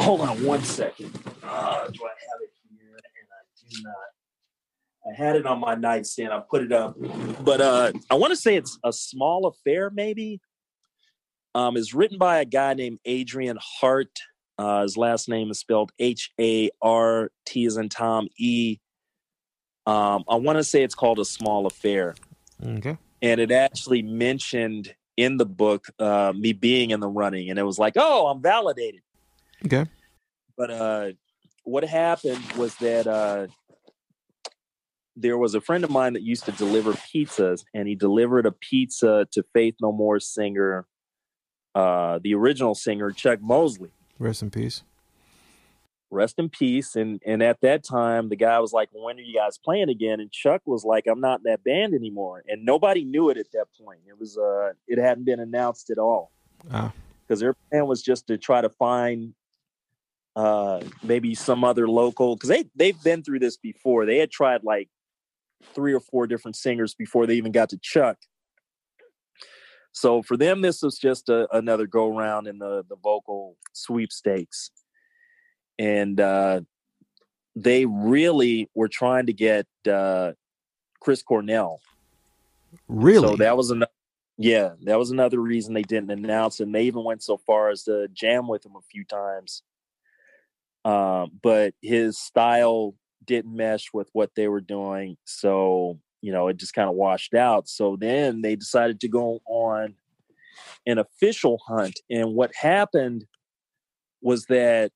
Hold 0.00 0.20
on 0.20 0.44
one 0.44 0.62
second. 0.62 1.12
Uh, 1.42 1.88
do 1.88 2.00
I 2.04 2.14
have 2.14 2.40
it 2.42 2.50
here? 2.70 2.96
And 2.96 3.28
I 3.30 3.42
do 3.70 3.82
not. 3.82 3.94
I 5.08 5.14
had 5.14 5.36
it 5.36 5.46
on 5.46 5.60
my 5.60 5.76
nightstand. 5.76 6.32
I 6.32 6.40
put 6.40 6.62
it 6.62 6.72
up, 6.72 6.96
but 7.44 7.60
uh, 7.60 7.92
I 8.10 8.14
want 8.14 8.32
to 8.32 8.36
say 8.36 8.56
it's 8.56 8.76
a 8.84 8.92
small 8.92 9.46
affair. 9.46 9.88
Maybe 9.90 10.40
um, 11.54 11.76
is 11.76 11.94
written 11.94 12.18
by 12.18 12.40
a 12.40 12.44
guy 12.44 12.74
named 12.74 12.98
Adrian 13.04 13.56
Hart. 13.60 14.10
Uh, 14.58 14.82
his 14.82 14.96
last 14.96 15.28
name 15.28 15.50
is 15.50 15.60
spelled 15.60 15.92
H 16.00 16.32
A 16.40 16.70
R 16.82 17.30
T 17.44 17.66
as 17.66 17.76
in 17.76 17.88
Tom 17.88 18.26
E. 18.36 18.78
Um, 19.86 20.24
I 20.28 20.34
want 20.34 20.58
to 20.58 20.64
say 20.64 20.82
it's 20.82 20.96
called 20.96 21.20
a 21.20 21.24
small 21.24 21.66
affair. 21.66 22.16
Okay. 22.64 22.98
And 23.22 23.40
it 23.40 23.52
actually 23.52 24.02
mentioned 24.02 24.92
in 25.16 25.36
the 25.36 25.46
book 25.46 25.86
uh, 26.00 26.32
me 26.36 26.52
being 26.52 26.90
in 26.90 26.98
the 26.98 27.08
running, 27.08 27.48
and 27.50 27.58
it 27.58 27.62
was 27.62 27.78
like, 27.78 27.94
oh, 27.96 28.26
I'm 28.26 28.42
validated. 28.42 29.02
Okay. 29.64 29.86
But 30.56 30.70
uh, 30.70 31.10
what 31.64 31.84
happened 31.84 32.44
was 32.52 32.74
that 32.76 33.06
uh, 33.06 33.46
there 35.16 35.38
was 35.38 35.54
a 35.54 35.60
friend 35.60 35.82
of 35.82 35.90
mine 35.90 36.12
that 36.12 36.22
used 36.22 36.44
to 36.44 36.52
deliver 36.52 36.92
pizzas, 36.92 37.64
and 37.74 37.88
he 37.88 37.94
delivered 37.94 38.46
a 38.46 38.52
pizza 38.52 39.26
to 39.32 39.42
Faith 39.52 39.74
No 39.80 39.92
More 39.92 40.20
singer, 40.20 40.86
uh, 41.74 42.18
the 42.22 42.34
original 42.34 42.74
singer 42.74 43.10
Chuck 43.10 43.40
Mosley. 43.40 43.90
Rest 44.18 44.42
in 44.42 44.50
peace. 44.50 44.82
Rest 46.10 46.38
in 46.38 46.48
peace. 46.48 46.94
And 46.94 47.20
and 47.26 47.42
at 47.42 47.60
that 47.62 47.82
time, 47.82 48.28
the 48.28 48.36
guy 48.36 48.60
was 48.60 48.72
like, 48.72 48.88
"When 48.92 49.18
are 49.18 49.22
you 49.22 49.34
guys 49.34 49.58
playing 49.58 49.88
again?" 49.88 50.20
And 50.20 50.30
Chuck 50.30 50.62
was 50.64 50.84
like, 50.84 51.06
"I'm 51.06 51.20
not 51.20 51.40
in 51.40 51.50
that 51.50 51.64
band 51.64 51.94
anymore." 51.94 52.42
And 52.46 52.64
nobody 52.64 53.04
knew 53.04 53.30
it 53.30 53.38
at 53.38 53.50
that 53.52 53.66
point. 53.82 54.00
It 54.06 54.18
was 54.18 54.38
uh, 54.38 54.72
it 54.86 54.98
hadn't 54.98 55.24
been 55.24 55.40
announced 55.40 55.90
at 55.90 55.98
all. 55.98 56.30
Ah. 56.70 56.92
Because 57.26 57.40
their 57.40 57.54
plan 57.70 57.86
was 57.86 58.02
just 58.02 58.28
to 58.28 58.38
try 58.38 58.60
to 58.60 58.68
find 58.68 59.34
uh, 60.36 60.80
maybe 61.02 61.34
some 61.34 61.64
other 61.64 61.88
local 61.88 62.36
because 62.36 62.50
they 62.50 62.64
they've 62.76 63.02
been 63.02 63.22
through 63.22 63.38
this 63.38 63.56
before. 63.56 64.04
They 64.04 64.18
had 64.18 64.30
tried 64.30 64.62
like 64.62 64.90
three 65.74 65.94
or 65.94 66.00
four 66.00 66.26
different 66.26 66.56
singers 66.56 66.94
before 66.94 67.26
they 67.26 67.34
even 67.34 67.52
got 67.52 67.70
to 67.70 67.78
Chuck. 67.78 68.18
So 69.92 70.22
for 70.22 70.36
them, 70.36 70.60
this 70.60 70.82
was 70.82 70.98
just 70.98 71.30
a, 71.30 71.48
another 71.56 71.86
go 71.86 72.14
round 72.14 72.46
in 72.46 72.58
the 72.58 72.84
the 72.86 72.96
vocal 72.96 73.56
sweepstakes, 73.72 74.70
and 75.78 76.20
uh, 76.20 76.60
they 77.56 77.86
really 77.86 78.68
were 78.74 78.88
trying 78.88 79.26
to 79.26 79.32
get 79.32 79.66
uh, 79.90 80.32
Chris 81.00 81.22
Cornell. 81.22 81.80
Really? 82.88 83.26
So 83.26 83.36
that 83.36 83.56
was 83.56 83.70
another. 83.70 83.90
Yeah, 84.36 84.72
that 84.82 84.98
was 84.98 85.10
another 85.10 85.38
reason 85.38 85.72
they 85.72 85.80
didn't 85.80 86.10
announce. 86.10 86.60
And 86.60 86.74
they 86.74 86.82
even 86.82 87.04
went 87.04 87.22
so 87.22 87.38
far 87.38 87.70
as 87.70 87.84
to 87.84 88.06
jam 88.08 88.46
with 88.48 88.66
him 88.66 88.76
a 88.76 88.82
few 88.82 89.02
times 89.02 89.62
uh, 90.86 91.26
but 91.42 91.74
his 91.82 92.16
style 92.16 92.94
didn't 93.24 93.56
mesh 93.56 93.86
with 93.92 94.08
what 94.12 94.30
they 94.36 94.46
were 94.46 94.60
doing. 94.60 95.16
So, 95.24 95.98
you 96.22 96.30
know, 96.30 96.46
it 96.46 96.58
just 96.58 96.74
kind 96.74 96.88
of 96.88 96.94
washed 96.94 97.34
out. 97.34 97.68
So 97.68 97.96
then 98.00 98.40
they 98.40 98.54
decided 98.54 99.00
to 99.00 99.08
go 99.08 99.40
on 99.48 99.94
an 100.86 100.98
official 100.98 101.58
hunt. 101.66 101.98
And 102.08 102.34
what 102.34 102.52
happened 102.54 103.26
was 104.22 104.44
that 104.44 104.92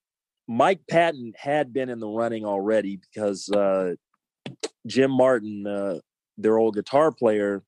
Mike 0.47 0.79
Patton 0.89 1.33
had 1.35 1.73
been 1.73 1.89
in 1.89 1.99
the 1.99 2.07
running 2.07 2.45
already 2.45 2.97
because 2.97 3.49
uh, 3.49 3.95
Jim 4.87 5.11
Martin, 5.11 5.67
uh, 5.67 5.99
their 6.37 6.57
old 6.57 6.75
guitar 6.75 7.11
player, 7.11 7.63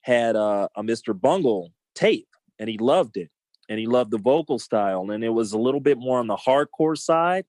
had 0.00 0.36
uh, 0.36 0.68
a 0.74 0.82
Mr. 0.82 1.18
Bungle 1.18 1.70
tape 1.94 2.28
and 2.58 2.70
he 2.70 2.78
loved 2.78 3.18
it 3.18 3.28
and 3.68 3.78
he 3.78 3.86
loved 3.86 4.10
the 4.10 4.18
vocal 4.18 4.58
style 4.58 5.10
and 5.10 5.24
it 5.24 5.30
was 5.30 5.52
a 5.52 5.58
little 5.58 5.80
bit 5.80 5.98
more 5.98 6.18
on 6.18 6.26
the 6.26 6.36
hardcore 6.36 6.96
side 6.96 7.44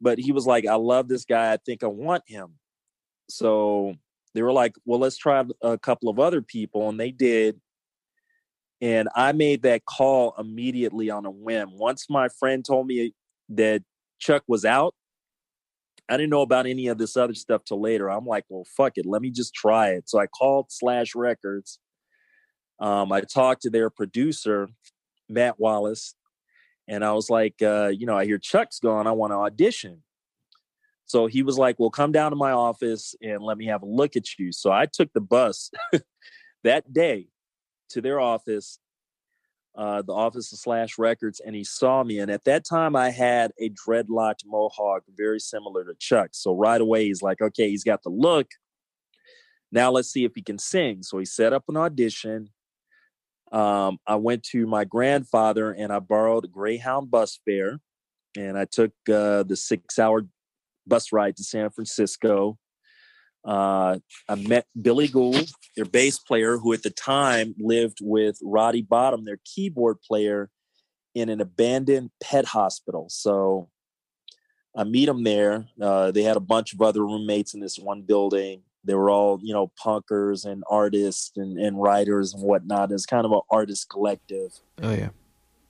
but 0.00 0.18
he 0.18 0.32
was 0.32 0.46
like 0.46 0.66
i 0.66 0.74
love 0.74 1.08
this 1.08 1.24
guy 1.24 1.52
i 1.52 1.56
think 1.56 1.82
i 1.82 1.86
want 1.86 2.22
him 2.26 2.54
so 3.28 3.94
they 4.34 4.42
were 4.42 4.52
like 4.52 4.74
well 4.84 5.00
let's 5.00 5.16
try 5.18 5.44
a 5.62 5.78
couple 5.78 6.08
of 6.08 6.18
other 6.18 6.42
people 6.42 6.88
and 6.88 6.98
they 6.98 7.10
did 7.10 7.60
and 8.80 9.08
i 9.14 9.32
made 9.32 9.62
that 9.62 9.84
call 9.84 10.34
immediately 10.38 11.10
on 11.10 11.24
a 11.24 11.30
whim 11.30 11.70
once 11.78 12.06
my 12.10 12.28
friend 12.28 12.64
told 12.64 12.86
me 12.86 13.14
that 13.48 13.82
chuck 14.18 14.42
was 14.46 14.64
out 14.64 14.94
I 16.08 16.16
didn't 16.16 16.30
know 16.30 16.42
about 16.42 16.66
any 16.66 16.88
of 16.88 16.98
this 16.98 17.16
other 17.16 17.34
stuff 17.34 17.64
till 17.64 17.80
later. 17.80 18.10
I'm 18.10 18.26
like, 18.26 18.44
well, 18.48 18.66
fuck 18.76 18.92
it, 18.96 19.06
let 19.06 19.22
me 19.22 19.30
just 19.30 19.54
try 19.54 19.90
it. 19.90 20.08
So 20.08 20.18
I 20.18 20.26
called 20.26 20.66
Slash 20.68 21.14
Records. 21.14 21.78
Um, 22.80 23.12
I 23.12 23.20
talked 23.20 23.62
to 23.62 23.70
their 23.70 23.90
producer, 23.90 24.68
Matt 25.28 25.58
Wallace, 25.58 26.14
and 26.88 27.04
I 27.04 27.12
was 27.12 27.30
like, 27.30 27.54
uh, 27.62 27.88
you 27.88 28.06
know, 28.06 28.16
I 28.16 28.24
hear 28.24 28.38
Chuck's 28.38 28.78
gone. 28.78 29.06
I 29.06 29.12
want 29.12 29.32
to 29.32 29.36
audition. 29.36 30.02
So 31.06 31.26
he 31.26 31.42
was 31.42 31.58
like, 31.58 31.78
well, 31.78 31.90
come 31.90 32.12
down 32.12 32.32
to 32.32 32.36
my 32.36 32.52
office 32.52 33.14
and 33.22 33.42
let 33.42 33.58
me 33.58 33.66
have 33.66 33.82
a 33.82 33.86
look 33.86 34.16
at 34.16 34.38
you. 34.38 34.52
So 34.52 34.72
I 34.72 34.86
took 34.86 35.12
the 35.12 35.20
bus 35.20 35.70
that 36.64 36.92
day 36.92 37.28
to 37.90 38.00
their 38.00 38.20
office, 38.20 38.78
uh, 39.76 40.02
the 40.02 40.14
office 40.14 40.52
of 40.52 40.58
Slash 40.58 40.98
Records, 40.98 41.40
and 41.40 41.54
he 41.54 41.62
saw 41.64 42.02
me. 42.02 42.18
And 42.18 42.30
at 42.30 42.44
that 42.44 42.64
time, 42.64 42.96
I 42.96 43.10
had 43.10 43.52
a 43.58 43.70
dreadlocked 43.70 44.46
mohawk, 44.46 45.02
very 45.14 45.40
similar 45.40 45.84
to 45.84 45.94
Chuck. 45.98 46.30
So 46.32 46.54
right 46.54 46.80
away, 46.80 47.04
he's 47.04 47.22
like, 47.22 47.40
okay, 47.40 47.68
he's 47.68 47.84
got 47.84 48.02
the 48.02 48.10
look. 48.10 48.48
Now 49.70 49.90
let's 49.90 50.10
see 50.10 50.24
if 50.24 50.32
he 50.34 50.42
can 50.42 50.58
sing. 50.58 51.02
So 51.02 51.18
he 51.18 51.24
set 51.24 51.52
up 51.52 51.64
an 51.68 51.76
audition. 51.76 52.50
Um, 53.52 53.98
I 54.06 54.16
went 54.16 54.42
to 54.44 54.66
my 54.66 54.84
grandfather 54.84 55.72
and 55.72 55.92
I 55.92 56.00
borrowed 56.00 56.50
Greyhound 56.50 57.10
bus 57.10 57.38
fare, 57.44 57.80
and 58.36 58.58
I 58.58 58.64
took 58.64 58.92
uh, 59.08 59.44
the 59.44 59.56
six-hour 59.56 60.22
bus 60.86 61.12
ride 61.12 61.36
to 61.36 61.44
San 61.44 61.70
Francisco. 61.70 62.58
Uh, 63.44 63.98
I 64.28 64.34
met 64.36 64.66
Billy 64.80 65.06
Gould, 65.06 65.50
their 65.76 65.84
bass 65.84 66.18
player, 66.18 66.56
who 66.56 66.72
at 66.72 66.82
the 66.82 66.90
time 66.90 67.54
lived 67.58 67.98
with 68.00 68.38
Roddy 68.42 68.82
Bottum, 68.82 69.24
their 69.24 69.38
keyboard 69.44 70.00
player, 70.00 70.50
in 71.14 71.28
an 71.28 71.40
abandoned 71.40 72.10
pet 72.22 72.46
hospital. 72.46 73.06
So 73.08 73.68
I 74.76 74.84
meet 74.84 75.06
them 75.06 75.22
there. 75.22 75.66
Uh, 75.80 76.10
they 76.10 76.22
had 76.22 76.36
a 76.36 76.40
bunch 76.40 76.72
of 76.74 76.82
other 76.82 77.04
roommates 77.04 77.54
in 77.54 77.60
this 77.60 77.78
one 77.78 78.02
building. 78.02 78.62
They 78.84 78.94
were 78.94 79.10
all, 79.10 79.40
you 79.42 79.54
know, 79.54 79.72
punkers 79.82 80.44
and 80.44 80.62
artists 80.70 81.32
and, 81.36 81.58
and 81.58 81.80
writers 81.80 82.34
and 82.34 82.42
whatnot. 82.42 82.92
It's 82.92 83.06
kind 83.06 83.24
of 83.24 83.32
an 83.32 83.40
artist 83.50 83.88
collective. 83.88 84.52
Oh 84.82 84.92
yeah. 84.92 85.10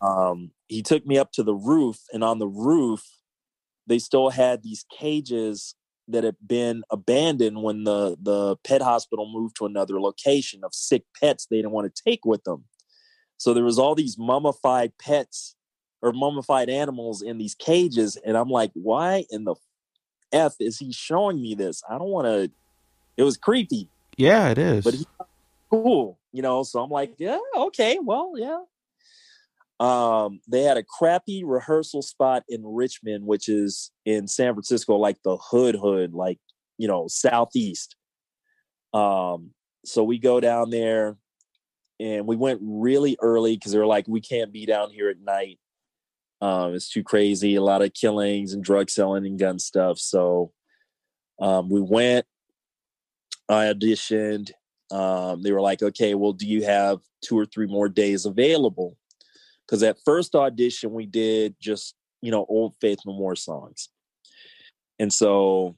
Um, 0.01 0.51
he 0.69 0.83
took 0.83 1.07
me 1.07 1.17
up 1.17 1.33
to 1.33 1.43
the 1.43 1.55
roof, 1.55 1.99
and 2.13 2.25
on 2.25 2.39
the 2.39 2.49
roof, 2.49 3.03
they 3.87 3.99
still 3.99 4.31
had 4.31 4.63
these 4.63 4.85
cages 4.99 5.75
that 6.09 6.25
had 6.25 6.37
been 6.47 6.83
abandoned 6.91 7.63
when 7.63 7.85
the 7.85 8.17
the 8.21 8.57
pet 8.65 8.83
hospital 8.83 9.31
moved 9.33 9.57
to 9.57 9.67
another 9.67 10.01
location 10.01 10.61
of 10.63 10.75
sick 10.75 11.05
pets 11.19 11.47
they 11.47 11.57
didn't 11.57 11.71
want 11.71 11.93
to 11.93 12.03
take 12.03 12.25
with 12.25 12.45
them. 12.45 12.65
So 13.39 13.55
there 13.55 13.65
was 13.65 13.79
all 13.79 13.95
these 13.95 14.19
mummified 14.19 14.93
pets 14.99 15.55
or 16.03 16.13
mummified 16.13 16.69
animals 16.69 17.23
in 17.23 17.39
these 17.39 17.55
cages, 17.55 18.17
and 18.17 18.37
I'm 18.37 18.51
like, 18.51 18.71
why 18.75 19.25
in 19.31 19.45
the 19.45 19.55
f 20.33 20.55
is 20.61 20.79
he 20.79 20.93
showing 20.93 21.41
me 21.41 21.55
this? 21.55 21.83
I 21.89 21.97
don't 21.99 22.11
want 22.11 22.27
to. 22.27 22.51
It 23.17 23.23
was 23.23 23.37
creepy. 23.37 23.89
Yeah, 24.17 24.49
it 24.49 24.59
is. 24.59 24.85
But 24.85 24.95
he, 24.95 25.07
cool, 25.71 26.19
you 26.33 26.43
know. 26.43 26.63
So 26.63 26.81
I'm 26.81 26.91
like, 26.91 27.15
yeah, 27.19 27.39
okay, 27.57 27.99
well, 28.03 28.33
yeah. 28.37 28.61
Um, 29.81 30.41
they 30.49 30.63
had 30.63 30.77
a 30.77 30.85
crappy 30.85 31.43
rehearsal 31.45 32.03
spot 32.03 32.45
in 32.49 32.63
Richmond, 32.65 33.27
which 33.27 33.49
is 33.49 33.91
in 34.05 34.29
San 34.29 34.55
Francisco, 34.55 34.97
like 34.97 35.17
the 35.25 35.37
hood 35.37 35.75
hood, 35.75 36.15
like 36.15 36.39
you 36.79 36.89
know, 36.89 37.07
southeast. 37.09 37.97
Um, 38.93 39.51
so 39.85 40.05
we 40.05 40.19
go 40.19 40.41
down 40.41 40.71
there 40.71 41.17
and 42.01 42.27
we 42.27 42.37
went 42.37 42.61
really 42.63 43.17
early 43.21 43.57
because 43.57 43.73
they 43.73 43.79
were 43.79 43.87
like, 43.87 44.07
we 44.09 44.21
can't 44.21 44.53
be 44.53 44.67
down 44.67 44.91
here 44.91 45.09
at 45.09 45.21
night. 45.21 45.59
Um, 46.41 46.75
it's 46.75 46.89
too 46.89 47.03
crazy, 47.03 47.55
a 47.55 47.63
lot 47.63 47.83
of 47.83 47.95
killings 47.95 48.53
and 48.53 48.63
drug 48.63 48.91
selling 48.91 49.25
and 49.27 49.39
gun 49.39 49.59
stuff. 49.59 49.99
So 49.99 50.53
um, 51.41 51.71
we 51.71 51.81
went, 51.81 52.27
I 53.49 53.67
auditioned. 53.67 54.51
Um, 54.91 55.43
they 55.43 55.53
were 55.53 55.61
like, 55.61 55.83
okay, 55.83 56.15
well, 56.15 56.33
do 56.33 56.47
you 56.47 56.65
have 56.65 57.01
two 57.23 57.39
or 57.39 57.47
three 57.47 57.67
more 57.67 57.89
days 57.89 58.27
available? 58.27 58.97
because 59.67 59.83
at 59.83 59.99
first 60.05 60.35
audition 60.35 60.93
we 60.93 61.07
did 61.07 61.55
just 61.61 61.95
you 62.21 62.31
know 62.31 62.47
old 62.49 62.75
faith 62.81 62.99
no 63.07 63.13
more 63.13 63.37
songs 63.37 63.89
and 64.99 65.13
so 65.13 65.77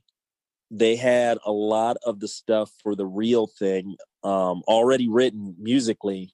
they 0.70 0.96
had 0.96 1.38
a 1.46 1.52
lot 1.52 1.96
of 2.04 2.18
the 2.20 2.28
stuff 2.28 2.70
for 2.82 2.96
the 2.96 3.06
real 3.06 3.46
thing 3.46 3.94
um, 4.24 4.62
already 4.66 5.08
written 5.08 5.54
musically 5.58 6.32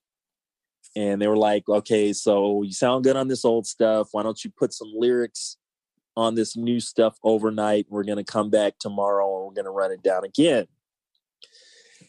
and 0.97 1.21
they 1.21 1.27
were 1.27 1.37
like 1.37 1.69
okay 1.69 2.13
so 2.13 2.63
you 2.63 2.73
sound 2.73 3.05
good 3.05 3.17
on 3.17 3.29
this 3.29 3.45
old 3.45 3.67
stuff 3.67 4.09
why 4.13 4.23
don't 4.23 4.45
you 4.45 4.51
put 4.51 4.73
some 4.73 4.91
lyrics 4.95 5.57
on 6.17 6.35
this 6.35 6.57
new 6.57 6.81
stuff 6.81 7.17
overnight 7.23 7.87
we're 7.89 8.05
going 8.05 8.19
to 8.19 8.25
come 8.25 8.51
back 8.51 8.75
tomorrow 8.79 9.37
and 9.37 9.47
we're 9.47 9.55
going 9.55 9.65
to 9.65 9.71
run 9.71 9.93
it 9.93 10.03
down 10.03 10.25
again 10.25 10.67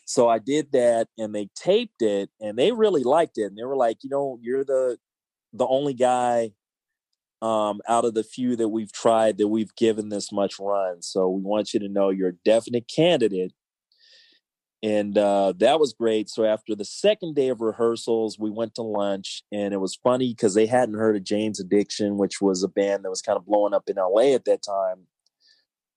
so 0.05 0.27
i 0.27 0.39
did 0.39 0.71
that 0.71 1.07
and 1.17 1.33
they 1.33 1.49
taped 1.55 2.01
it 2.01 2.29
and 2.41 2.57
they 2.57 2.71
really 2.71 3.03
liked 3.03 3.37
it 3.37 3.45
and 3.45 3.57
they 3.57 3.63
were 3.63 3.75
like 3.75 3.97
you 4.03 4.09
know 4.09 4.37
you're 4.41 4.63
the 4.63 4.97
the 5.53 5.67
only 5.67 5.93
guy 5.93 6.51
um, 7.43 7.81
out 7.89 8.05
of 8.05 8.13
the 8.13 8.23
few 8.23 8.55
that 8.55 8.69
we've 8.69 8.93
tried 8.93 9.37
that 9.37 9.49
we've 9.49 9.75
given 9.75 10.07
this 10.07 10.31
much 10.31 10.55
run. 10.59 11.01
So 11.01 11.27
we 11.29 11.41
want 11.41 11.73
you 11.73 11.79
to 11.81 11.89
know 11.89 12.09
you're 12.09 12.29
a 12.29 12.45
definite 12.45 12.87
candidate. 12.87 13.51
And 14.81 15.17
uh, 15.17 15.53
that 15.57 15.77
was 15.77 15.93
great. 15.93 16.29
So 16.29 16.45
after 16.45 16.73
the 16.73 16.85
second 16.85 17.35
day 17.35 17.49
of 17.49 17.59
rehearsals, 17.59 18.39
we 18.39 18.49
went 18.49 18.75
to 18.75 18.81
lunch, 18.81 19.43
and 19.51 19.73
it 19.73 19.81
was 19.81 19.95
funny 19.95 20.29
because 20.29 20.53
they 20.53 20.65
hadn't 20.65 20.95
heard 20.95 21.17
of 21.17 21.23
Jane's 21.25 21.59
Addiction, 21.59 22.17
which 22.17 22.41
was 22.41 22.63
a 22.63 22.69
band 22.69 23.03
that 23.03 23.09
was 23.09 23.21
kind 23.21 23.37
of 23.37 23.45
blowing 23.45 23.73
up 23.73 23.89
in 23.89 23.97
LA 23.97 24.33
at 24.33 24.45
that 24.45 24.61
time. 24.61 25.07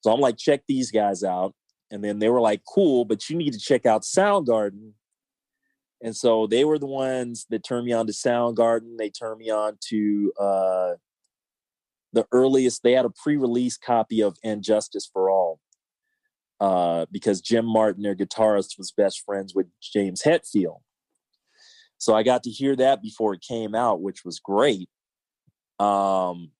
So 0.01 0.13
I'm 0.13 0.21
like, 0.21 0.37
check 0.37 0.63
these 0.67 0.91
guys 0.91 1.23
out. 1.23 1.55
And 1.91 2.03
then 2.03 2.19
they 2.19 2.29
were 2.29 2.41
like, 2.41 2.63
cool, 2.65 3.05
but 3.05 3.31
you 3.31 3.37
need 3.37 3.53
to 3.53 3.61
check 3.61 3.87
out 3.87 4.03
Soundgarden 4.03 4.93
and 6.03 6.15
so 6.15 6.47
they 6.47 6.65
were 6.65 6.79
the 6.79 6.87
ones 6.87 7.47
that 7.51 7.65
turned 7.65 7.87
me 7.87 7.93
on 7.93 8.07
to 8.07 8.13
Soundgarden. 8.13 8.97
They 8.99 9.11
turned 9.11 9.39
me 9.39 9.51
on 9.51 9.79
to 9.89 10.33
uh, 10.39 10.93
the 12.13 12.27
earliest. 12.33 12.83
They 12.83 12.93
had 12.93 13.07
a 13.07 13.11
pre-release 13.11 13.77
copy 13.77 14.23
of 14.23 14.37
"And 14.45 14.63
Justice 14.63 15.09
for 15.11 15.31
All" 15.31 15.59
uh, 16.61 17.07
because 17.11 17.41
Jim 17.41 17.65
Martin, 17.65 18.03
their 18.03 18.15
guitarist, 18.15 18.79
was 18.79 18.93
best 18.93 19.23
friends 19.25 19.55
with 19.55 19.67
James 19.81 20.23
Hetfield. 20.23 20.81
So 21.99 22.15
I 22.15 22.23
got 22.23 22.43
to 22.43 22.51
hear 22.51 22.77
that 22.77 23.01
before 23.01 23.33
it 23.33 23.41
came 23.41 23.75
out, 23.75 24.03
which 24.03 24.23
was 24.25 24.39
great. 24.39 24.91
Um, 25.79 26.51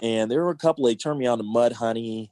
and 0.00 0.30
there 0.30 0.42
were 0.42 0.50
a 0.50 0.56
couple. 0.56 0.86
They 0.86 0.96
turned 0.96 1.18
me 1.18 1.26
on 1.26 1.38
to 1.38 1.44
Mudhoney, 1.44 2.30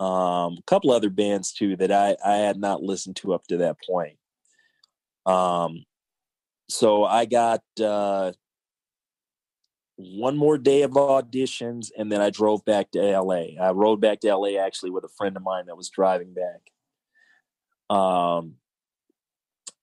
um, 0.00 0.56
a 0.58 0.62
couple 0.66 0.90
other 0.90 1.10
bands 1.10 1.52
too 1.52 1.76
that 1.76 1.92
I 1.92 2.16
I 2.24 2.36
had 2.36 2.58
not 2.58 2.82
listened 2.82 3.16
to 3.16 3.34
up 3.34 3.46
to 3.48 3.58
that 3.58 3.76
point. 3.86 4.16
Um, 5.26 5.84
so 6.70 7.04
I 7.04 7.26
got 7.26 7.62
uh, 7.78 8.32
one 9.96 10.38
more 10.38 10.56
day 10.56 10.82
of 10.82 10.92
auditions, 10.92 11.90
and 11.96 12.10
then 12.10 12.22
I 12.22 12.30
drove 12.30 12.64
back 12.64 12.90
to 12.92 13.20
LA. 13.20 13.60
I 13.60 13.72
rode 13.72 14.00
back 14.00 14.20
to 14.20 14.34
LA 14.34 14.58
actually 14.58 14.90
with 14.90 15.04
a 15.04 15.10
friend 15.18 15.36
of 15.36 15.42
mine 15.42 15.66
that 15.66 15.76
was 15.76 15.90
driving 15.90 16.32
back. 16.32 17.94
Um, 17.94 18.54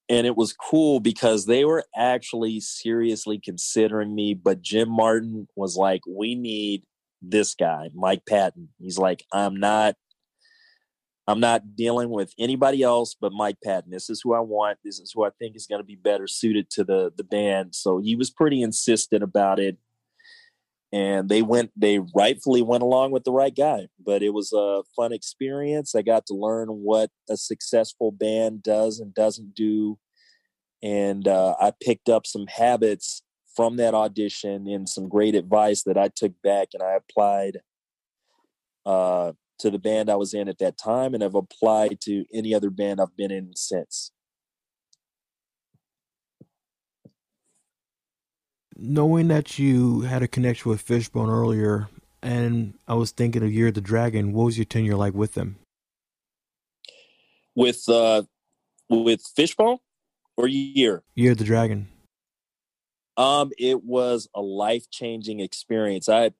and 0.09 0.25
it 0.25 0.35
was 0.35 0.53
cool 0.53 0.99
because 0.99 1.45
they 1.45 1.63
were 1.63 1.83
actually 1.95 2.59
seriously 2.61 3.39
considering 3.43 4.15
me, 4.15 4.33
but 4.33 4.63
Jim 4.63 4.89
Martin 4.89 5.47
was 5.55 5.77
like, 5.77 6.01
"We 6.07 6.33
need 6.33 6.83
this 7.21 7.53
guy, 7.53 7.91
Mike 7.93 8.25
Patton." 8.25 8.69
He's 8.79 8.97
like, 8.97 9.23
"I'm 9.31 9.57
not 9.57 9.95
I'm 11.27 11.41
not 11.41 11.75
dealing 11.75 12.09
with 12.09 12.33
anybody 12.39 12.81
else 12.83 13.15
but 13.19 13.33
Mike 13.33 13.57
Patton. 13.63 13.91
This 13.91 14.09
is 14.09 14.21
who 14.23 14.33
I 14.33 14.39
want. 14.39 14.79
This 14.83 14.99
is 14.99 15.11
who 15.13 15.25
I 15.25 15.29
think 15.37 15.55
is 15.55 15.67
going 15.67 15.81
to 15.81 15.85
be 15.85 15.95
better 15.95 16.27
suited 16.27 16.69
to 16.71 16.83
the 16.83 17.11
the 17.15 17.23
band. 17.23 17.75
So 17.75 17.99
he 17.99 18.15
was 18.15 18.29
pretty 18.29 18.61
insistent 18.61 19.23
about 19.23 19.59
it, 19.59 19.77
and 20.93 21.27
they 21.27 21.41
went. 21.41 21.71
They 21.75 21.99
rightfully 22.15 22.61
went 22.61 22.83
along 22.83 23.11
with 23.11 23.25
the 23.25 23.33
right 23.33 23.55
guy. 23.55 23.87
But 24.03 24.23
it 24.23 24.33
was 24.33 24.53
a 24.53 24.83
fun 24.95 25.11
experience. 25.11 25.95
I 25.95 26.01
got 26.01 26.25
to 26.27 26.33
learn 26.33 26.69
what 26.69 27.11
a 27.29 27.35
successful 27.35 28.11
band 28.11 28.63
does 28.63 28.99
and 29.01 29.13
doesn't 29.13 29.53
do, 29.53 29.99
and 30.81 31.27
uh, 31.27 31.55
I 31.59 31.73
picked 31.83 32.07
up 32.07 32.25
some 32.25 32.47
habits 32.47 33.21
from 33.53 33.75
that 33.77 33.95
audition 33.95 34.67
and 34.67 34.87
some 34.87 35.09
great 35.09 35.35
advice 35.35 35.83
that 35.83 35.97
I 35.97 36.09
took 36.15 36.33
back 36.43 36.69
and 36.73 36.83
I 36.83 36.93
applied. 36.95 37.57
Uh, 38.85 39.33
to 39.59 39.69
the 39.69 39.79
band 39.79 40.09
I 40.09 40.15
was 40.15 40.33
in 40.33 40.47
at 40.47 40.59
that 40.59 40.77
time 40.77 41.13
and 41.13 41.23
have 41.23 41.35
applied 41.35 41.99
to 42.01 42.25
any 42.33 42.53
other 42.53 42.69
band 42.69 43.01
I've 43.01 43.15
been 43.15 43.31
in 43.31 43.53
since. 43.55 44.11
Knowing 48.75 49.27
that 49.27 49.57
you 49.57 50.01
had 50.01 50.21
a 50.21 50.27
connection 50.27 50.69
with 50.69 50.81
Fishbone 50.81 51.29
earlier, 51.29 51.89
and 52.21 52.75
I 52.87 52.93
was 52.93 53.11
thinking 53.11 53.43
of 53.43 53.51
Year 53.51 53.67
of 53.67 53.73
the 53.73 53.81
Dragon, 53.81 54.33
what 54.33 54.45
was 54.45 54.57
your 54.57 54.65
tenure 54.65 54.95
like 54.95 55.13
with 55.13 55.33
them? 55.33 55.57
With 57.55 57.89
uh, 57.89 58.23
with 58.87 59.21
Fishbone 59.35 59.79
or 60.35 60.47
Year? 60.47 61.03
Year 61.15 61.31
of 61.31 61.39
the 61.39 61.43
Dragon. 61.43 61.87
Um, 63.17 63.51
it 63.57 63.83
was 63.83 64.29
a 64.35 64.41
life 64.41 64.91
changing 64.91 65.39
experience. 65.39 66.07
I 66.07 66.31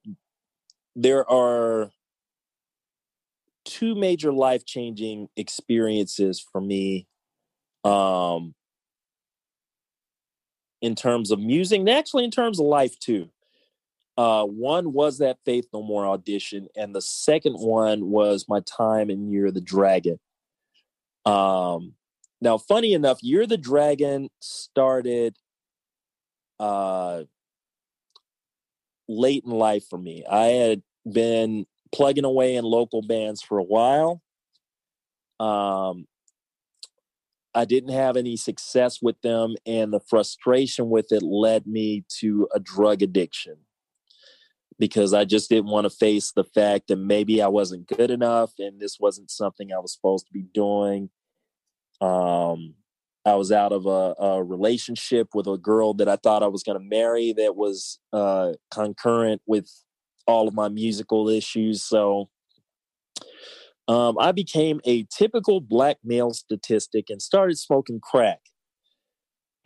there 0.95 1.29
are 1.29 1.91
two 3.67 3.93
major 3.95 4.31
life 4.31 4.65
changing 4.65 5.27
experiences 5.35 6.39
for 6.39 6.61
me 6.61 7.05
um, 7.83 8.55
in 10.81 10.95
terms 10.95 11.31
of 11.31 11.39
music 11.39 11.79
and 11.79 11.89
actually 11.89 12.23
in 12.23 12.31
terms 12.31 12.59
of 12.59 12.65
life 12.65 12.97
too. 12.99 13.29
Uh, 14.17 14.45
one 14.45 14.93
was 14.93 15.19
that 15.19 15.37
Faith 15.45 15.67
No 15.71 15.83
More 15.83 16.07
audition, 16.07 16.67
and 16.75 16.95
the 16.95 17.03
second 17.03 17.53
one 17.53 18.09
was 18.09 18.45
my 18.49 18.61
time 18.61 19.11
in 19.11 19.29
Year 19.31 19.47
of 19.47 19.53
the 19.53 19.61
Dragon. 19.61 20.17
Um, 21.23 21.93
now, 22.41 22.57
funny 22.57 22.93
enough, 22.93 23.21
Year 23.21 23.43
of 23.43 23.49
the 23.49 23.57
Dragon 23.57 24.29
started 24.39 25.35
uh, 26.59 27.25
late 29.07 29.43
in 29.45 29.51
life 29.51 29.85
for 29.87 29.99
me. 29.99 30.23
I 30.25 30.45
had 30.45 30.81
been 31.07 31.67
plugging 31.93 32.25
away 32.25 32.55
in 32.55 32.63
local 32.65 33.01
bands 33.01 33.41
for 33.41 33.57
a 33.57 33.63
while. 33.63 34.21
Um, 35.39 36.07
I 37.53 37.65
didn't 37.65 37.93
have 37.93 38.17
any 38.17 38.37
success 38.37 39.01
with 39.01 39.19
them, 39.21 39.55
and 39.65 39.91
the 39.91 39.99
frustration 39.99 40.89
with 40.89 41.11
it 41.11 41.23
led 41.23 41.65
me 41.65 42.03
to 42.19 42.47
a 42.53 42.59
drug 42.59 43.01
addiction 43.01 43.57
because 44.79 45.13
I 45.13 45.25
just 45.25 45.49
didn't 45.49 45.71
want 45.71 45.85
to 45.85 45.89
face 45.89 46.31
the 46.31 46.43
fact 46.43 46.87
that 46.87 46.97
maybe 46.97 47.41
I 47.41 47.47
wasn't 47.47 47.87
good 47.87 48.11
enough 48.11 48.53
and 48.59 48.79
this 48.79 48.99
wasn't 48.99 49.31
something 49.31 49.73
I 49.73 49.79
was 49.79 49.93
supposed 49.93 50.27
to 50.27 50.33
be 50.33 50.43
doing. 50.53 51.09
Um, 51.99 52.75
I 53.25 53.35
was 53.35 53.51
out 53.51 53.73
of 53.73 53.87
a, 53.87 54.15
a, 54.23 54.43
relationship 54.43 55.29
with 55.33 55.47
a 55.47 55.57
girl 55.57 55.93
that 55.95 56.07
I 56.07 56.15
thought 56.15 56.43
I 56.43 56.47
was 56.47 56.63
going 56.63 56.77
to 56.77 56.83
marry 56.83 57.33
that 57.33 57.55
was 57.55 57.99
uh, 58.13 58.53
concurrent 58.71 59.41
with 59.45 59.69
all 60.27 60.47
of 60.47 60.53
my 60.53 60.69
musical 60.69 61.29
issues. 61.29 61.83
So 61.83 62.29
um, 63.87 64.17
I 64.19 64.31
became 64.33 64.81
a 64.85 65.03
typical 65.03 65.61
black 65.61 65.97
male 66.03 66.33
statistic 66.33 67.09
and 67.09 67.21
started 67.21 67.57
smoking 67.57 67.99
crack. 68.01 68.39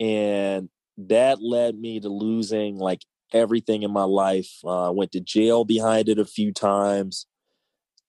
And 0.00 0.68
that 0.96 1.42
led 1.42 1.76
me 1.76 2.00
to 2.00 2.08
losing 2.08 2.78
like 2.78 3.02
everything 3.32 3.82
in 3.82 3.92
my 3.92 4.04
life. 4.04 4.50
Uh, 4.64 4.88
I 4.88 4.90
went 4.90 5.12
to 5.12 5.20
jail 5.20 5.64
behind 5.64 6.08
it 6.08 6.18
a 6.18 6.24
few 6.24 6.52
times. 6.52 7.26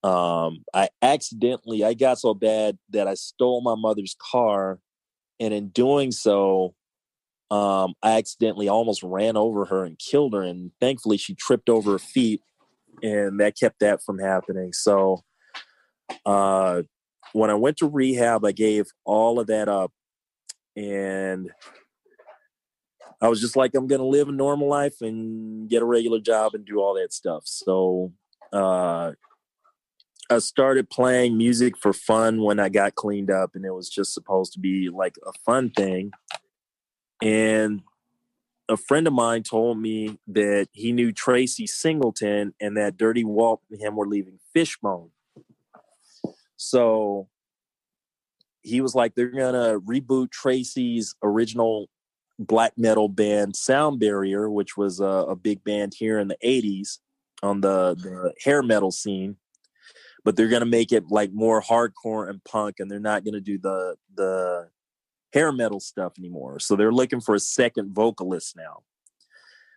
Um, 0.04 0.66
I 0.74 0.90
accidentally, 1.02 1.84
I 1.84 1.94
got 1.94 2.20
so 2.20 2.34
bad 2.34 2.78
that 2.90 3.08
I 3.08 3.14
stole 3.14 3.62
my 3.62 3.76
mother's 3.76 4.16
car. 4.32 4.80
And 5.40 5.54
in 5.54 5.70
doing 5.70 6.12
so, 6.12 6.76
um, 7.54 7.94
I 8.02 8.18
accidentally 8.18 8.68
almost 8.68 9.04
ran 9.04 9.38
over 9.38 9.66
her 9.66 9.86
and 9.86 10.00
killed 10.00 10.34
her. 10.34 10.42
And 10.42 10.72
thankfully, 10.82 11.18
she 11.18 11.36
tripped 11.36 11.70
over 11.70 11.92
her 11.92 12.00
feet, 12.00 12.42
and 13.04 13.40
that 13.40 13.60
kept 13.60 13.80
that 13.82 14.02
from 14.04 14.18
happening. 14.18 14.74
So, 14.74 15.24
uh, 16.26 16.82
when 17.34 17.52
I 17.52 17.54
went 17.54 17.78
to 17.78 17.88
rehab, 17.88 18.44
I 18.44 18.54
gave 18.54 18.88
all 19.06 19.40
of 19.40 19.48
that 19.48 19.70
up. 19.70 19.92
And 20.76 21.52
I 23.22 23.28
was 23.28 23.40
just 23.40 23.56
like, 23.56 23.76
I'm 23.76 23.86
going 23.86 24.02
to 24.02 24.08
live 24.08 24.30
a 24.30 24.32
normal 24.32 24.68
life 24.68 24.96
and 25.02 25.70
get 25.70 25.84
a 25.84 25.86
regular 25.86 26.20
job 26.20 26.56
and 26.56 26.66
do 26.66 26.80
all 26.80 26.96
that 26.96 27.14
stuff. 27.14 27.44
So 27.46 28.14
uh, 28.52 29.12
I 30.32 30.40
started 30.40 30.90
playing 30.90 31.38
music 31.38 31.78
for 31.78 31.94
fun 31.94 32.42
when 32.42 32.60
I 32.60 32.70
got 32.70 32.96
cleaned 32.96 33.30
up, 33.30 33.52
and 33.54 33.64
it 33.64 33.74
was 33.74 33.90
just 33.90 34.12
supposed 34.12 34.54
to 34.54 34.60
be 34.60 34.90
like 34.90 35.18
a 35.24 35.34
fun 35.46 35.70
thing. 35.70 36.14
And 37.24 37.82
a 38.68 38.76
friend 38.76 39.08
of 39.08 39.14
mine 39.14 39.44
told 39.44 39.80
me 39.80 40.20
that 40.28 40.68
he 40.74 40.92
knew 40.92 41.14
Tracy 41.14 41.66
Singleton 41.66 42.54
and 42.60 42.76
that 42.76 42.98
Dirty 42.98 43.24
Walt 43.24 43.62
and 43.72 43.80
him 43.80 43.96
were 43.96 44.08
leaving 44.08 44.40
Fishbone. 44.54 45.10
So 46.58 47.30
he 48.62 48.82
was 48.82 48.94
like, 48.94 49.16
they're 49.16 49.30
gonna 49.30 49.80
reboot 49.80 50.32
Tracy's 50.32 51.16
original 51.24 51.90
black 52.38 52.74
metal 52.78 53.08
band 53.08 53.56
Sound 53.56 54.02
Barrier, 54.02 54.50
which 54.50 54.76
was 54.76 55.00
a, 55.00 55.06
a 55.06 55.36
big 55.36 55.64
band 55.64 55.94
here 55.98 56.20
in 56.20 56.28
the 56.28 56.38
80s 56.44 57.00
on 57.42 57.62
the, 57.62 57.96
the 57.96 58.34
hair 58.44 58.62
metal 58.62 58.92
scene. 58.92 59.38
But 60.26 60.36
they're 60.36 60.50
gonna 60.50 60.66
make 60.66 60.92
it 60.92 61.06
like 61.10 61.32
more 61.32 61.62
hardcore 61.62 62.30
and 62.30 62.44
punk, 62.44 62.78
and 62.80 62.92
they're 62.92 63.00
not 63.00 63.24
gonna 63.24 63.42
do 63.42 63.58
the 63.58 63.96
the 64.16 64.70
hair 65.34 65.52
metal 65.52 65.80
stuff 65.80 66.14
anymore. 66.18 66.60
So 66.60 66.76
they're 66.76 66.92
looking 66.92 67.20
for 67.20 67.36
a 67.36 67.40
second 67.40 67.94
vocalist 67.94 68.56
now. 68.56 68.84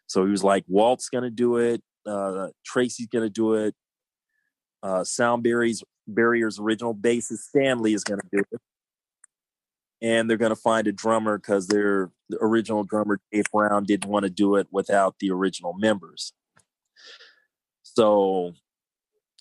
So 0.07 0.25
he 0.25 0.31
was 0.31 0.45
like, 0.45 0.65
Walt's 0.69 1.09
gonna 1.09 1.31
do 1.31 1.57
it, 1.57 1.83
uh, 2.07 2.49
Tracy's 2.65 3.09
gonna 3.09 3.31
do 3.31 3.55
it, 3.55 3.75
uh, 4.83 5.03
Sound 5.03 5.43
Barrier's, 5.43 5.83
original 6.61 6.95
bassist 6.95 7.49
Stanley 7.49 7.95
is 7.95 8.05
gonna 8.05 8.23
do 8.31 8.43
it 8.53 8.61
and 10.03 10.29
they're 10.29 10.37
to 10.51 10.57
find 10.57 10.87
a 10.87 10.93
drummer 10.93 11.39
because 11.39 11.69
their 11.69 12.11
the 12.29 12.39
original 12.41 12.85
drummer 12.85 13.21
Dave 13.33 13.45
Brown 13.53 13.85
didn't 13.85 14.11
want 14.11 14.25
to 14.25 14.31
do 14.31 14.57
it 14.57 14.67
without 14.71 15.17
the 15.21 15.31
original 15.31 15.73
members. 15.75 16.33
So 17.83 18.53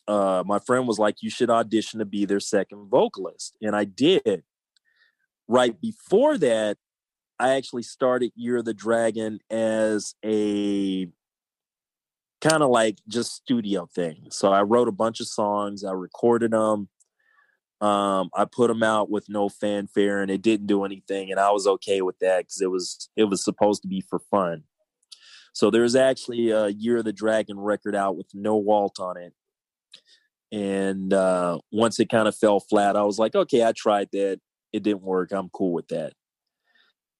uh, 0.08 0.44
my 0.46 0.60
friend 0.60 0.88
was 0.88 1.00
like, 1.00 1.18
"You 1.22 1.30
should 1.30 1.50
audition 1.50 2.00
to 2.00 2.06
be 2.06 2.26
their 2.26 2.40
second 2.40 2.90
vocalist," 2.90 3.58
and 3.62 3.76
I 3.76 3.86
did. 3.86 4.44
Right 5.48 5.80
before 5.80 6.38
that, 6.40 6.78
I 7.40 7.56
actually 7.56 7.84
started 7.84 8.32
Year 8.36 8.58
of 8.58 8.66
the 8.66 8.74
Dragon 8.74 9.40
as 9.50 10.16
a 10.24 11.08
kind 12.42 12.64
of 12.64 12.70
like 12.70 13.00
just 13.08 13.34
studio 13.34 13.88
thing. 13.94 14.28
So 14.30 14.52
I 14.52 14.62
wrote 14.62 14.88
a 14.88 14.94
bunch 14.94 15.20
of 15.20 15.28
songs, 15.28 15.84
I 15.84 15.92
recorded 15.92 16.52
them, 16.52 16.90
um, 17.82 18.30
I 18.34 18.46
put 18.46 18.68
them 18.68 18.84
out 18.84 19.10
with 19.10 19.28
no 19.30 19.50
fanfare, 19.50 20.22
and 20.22 20.32
it 20.32 20.42
didn't 20.42 20.68
do 20.68 20.86
anything, 20.86 21.32
and 21.32 21.40
I 21.40 21.52
was 21.52 21.68
okay 21.68 22.02
with 22.02 22.18
that 22.20 22.40
because 22.40 22.62
it 22.62 22.72
was 22.72 23.10
it 23.16 23.26
was 23.26 23.44
supposed 23.44 23.82
to 23.82 23.88
be 23.88 24.02
for 24.02 24.20
fun. 24.32 24.64
So 25.54 25.70
there's 25.70 25.96
actually 25.96 26.52
a 26.52 26.68
Year 26.70 26.98
of 26.98 27.06
the 27.06 27.14
Dragon 27.14 27.60
record 27.60 27.96
out 27.96 28.16
with 28.16 28.28
no 28.34 28.56
Walt 28.56 29.00
on 29.00 29.18
it, 29.18 29.34
and 30.52 31.14
uh, 31.14 31.60
once 31.72 32.00
it 32.00 32.10
kind 32.10 32.28
of 32.28 32.36
fell 32.36 32.60
flat, 32.60 32.96
I 32.96 33.04
was 33.04 33.20
like, 33.20 33.36
okay, 33.36 33.66
I 33.66 33.74
tried 33.74 34.10
that, 34.14 34.40
it 34.76 34.84
didn't 34.84 35.04
work. 35.04 35.32
I'm 35.32 35.50
cool 35.50 35.72
with 35.72 35.88
that. 35.88 36.14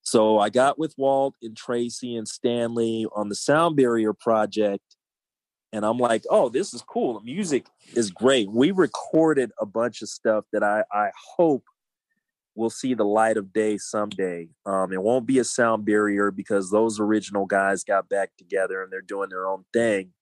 So 0.02 0.38
I 0.38 0.50
got 0.50 0.78
with 0.78 0.94
Walt 0.96 1.34
and 1.42 1.56
Tracy 1.56 2.14
and 2.16 2.28
Stanley 2.28 3.06
on 3.16 3.28
the 3.28 3.34
Sound 3.34 3.76
Barrier 3.76 4.12
project, 4.12 4.84
and 5.72 5.84
I'm 5.84 5.98
like, 5.98 6.24
oh, 6.30 6.48
this 6.48 6.74
is 6.74 6.82
cool. 6.82 7.18
The 7.18 7.24
music 7.24 7.66
is 7.94 8.10
great. 8.10 8.50
We 8.50 8.70
recorded 8.70 9.50
a 9.60 9.66
bunch 9.66 10.02
of 10.02 10.08
stuff 10.08 10.44
that 10.52 10.62
I, 10.62 10.84
I 10.92 11.10
hope 11.36 11.64
will 12.54 12.70
see 12.70 12.94
the 12.94 13.04
light 13.04 13.36
of 13.36 13.52
day 13.52 13.78
someday. 13.78 14.48
Um, 14.64 14.92
it 14.92 15.02
won't 15.02 15.26
be 15.26 15.38
a 15.38 15.44
sound 15.44 15.84
barrier 15.84 16.30
because 16.30 16.70
those 16.70 17.00
original 17.00 17.44
guys 17.44 17.84
got 17.84 18.08
back 18.08 18.30
together 18.38 18.82
and 18.82 18.92
they're 18.92 19.02
doing 19.02 19.28
their 19.28 19.46
own 19.46 19.64
thing. 19.72 20.12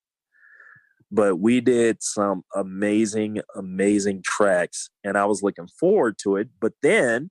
But 1.15 1.39
we 1.39 1.61
did 1.61 2.03
some 2.03 2.43
amazing, 2.53 3.39
amazing 3.55 4.21
tracks, 4.21 4.89
and 5.01 5.17
I 5.17 5.23
was 5.23 5.41
looking 5.41 5.67
forward 5.67 6.17
to 6.23 6.35
it. 6.35 6.49
But 6.59 6.73
then 6.81 7.29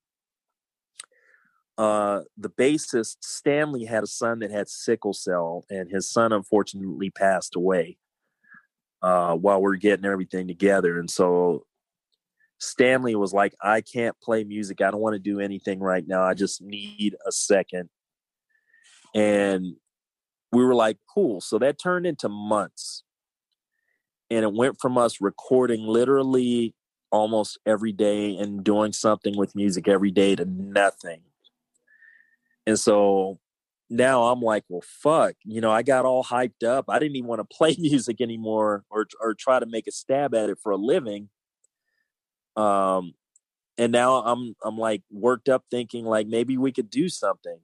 uh, 1.76 2.20
the 2.38 2.48
bassist 2.48 3.16
Stanley 3.20 3.84
had 3.84 4.02
a 4.02 4.06
son 4.06 4.38
that 4.38 4.50
had 4.50 4.70
sickle 4.70 5.12
cell, 5.12 5.66
and 5.68 5.90
his 5.90 6.10
son 6.10 6.32
unfortunately 6.32 7.10
passed 7.10 7.56
away 7.56 7.98
uh, 9.02 9.34
while 9.34 9.60
we're 9.60 9.76
getting 9.76 10.06
everything 10.06 10.48
together. 10.48 10.98
And 10.98 11.10
so 11.10 11.66
Stanley 12.58 13.14
was 13.14 13.34
like, 13.34 13.54
I 13.62 13.82
can't 13.82 14.18
play 14.22 14.44
music. 14.44 14.80
I 14.80 14.90
don't 14.90 15.02
want 15.02 15.14
to 15.14 15.20
do 15.20 15.40
anything 15.40 15.80
right 15.80 16.08
now. 16.08 16.22
I 16.22 16.32
just 16.32 16.62
need 16.62 17.16
a 17.26 17.32
second. 17.32 17.90
And 19.14 19.74
we 20.52 20.64
were 20.64 20.74
like, 20.74 20.96
cool. 21.12 21.42
So 21.42 21.58
that 21.58 21.78
turned 21.78 22.06
into 22.06 22.30
months. 22.30 23.03
And 24.34 24.42
it 24.42 24.52
went 24.52 24.80
from 24.80 24.98
us 24.98 25.20
recording 25.20 25.86
literally 25.86 26.74
almost 27.12 27.56
every 27.64 27.92
day 27.92 28.36
and 28.36 28.64
doing 28.64 28.92
something 28.92 29.36
with 29.36 29.54
music 29.54 29.86
every 29.86 30.10
day 30.10 30.34
to 30.34 30.44
nothing. 30.44 31.20
And 32.66 32.76
so 32.76 33.38
now 33.88 34.24
I'm 34.24 34.40
like, 34.40 34.64
well, 34.68 34.82
fuck, 34.84 35.36
you 35.44 35.60
know, 35.60 35.70
I 35.70 35.82
got 35.82 36.04
all 36.04 36.24
hyped 36.24 36.64
up. 36.66 36.86
I 36.88 36.98
didn't 36.98 37.14
even 37.14 37.28
want 37.28 37.48
to 37.48 37.56
play 37.56 37.76
music 37.78 38.20
anymore 38.20 38.84
or 38.90 39.06
or 39.20 39.34
try 39.34 39.60
to 39.60 39.66
make 39.66 39.86
a 39.86 39.92
stab 39.92 40.34
at 40.34 40.50
it 40.50 40.58
for 40.60 40.72
a 40.72 40.76
living. 40.76 41.28
Um, 42.56 43.14
and 43.78 43.92
now 43.92 44.16
I'm 44.24 44.56
I'm 44.64 44.76
like 44.76 45.02
worked 45.12 45.48
up, 45.48 45.64
thinking 45.70 46.04
like 46.04 46.26
maybe 46.26 46.58
we 46.58 46.72
could 46.72 46.90
do 46.90 47.08
something. 47.08 47.60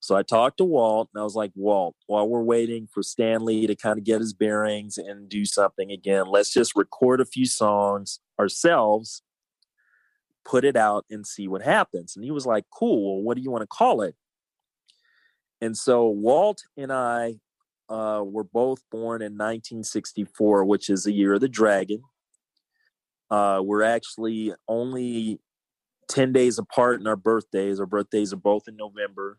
So 0.00 0.14
I 0.14 0.22
talked 0.22 0.58
to 0.58 0.64
Walt, 0.64 1.08
and 1.12 1.20
I 1.20 1.24
was 1.24 1.34
like, 1.34 1.50
Walt, 1.54 1.96
while 2.06 2.28
we're 2.28 2.42
waiting 2.42 2.86
for 2.92 3.02
Stanley 3.02 3.66
to 3.66 3.74
kind 3.74 3.98
of 3.98 4.04
get 4.04 4.20
his 4.20 4.32
bearings 4.32 4.96
and 4.96 5.28
do 5.28 5.44
something 5.44 5.90
again, 5.90 6.26
let's 6.28 6.52
just 6.52 6.76
record 6.76 7.20
a 7.20 7.24
few 7.24 7.46
songs 7.46 8.20
ourselves, 8.38 9.22
put 10.44 10.64
it 10.64 10.76
out, 10.76 11.04
and 11.10 11.26
see 11.26 11.48
what 11.48 11.62
happens. 11.62 12.14
And 12.14 12.24
he 12.24 12.30
was 12.30 12.46
like, 12.46 12.64
Cool. 12.72 13.16
Well, 13.16 13.22
what 13.24 13.36
do 13.36 13.42
you 13.42 13.50
want 13.50 13.62
to 13.62 13.66
call 13.66 14.02
it? 14.02 14.14
And 15.60 15.76
so 15.76 16.06
Walt 16.08 16.62
and 16.76 16.92
I 16.92 17.40
uh, 17.88 18.22
were 18.24 18.44
both 18.44 18.82
born 18.90 19.22
in 19.22 19.32
1964, 19.32 20.64
which 20.64 20.88
is 20.88 21.04
the 21.04 21.12
year 21.12 21.34
of 21.34 21.40
the 21.40 21.48
dragon. 21.48 22.02
Uh, 23.30 23.60
we're 23.62 23.82
actually 23.82 24.52
only 24.68 25.40
10 26.08 26.32
days 26.32 26.58
apart 26.58 27.00
in 27.00 27.06
our 27.06 27.16
birthdays. 27.16 27.80
Our 27.80 27.86
birthdays 27.86 28.32
are 28.32 28.36
both 28.36 28.68
in 28.68 28.76
November. 28.76 29.38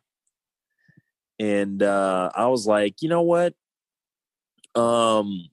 And 1.40 1.82
uh, 1.82 2.32
I 2.36 2.48
was 2.48 2.68
like, 2.68 3.02
you 3.02 3.10
know 3.10 3.22
what? 3.22 3.54
Um, 4.76 5.50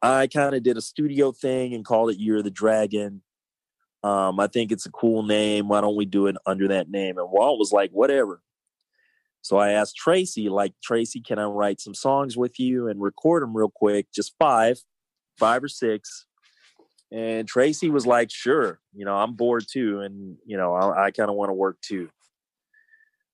I 0.00 0.28
kind 0.28 0.54
of 0.54 0.62
did 0.62 0.76
a 0.76 0.80
studio 0.80 1.32
thing 1.32 1.74
and 1.74 1.84
called 1.84 2.10
it 2.10 2.20
of 2.20 2.44
the 2.44 2.50
Dragon. 2.50 3.22
Um, 4.04 4.38
I 4.38 4.46
think 4.46 4.70
it's 4.70 4.86
a 4.86 4.90
cool 4.90 5.24
name. 5.24 5.68
Why 5.68 5.80
don't 5.80 5.96
we 5.96 6.04
do 6.04 6.28
it 6.28 6.36
under 6.46 6.68
that 6.68 6.88
name? 6.88 7.18
And 7.18 7.30
Walt 7.30 7.58
was 7.58 7.72
like, 7.72 7.90
whatever. 7.90 8.40
So 9.42 9.56
I 9.58 9.70
asked 9.70 9.96
Tracy, 9.96 10.48
like, 10.48 10.74
Tracy, 10.82 11.20
can 11.20 11.38
I 11.38 11.44
write 11.44 11.80
some 11.80 11.94
songs 11.94 12.36
with 12.36 12.58
you 12.58 12.88
and 12.88 13.00
record 13.00 13.42
them 13.42 13.56
real 13.56 13.72
quick? 13.74 14.06
Just 14.14 14.34
five, 14.38 14.78
five 15.38 15.62
or 15.62 15.68
six. 15.68 16.26
And 17.12 17.46
Tracy 17.46 17.88
was 17.88 18.06
like, 18.06 18.30
sure, 18.30 18.80
you 18.92 19.04
know, 19.04 19.16
I'm 19.16 19.34
bored 19.34 19.64
too. 19.70 20.00
And, 20.00 20.36
you 20.44 20.56
know, 20.56 20.74
I, 20.74 21.06
I 21.06 21.10
kind 21.10 21.30
of 21.30 21.36
want 21.36 21.50
to 21.50 21.54
work 21.54 21.80
too. 21.80 22.08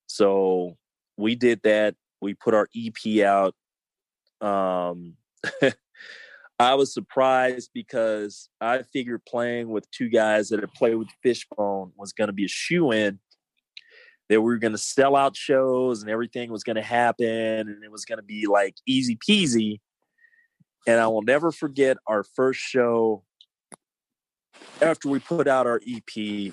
So 0.06 0.76
we 1.16 1.34
did 1.34 1.60
that. 1.64 1.94
We 2.20 2.34
put 2.34 2.54
our 2.54 2.68
EP 2.76 3.24
out. 3.24 3.54
Um, 4.40 5.14
I 6.58 6.74
was 6.74 6.94
surprised 6.94 7.70
because 7.74 8.48
I 8.60 8.82
figured 8.82 9.24
playing 9.24 9.68
with 9.68 9.90
two 9.90 10.08
guys 10.08 10.48
that 10.50 10.60
had 10.60 10.72
played 10.72 10.94
with 10.94 11.08
Fishbone 11.22 11.92
was 11.96 12.12
going 12.12 12.28
to 12.28 12.32
be 12.32 12.44
a 12.44 12.48
shoe 12.48 12.92
in. 12.92 13.18
That 14.28 14.40
we 14.40 14.46
were 14.52 14.58
going 14.58 14.72
to 14.72 14.78
sell 14.78 15.16
out 15.16 15.36
shows 15.36 16.00
and 16.00 16.10
everything 16.10 16.50
was 16.50 16.62
going 16.62 16.76
to 16.76 16.82
happen 16.82 17.26
and 17.26 17.84
it 17.84 17.90
was 17.90 18.04
going 18.04 18.18
to 18.18 18.24
be 18.24 18.46
like 18.46 18.76
easy 18.86 19.16
peasy. 19.16 19.80
And 20.86 21.00
I 21.00 21.06
will 21.08 21.22
never 21.22 21.52
forget 21.52 21.96
our 22.06 22.22
first 22.22 22.60
show 22.60 23.24
after 24.80 25.08
we 25.08 25.18
put 25.18 25.48
out 25.48 25.66
our 25.66 25.80
EP 25.86 26.52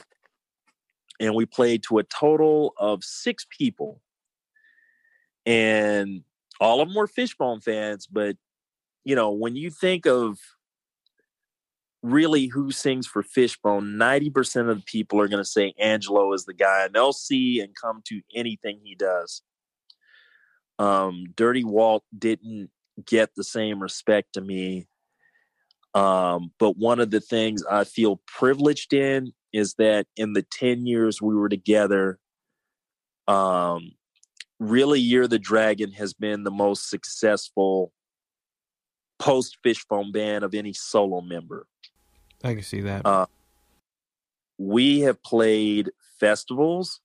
and 1.20 1.36
we 1.36 1.45
played 1.45 1.84
to 1.84 1.99
a 1.99 2.03
total 2.03 2.74
of 2.78 3.03
six 3.03 3.45
people. 3.49 4.01
And 5.49 6.21
all 6.59 6.79
of 6.79 6.87
them 6.87 6.95
were 6.95 7.07
Fishbone 7.07 7.59
fans, 7.59 8.05
but 8.05 8.37
you 9.03 9.15
know, 9.15 9.31
when 9.31 9.55
you 9.55 9.71
think 9.71 10.05
of 10.05 10.37
really 12.03 12.45
who 12.45 12.71
sings 12.71 13.07
for 13.07 13.23
Fishbone, 13.23 13.95
90% 13.95 14.69
of 14.69 14.77
the 14.77 14.83
people 14.85 15.19
are 15.19 15.27
going 15.27 15.43
to 15.43 15.49
say 15.49 15.73
Angelo 15.79 16.31
is 16.33 16.45
the 16.45 16.53
guy, 16.53 16.85
and 16.85 16.93
they'll 16.93 17.13
see 17.13 17.61
and 17.61 17.75
come 17.75 18.03
to 18.05 18.21
anything 18.35 18.79
he 18.83 18.93
does. 18.93 19.41
Um, 20.77 21.25
Dirty 21.35 21.63
Walt 21.63 22.03
didn't 22.15 22.69
get 23.03 23.31
the 23.33 23.43
same 23.43 23.81
respect 23.81 24.33
to 24.33 24.41
me. 24.41 24.87
Um, 25.95 26.51
but 26.59 26.77
one 26.77 26.99
of 26.99 27.09
the 27.09 27.21
things 27.21 27.63
I 27.65 27.85
feel 27.85 28.21
privileged 28.27 28.93
in 28.93 29.33
is 29.51 29.73
that 29.79 30.05
in 30.15 30.33
the 30.33 30.45
10 30.51 30.85
years 30.85 31.23
we 31.23 31.33
were 31.33 31.49
together, 31.49 32.19
um, 33.27 33.93
really 34.60 34.99
Year 34.99 35.28
the 35.28 35.39
Dragon 35.39 35.91
has 35.93 36.14
been 36.14 36.43
the 36.43 36.51
most 36.51 36.89
successful 36.89 37.91
post 39.18 39.57
Fishbone 39.64 40.12
band 40.12 40.43
of 40.43 40.53
any 40.53 40.74
solo 40.74 41.22
member. 41.22 41.68
I 42.43 42.53
can 42.53 42.64
see 42.64 42.82
that. 42.82 43.05
Uh, 43.05 43.26
we 44.57 45.01
have 45.01 45.22
played 45.24 45.91
festivals. 46.20 47.01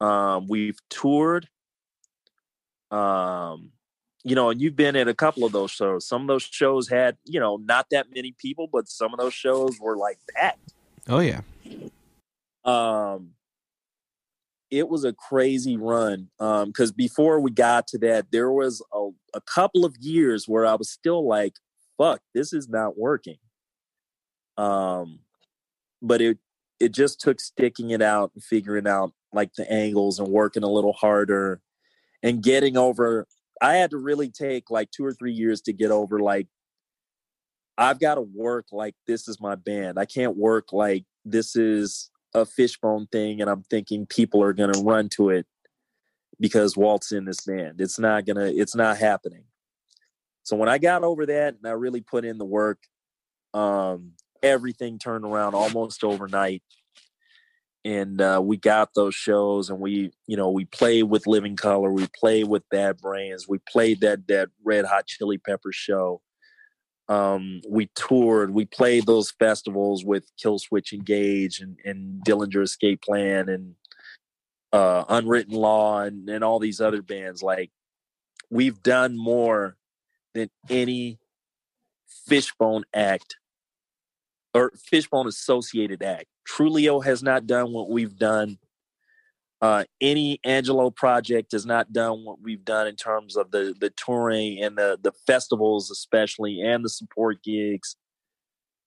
Um, 0.00 0.46
we've 0.48 0.78
toured. 0.88 1.48
Um, 2.90 3.70
you 4.22 4.34
know, 4.34 4.50
and 4.50 4.60
you've 4.60 4.76
been 4.76 4.96
at 4.96 5.08
a 5.08 5.14
couple 5.14 5.44
of 5.44 5.52
those 5.52 5.70
shows. 5.70 6.06
Some 6.06 6.22
of 6.22 6.28
those 6.28 6.42
shows 6.42 6.88
had, 6.88 7.16
you 7.24 7.40
know, 7.40 7.56
not 7.56 7.86
that 7.90 8.06
many 8.14 8.34
people, 8.38 8.68
but 8.70 8.88
some 8.88 9.12
of 9.12 9.18
those 9.18 9.34
shows 9.34 9.78
were 9.80 9.96
like 9.96 10.18
packed. 10.34 10.74
Oh 11.08 11.20
yeah. 11.20 11.40
Um, 12.64 13.30
it 14.70 14.88
was 14.88 15.04
a 15.04 15.12
crazy 15.12 15.76
run. 15.76 16.28
Um, 16.38 16.68
because 16.68 16.92
before 16.92 17.40
we 17.40 17.50
got 17.50 17.86
to 17.88 17.98
that, 17.98 18.30
there 18.30 18.50
was 18.50 18.82
a, 18.92 19.08
a 19.34 19.40
couple 19.40 19.84
of 19.84 19.96
years 19.98 20.46
where 20.46 20.66
I 20.66 20.74
was 20.74 20.90
still 20.90 21.26
like, 21.26 21.54
"Fuck, 21.98 22.20
this 22.34 22.52
is 22.52 22.68
not 22.68 22.98
working." 22.98 23.38
Um, 24.56 25.20
but 26.02 26.20
it 26.20 26.38
it 26.78 26.92
just 26.92 27.20
took 27.20 27.40
sticking 27.40 27.90
it 27.90 28.02
out 28.02 28.32
and 28.34 28.42
figuring 28.42 28.86
out 28.86 29.12
like 29.32 29.54
the 29.54 29.70
angles 29.70 30.18
and 30.18 30.28
working 30.28 30.62
a 30.62 30.70
little 30.70 30.94
harder 30.94 31.60
and 32.22 32.42
getting 32.42 32.76
over 32.76 33.26
I 33.60 33.74
had 33.74 33.90
to 33.90 33.98
really 33.98 34.30
take 34.30 34.70
like 34.70 34.90
two 34.90 35.04
or 35.04 35.12
three 35.12 35.32
years 35.32 35.60
to 35.62 35.72
get 35.72 35.90
over 35.90 36.18
like 36.18 36.48
I've 37.76 38.00
got 38.00 38.16
to 38.16 38.22
work 38.22 38.66
like 38.72 38.94
this 39.06 39.28
is 39.28 39.40
my 39.40 39.54
band. 39.54 39.98
I 39.98 40.04
can't 40.04 40.36
work 40.36 40.72
like 40.72 41.04
this 41.24 41.56
is 41.56 42.10
a 42.34 42.46
fishbone 42.46 43.06
thing 43.08 43.40
and 43.40 43.50
I'm 43.50 43.62
thinking 43.64 44.06
people 44.06 44.42
are 44.42 44.52
going 44.52 44.72
to 44.72 44.80
run 44.80 45.08
to 45.10 45.30
it 45.30 45.46
because 46.38 46.76
Walt's 46.76 47.12
in 47.12 47.24
this 47.24 47.40
band. 47.40 47.80
It's 47.80 47.98
not 47.98 48.26
to 48.26 48.46
it's 48.46 48.74
not 48.74 48.98
happening. 48.98 49.44
So 50.42 50.56
when 50.56 50.68
I 50.68 50.78
got 50.78 51.04
over 51.04 51.26
that 51.26 51.56
and 51.56 51.66
I 51.66 51.72
really 51.72 52.00
put 52.00 52.24
in 52.24 52.38
the 52.38 52.44
work 52.44 52.78
um 53.52 54.12
everything 54.42 54.98
turned 54.98 55.24
around 55.24 55.54
almost 55.54 56.04
overnight 56.04 56.62
and 57.84 58.20
uh, 58.20 58.40
we 58.42 58.56
got 58.56 58.94
those 58.94 59.14
shows 59.14 59.70
and 59.70 59.80
we 59.80 60.12
you 60.26 60.36
know 60.36 60.50
we 60.50 60.64
played 60.64 61.04
with 61.04 61.26
living 61.26 61.56
color 61.56 61.92
we 61.92 62.06
played 62.18 62.46
with 62.46 62.68
bad 62.70 62.98
brains 62.98 63.46
we 63.48 63.58
played 63.68 64.00
that 64.00 64.26
that 64.28 64.48
red 64.64 64.84
hot 64.84 65.06
chili 65.06 65.38
pepper 65.38 65.72
show 65.72 66.20
um, 67.10 67.60
we 67.68 67.90
toured 67.94 68.54
we 68.54 68.64
played 68.64 69.04
those 69.06 69.30
festivals 69.32 70.04
with 70.04 70.30
killswitch 70.42 70.92
engage 70.92 71.60
and, 71.60 71.78
and 71.84 72.22
dillinger 72.24 72.62
escape 72.62 73.02
plan 73.02 73.48
and 73.48 73.74
uh, 74.72 75.04
unwritten 75.08 75.54
law 75.54 76.00
and, 76.00 76.28
and 76.28 76.44
all 76.44 76.60
these 76.60 76.80
other 76.80 77.02
bands 77.02 77.42
like 77.42 77.70
we've 78.50 78.82
done 78.82 79.18
more 79.18 79.76
than 80.34 80.48
any 80.68 81.18
fishbone 82.06 82.84
act 82.94 83.36
or 84.54 84.72
fishbone 84.76 85.26
associated 85.26 86.02
act 86.02 86.26
Trulio 86.50 87.04
has 87.04 87.22
not 87.22 87.46
done 87.46 87.72
what 87.72 87.90
we've 87.90 88.16
done. 88.16 88.58
Uh, 89.62 89.84
any 90.00 90.40
Angelo 90.44 90.90
project 90.90 91.52
has 91.52 91.66
not 91.66 91.92
done 91.92 92.24
what 92.24 92.40
we've 92.40 92.64
done 92.64 92.86
in 92.86 92.96
terms 92.96 93.36
of 93.36 93.50
the 93.50 93.74
the 93.78 93.90
touring 93.90 94.62
and 94.62 94.76
the 94.78 94.98
the 95.02 95.12
festivals, 95.26 95.90
especially 95.90 96.60
and 96.60 96.84
the 96.84 96.88
support 96.88 97.42
gigs. 97.42 97.96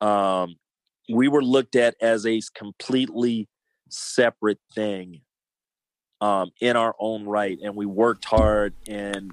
Um, 0.02 0.56
we 1.12 1.28
were 1.28 1.44
looked 1.44 1.76
at 1.76 1.96
as 2.02 2.26
a 2.26 2.42
completely 2.56 3.48
separate 3.90 4.60
thing 4.74 5.22
um, 6.22 6.52
in 6.60 6.76
our 6.76 6.96
own 7.00 7.26
right, 7.26 7.60
and 7.64 7.76
we 7.76 7.86
worked 7.86 8.26
hard. 8.26 8.74
And 8.88 9.32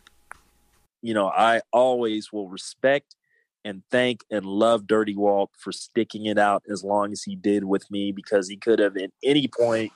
you 1.00 1.14
know, 1.14 1.28
I 1.28 1.62
always 1.72 2.30
will 2.30 2.48
respect 2.48 3.16
and 3.64 3.82
thank 3.90 4.24
and 4.30 4.44
love 4.44 4.86
Dirty 4.86 5.16
Walt 5.16 5.50
for 5.56 5.72
sticking 5.72 6.26
it 6.26 6.38
out 6.38 6.62
as 6.70 6.84
long 6.84 7.12
as 7.12 7.22
he 7.22 7.36
did 7.36 7.64
with 7.64 7.90
me 7.90 8.12
because 8.12 8.48
he 8.48 8.56
could 8.56 8.78
have 8.78 8.96
at 8.96 9.10
any 9.22 9.48
point 9.48 9.92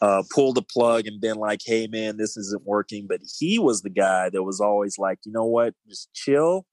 uh, 0.00 0.22
pulled 0.30 0.56
the 0.56 0.62
plug 0.62 1.06
and 1.06 1.20
been 1.20 1.36
like, 1.36 1.60
hey, 1.64 1.86
man, 1.86 2.16
this 2.16 2.36
isn't 2.36 2.64
working. 2.64 3.06
But 3.06 3.20
he 3.38 3.58
was 3.58 3.82
the 3.82 3.90
guy 3.90 4.30
that 4.30 4.42
was 4.42 4.60
always 4.60 4.98
like, 4.98 5.18
you 5.24 5.32
know 5.32 5.44
what, 5.44 5.74
just 5.88 6.12
chill. 6.14 6.66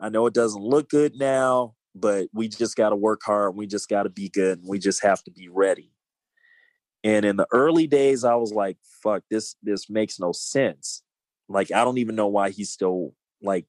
I 0.00 0.08
know 0.08 0.26
it 0.26 0.34
doesn't 0.34 0.62
look 0.62 0.88
good 0.88 1.14
now, 1.16 1.74
but 1.94 2.28
we 2.32 2.48
just 2.48 2.76
got 2.76 2.90
to 2.90 2.96
work 2.96 3.20
hard. 3.24 3.54
We 3.54 3.66
just 3.66 3.88
got 3.88 4.02
to 4.02 4.10
be 4.10 4.28
good. 4.28 4.58
And 4.58 4.68
we 4.68 4.78
just 4.78 5.02
have 5.02 5.22
to 5.24 5.30
be 5.30 5.48
ready. 5.48 5.92
And 7.04 7.24
in 7.24 7.36
the 7.36 7.46
early 7.52 7.86
days, 7.86 8.24
I 8.24 8.34
was 8.34 8.52
like, 8.52 8.78
fuck, 9.02 9.24
this 9.30 9.56
this 9.62 9.90
makes 9.90 10.20
no 10.20 10.32
sense. 10.32 11.02
Like, 11.48 11.72
I 11.72 11.84
don't 11.84 11.98
even 11.98 12.14
know 12.14 12.28
why 12.28 12.50
he's 12.50 12.70
still 12.70 13.14
like 13.42 13.66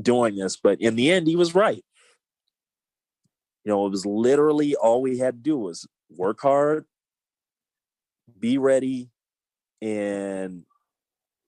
doing 0.00 0.36
this. 0.36 0.56
But 0.56 0.80
in 0.80 0.96
the 0.96 1.10
end, 1.10 1.26
he 1.26 1.36
was 1.36 1.54
right. 1.54 1.84
You 3.64 3.70
know, 3.70 3.86
it 3.86 3.90
was 3.90 4.04
literally 4.04 4.74
all 4.74 5.02
we 5.02 5.18
had 5.18 5.34
to 5.34 5.40
do 5.40 5.56
was 5.56 5.86
work 6.16 6.38
hard, 6.42 6.86
be 8.38 8.58
ready, 8.58 9.10
and 9.80 10.64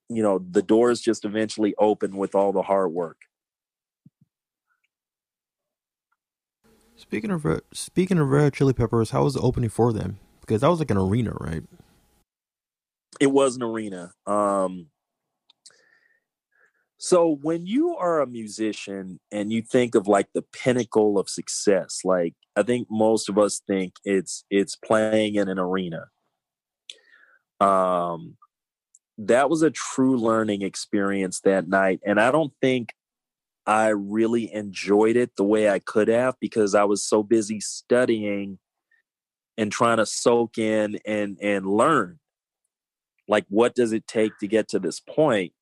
you 0.08 0.22
know 0.22 0.38
the 0.38 0.62
doors 0.62 1.00
just 1.00 1.24
eventually 1.24 1.74
open 1.78 2.16
with 2.16 2.34
all 2.34 2.52
the 2.52 2.62
hard 2.62 2.92
work. 2.92 3.18
Speaking 6.96 7.30
of 7.30 7.46
speaking 7.72 8.18
of 8.18 8.28
Red 8.30 8.54
Chili 8.54 8.72
Peppers, 8.72 9.10
how 9.10 9.24
was 9.24 9.34
the 9.34 9.40
opening 9.40 9.70
for 9.70 9.92
them? 9.92 10.18
Because 10.40 10.60
that 10.62 10.68
was 10.68 10.78
like 10.78 10.90
an 10.90 10.98
arena, 10.98 11.32
right? 11.40 11.64
It 13.20 13.28
was 13.28 13.56
an 13.56 13.62
arena. 13.62 14.12
Um, 14.26 14.88
so 17.04 17.36
when 17.42 17.66
you 17.66 17.94
are 17.98 18.22
a 18.22 18.26
musician 18.26 19.20
and 19.30 19.52
you 19.52 19.60
think 19.60 19.94
of 19.94 20.08
like 20.08 20.28
the 20.32 20.40
pinnacle 20.40 21.18
of 21.18 21.28
success, 21.28 22.00
like 22.02 22.32
I 22.56 22.62
think 22.62 22.88
most 22.90 23.28
of 23.28 23.36
us 23.36 23.60
think 23.66 23.92
it's 24.06 24.46
it's 24.48 24.74
playing 24.74 25.34
in 25.34 25.50
an 25.50 25.58
arena. 25.58 26.06
Um 27.60 28.38
that 29.18 29.50
was 29.50 29.60
a 29.60 29.70
true 29.70 30.16
learning 30.16 30.62
experience 30.62 31.40
that 31.40 31.68
night 31.68 32.00
and 32.06 32.18
I 32.18 32.30
don't 32.30 32.54
think 32.62 32.94
I 33.66 33.88
really 33.88 34.50
enjoyed 34.50 35.16
it 35.16 35.36
the 35.36 35.44
way 35.44 35.68
I 35.68 35.80
could 35.80 36.08
have 36.08 36.36
because 36.40 36.74
I 36.74 36.84
was 36.84 37.04
so 37.04 37.22
busy 37.22 37.60
studying 37.60 38.58
and 39.58 39.70
trying 39.70 39.98
to 39.98 40.06
soak 40.06 40.56
in 40.56 40.98
and 41.04 41.36
and 41.42 41.66
learn 41.66 42.18
like 43.28 43.44
what 43.50 43.74
does 43.74 43.92
it 43.92 44.06
take 44.06 44.38
to 44.38 44.46
get 44.46 44.68
to 44.68 44.78
this 44.78 45.00
point 45.00 45.52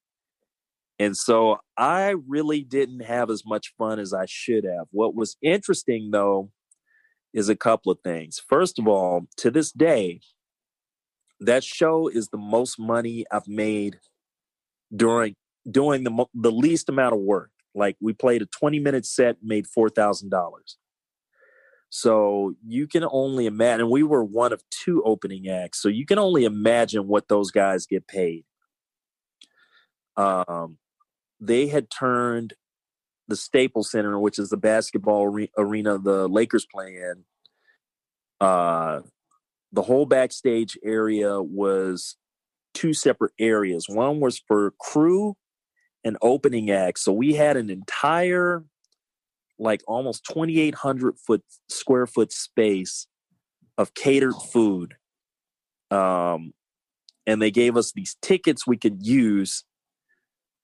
and 0.99 1.17
so 1.17 1.59
i 1.77 2.15
really 2.27 2.63
didn't 2.63 3.01
have 3.01 3.31
as 3.31 3.45
much 3.45 3.75
fun 3.79 3.99
as 3.99 4.13
i 4.13 4.25
should 4.27 4.65
have 4.65 4.87
what 4.91 5.15
was 5.15 5.37
interesting 5.43 6.11
though 6.11 6.51
is 7.33 7.49
a 7.49 7.57
couple 7.57 7.91
of 7.91 7.99
things 8.05 8.41
first 8.49 8.79
of 8.79 8.87
all 8.87 9.23
to 9.37 9.51
this 9.51 9.73
day 9.73 10.21
that 11.41 11.65
show 11.65 12.09
is 12.09 12.29
the 12.29 12.39
most 12.39 12.79
money 12.79 13.25
i've 13.31 13.49
made 13.49 13.99
during 14.95 15.35
doing 15.71 16.05
the 16.05 16.27
the 16.35 16.53
least 16.53 16.89
amount 16.89 17.15
of 17.15 17.21
work 17.21 17.51
like 17.75 17.97
we 18.01 18.13
played 18.13 18.43
a 18.43 18.47
20 18.47 18.79
minute 18.81 19.07
set 19.07 19.37
made 19.43 19.65
$4000 19.67 20.31
so 21.95 22.55
you 22.67 22.89
can 22.89 23.05
only 23.13 23.45
imagine, 23.45 23.91
we 23.91 24.03
were 24.03 24.25
one 24.25 24.55
of 24.55 24.63
two 24.71 25.03
opening 25.05 25.49
acts. 25.49 25.79
So 25.83 25.91
you 25.91 26.07
can 26.07 26.19
only 26.19 26.47
imagine 26.47 27.07
what 27.07 27.29
those 27.29 27.51
guys 27.51 27.85
get 27.85 28.09
paid. 28.09 28.47
Um, 30.17 30.79
they 31.43 31.67
had 31.67 31.91
turned 31.91 32.55
the 33.29 33.37
Staples 33.37 33.91
Center, 33.91 34.19
which 34.19 34.39
is 34.39 34.51
the 34.51 34.57
basketball 34.57 35.29
re- 35.29 35.51
arena 35.59 35.99
the 35.99 36.29
Lakers 36.29 36.67
play 36.73 36.97
in. 36.97 37.25
Uh, 38.41 39.01
the 39.73 39.83
whole 39.83 40.07
backstage 40.07 40.79
area 40.85 41.43
was 41.43 42.17
two 42.75 42.95
separate 42.95 43.33
areas. 43.39 43.87
One 43.89 44.21
was 44.21 44.39
for 44.39 44.73
crew 44.79 45.37
and 46.05 46.17
opening 46.23 46.71
acts. 46.71 47.03
So 47.03 47.13
we 47.13 47.35
had 47.35 47.57
an 47.57 47.71
entire 47.71 48.65
like 49.59 49.83
almost 49.87 50.25
2800 50.31 51.19
foot 51.19 51.43
square 51.69 52.07
foot 52.07 52.33
space 52.33 53.07
of 53.79 53.95
catered 53.95 54.35
food 54.53 54.95
um, 55.91 56.55
and 57.27 57.41
they 57.41 57.51
gave 57.51 57.77
us 57.77 57.93
these 57.93 58.17
tickets 58.23 58.67
we 58.67 58.77
could 58.77 59.07
use 59.07 59.65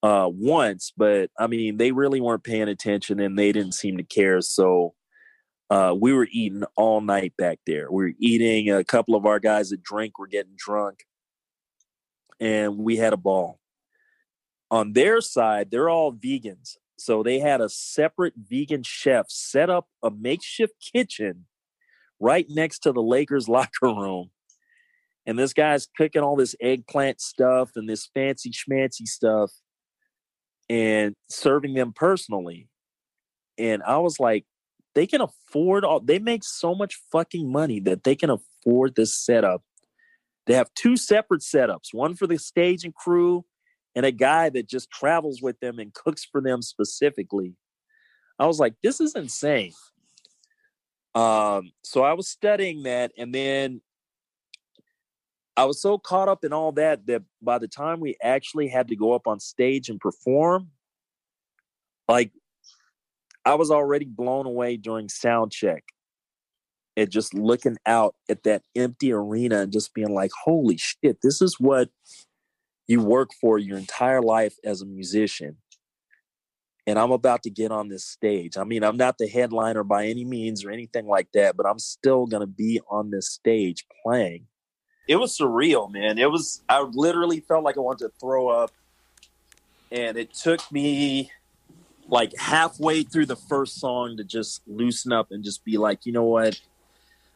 uh, 0.03 0.29
once 0.31 0.93
but 0.97 1.29
i 1.39 1.47
mean 1.47 1.77
they 1.77 1.91
really 1.91 2.21
weren't 2.21 2.45
paying 2.45 2.69
attention 2.69 3.19
and 3.21 3.39
they 3.39 3.53
didn't 3.53 3.75
seem 3.75 3.97
to 3.97 4.05
care. 4.05 4.41
So 4.41 4.95
uh, 5.71 5.95
we 5.99 6.13
were 6.13 6.29
eating 6.31 6.65
all 6.77 7.01
night 7.01 7.35
back 7.37 7.59
there. 7.67 7.91
We 7.91 8.05
were 8.05 8.13
eating 8.19 8.71
a 8.71 8.85
couple 8.85 9.15
of 9.15 9.27
our 9.27 9.39
guys 9.39 9.71
that 9.71 9.83
drink 9.83 10.19
were 10.19 10.27
getting 10.27 10.55
drunk. 10.57 11.05
And 12.41 12.79
we 12.79 12.97
had 12.97 13.13
a 13.13 13.19
ball. 13.19 13.59
On 14.71 14.93
their 14.93 15.21
side 15.21 15.71
they're 15.71 15.91
all 15.91 16.13
vegans. 16.13 16.77
So 16.99 17.23
they 17.23 17.39
had 17.39 17.61
a 17.61 17.69
separate 17.69 18.35
vegan 18.37 18.83
chef 18.83 19.27
set 19.29 19.71
up 19.71 19.87
a 20.03 20.11
makeshift 20.11 20.75
kitchen 20.93 21.47
right 22.19 22.47
next 22.49 22.81
to 22.81 22.93
the 22.93 23.03
Lakers 23.03 23.49
locker 23.49 23.87
room. 23.87 24.31
And 25.27 25.39
this 25.39 25.53
guy's 25.53 25.87
cooking 25.97 26.23
all 26.23 26.37
this 26.37 26.57
eggplant 26.61 27.21
stuff 27.21 27.73
and 27.77 27.89
this 27.89 28.09
fancy 28.15 28.51
schmancy 28.51 29.07
stuff 29.07 29.53
and 30.69 31.15
serving 31.31 31.75
them 31.75 31.93
personally. 31.93 32.69
And 33.57 33.83
I 33.83 33.99
was 33.99 34.21
like, 34.21 34.45
they 34.95 35.07
can 35.07 35.21
afford 35.21 35.85
all, 35.85 36.01
they 36.01 36.19
make 36.19 36.45
so 36.45 36.75
much 36.75 37.01
fucking 37.13 37.51
money 37.51 37.81
that 37.81 38.05
they 38.05 38.15
can 38.15 38.31
afford 38.31 38.95
this 38.95 39.15
setup. 39.15 39.63
They 40.47 40.55
have 40.55 40.71
two 40.75 40.97
separate 40.97 41.43
setups 41.43 41.93
one 41.93 42.15
for 42.15 42.27
the 42.27 42.39
stage 42.39 42.85
and 42.85 42.95
crew, 42.95 43.45
and 43.95 44.07
a 44.07 44.13
guy 44.13 44.49
that 44.51 44.69
just 44.69 44.91
travels 44.91 45.43
with 45.43 45.61
them 45.61 45.79
and 45.79 45.93
cooks 45.93 46.25
for 46.25 46.41
them 46.41 46.63
specifically. 46.63 47.55
I 48.39 48.47
was 48.47 48.59
like, 48.59 48.75
this 48.83 49.01
is 49.01 49.15
insane. 49.15 49.73
Um, 51.15 51.73
so 51.83 52.03
I 52.03 52.13
was 52.13 52.29
studying 52.29 52.85
that, 52.85 53.13
and 53.19 53.35
then 53.35 53.81
I 55.59 55.65
was 55.65 55.83
so 55.83 55.99
caught 55.99 56.29
up 56.29 56.45
in 56.45 56.53
all 56.53 56.71
that 56.73 57.07
that 57.09 57.23
by 57.43 57.59
the 57.59 57.67
time 57.67 57.99
we 57.99 58.17
actually 58.23 58.69
had 58.69 58.87
to 58.89 58.97
go 58.97 59.13
up 59.13 59.27
on 59.27 59.41
stage 59.41 59.89
and 59.89 59.99
perform, 59.99 60.69
like 62.09 62.31
I 63.45 63.57
was 63.57 63.73
already 63.73 64.05
blown 64.05 64.47
away 64.47 64.77
during 64.77 65.09
sound 65.09 65.51
check 65.51 65.83
and 66.97 67.11
just 67.11 67.35
looking 67.35 67.77
out 67.87 68.15
at 68.29 68.45
that 68.45 68.63
empty 68.77 69.13
arena 69.13 69.63
and 69.63 69.73
just 69.73 69.95
being 69.95 70.15
like, 70.15 70.31
holy 70.45 70.77
shit, 70.77 71.19
this 71.25 71.43
is 71.43 71.57
what 71.59 71.91
you 72.87 73.03
work 73.03 73.31
for 73.41 73.59
your 73.59 73.79
entire 73.79 74.23
life 74.23 74.55
as 74.65 74.81
a 74.81 74.87
musician 74.87 75.57
and 76.87 77.01
I'm 77.01 77.11
about 77.11 77.43
to 77.43 77.51
get 77.51 77.73
on 77.73 77.89
this 77.89 78.07
stage. 78.07 78.57
I 78.57 78.63
mean, 78.63 78.85
I'm 78.85 78.97
not 78.97 79.19
the 79.19 79.27
headliner 79.27 79.83
by 79.83 80.07
any 80.07 80.25
means 80.25 80.65
or 80.65 80.71
anything 80.71 81.07
like 81.07 81.29
that, 81.35 81.57
but 81.57 81.67
I'm 81.67 81.81
still 81.81 82.27
going 82.27 82.43
to 82.43 82.47
be 82.47 82.81
on 82.89 83.11
this 83.11 83.29
stage 83.29 83.85
playing. 84.05 84.47
It 85.09 85.17
was 85.17 85.37
surreal, 85.37 85.91
man. 85.91 86.19
It 86.19 86.31
was, 86.31 86.63
I 86.69 86.83
literally 86.83 87.41
felt 87.41 87.65
like 87.65 87.77
I 87.77 87.81
wanted 87.81 88.05
to 88.05 88.13
throw 88.21 88.49
up. 88.49 88.71
And 89.91 90.19
it 90.19 90.35
took 90.35 90.71
me 90.71 91.33
like 92.09 92.37
halfway 92.37 93.03
through 93.03 93.27
the 93.27 93.37
first 93.37 93.81
song 93.81 94.19
to 94.19 94.25
just 94.25 94.63
loosen 94.67 95.13
up 95.13 95.31
and 95.31 95.43
just 95.43 95.65
be 95.65 95.79
like, 95.79 96.05
you 96.05 96.13
know 96.13 96.25
what? 96.25 96.61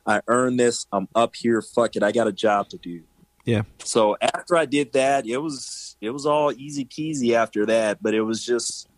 I 0.07 0.20
earned 0.29 0.61
this. 0.61 0.87
I'm 0.93 1.09
up 1.14 1.35
here. 1.35 1.62
Fuck 1.62 1.97
it. 1.97 2.03
I 2.03 2.12
got 2.12 2.27
a 2.27 2.33
job 2.33 2.68
to 2.70 2.77
do. 2.77 3.03
Yeah. 3.45 3.62
So 3.83 4.16
after 4.20 4.57
I 4.57 4.66
did 4.66 4.93
that, 4.93 5.27
it 5.27 5.39
was 5.39 5.97
it 6.01 6.11
was 6.11 6.27
all 6.27 6.53
easy 6.53 6.85
peasy 6.85 7.35
after 7.35 7.66
that, 7.66 8.03
but 8.03 8.14
it 8.14 8.23
was 8.23 8.45
just 8.45 8.89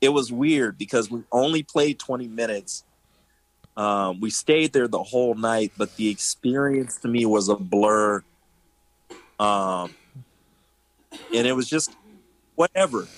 it 0.00 0.10
was 0.10 0.32
weird 0.32 0.78
because 0.78 1.10
we 1.10 1.22
only 1.30 1.62
played 1.62 1.98
20 1.98 2.28
minutes. 2.28 2.84
Um, 3.76 4.20
we 4.20 4.30
stayed 4.30 4.72
there 4.72 4.88
the 4.88 5.02
whole 5.02 5.34
night, 5.34 5.72
but 5.76 5.96
the 5.96 6.08
experience 6.08 6.98
to 6.98 7.08
me 7.08 7.24
was 7.24 7.48
a 7.48 7.56
blur. 7.56 8.22
Um, 9.38 9.94
and 11.34 11.46
it 11.46 11.54
was 11.56 11.68
just 11.68 11.94
whatever. 12.54 13.08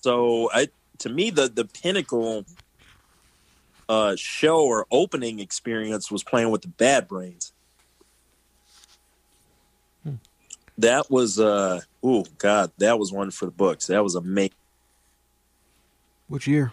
So 0.00 0.50
I, 0.52 0.68
to 0.98 1.08
me, 1.08 1.30
the 1.30 1.48
the 1.48 1.64
pinnacle 1.64 2.44
uh, 3.88 4.14
show 4.16 4.64
or 4.64 4.86
opening 4.90 5.40
experience 5.40 6.10
was 6.10 6.22
playing 6.22 6.50
with 6.50 6.62
the 6.62 6.68
Bad 6.68 7.08
Brains. 7.08 7.52
Hmm. 10.04 10.14
That 10.78 11.10
was 11.10 11.40
uh 11.40 11.80
oh 12.02 12.24
god, 12.38 12.70
that 12.78 12.98
was 12.98 13.12
one 13.12 13.30
for 13.30 13.46
the 13.46 13.50
books. 13.50 13.88
That 13.88 14.04
was 14.04 14.14
amazing. 14.14 14.52
Which 16.28 16.46
year? 16.46 16.72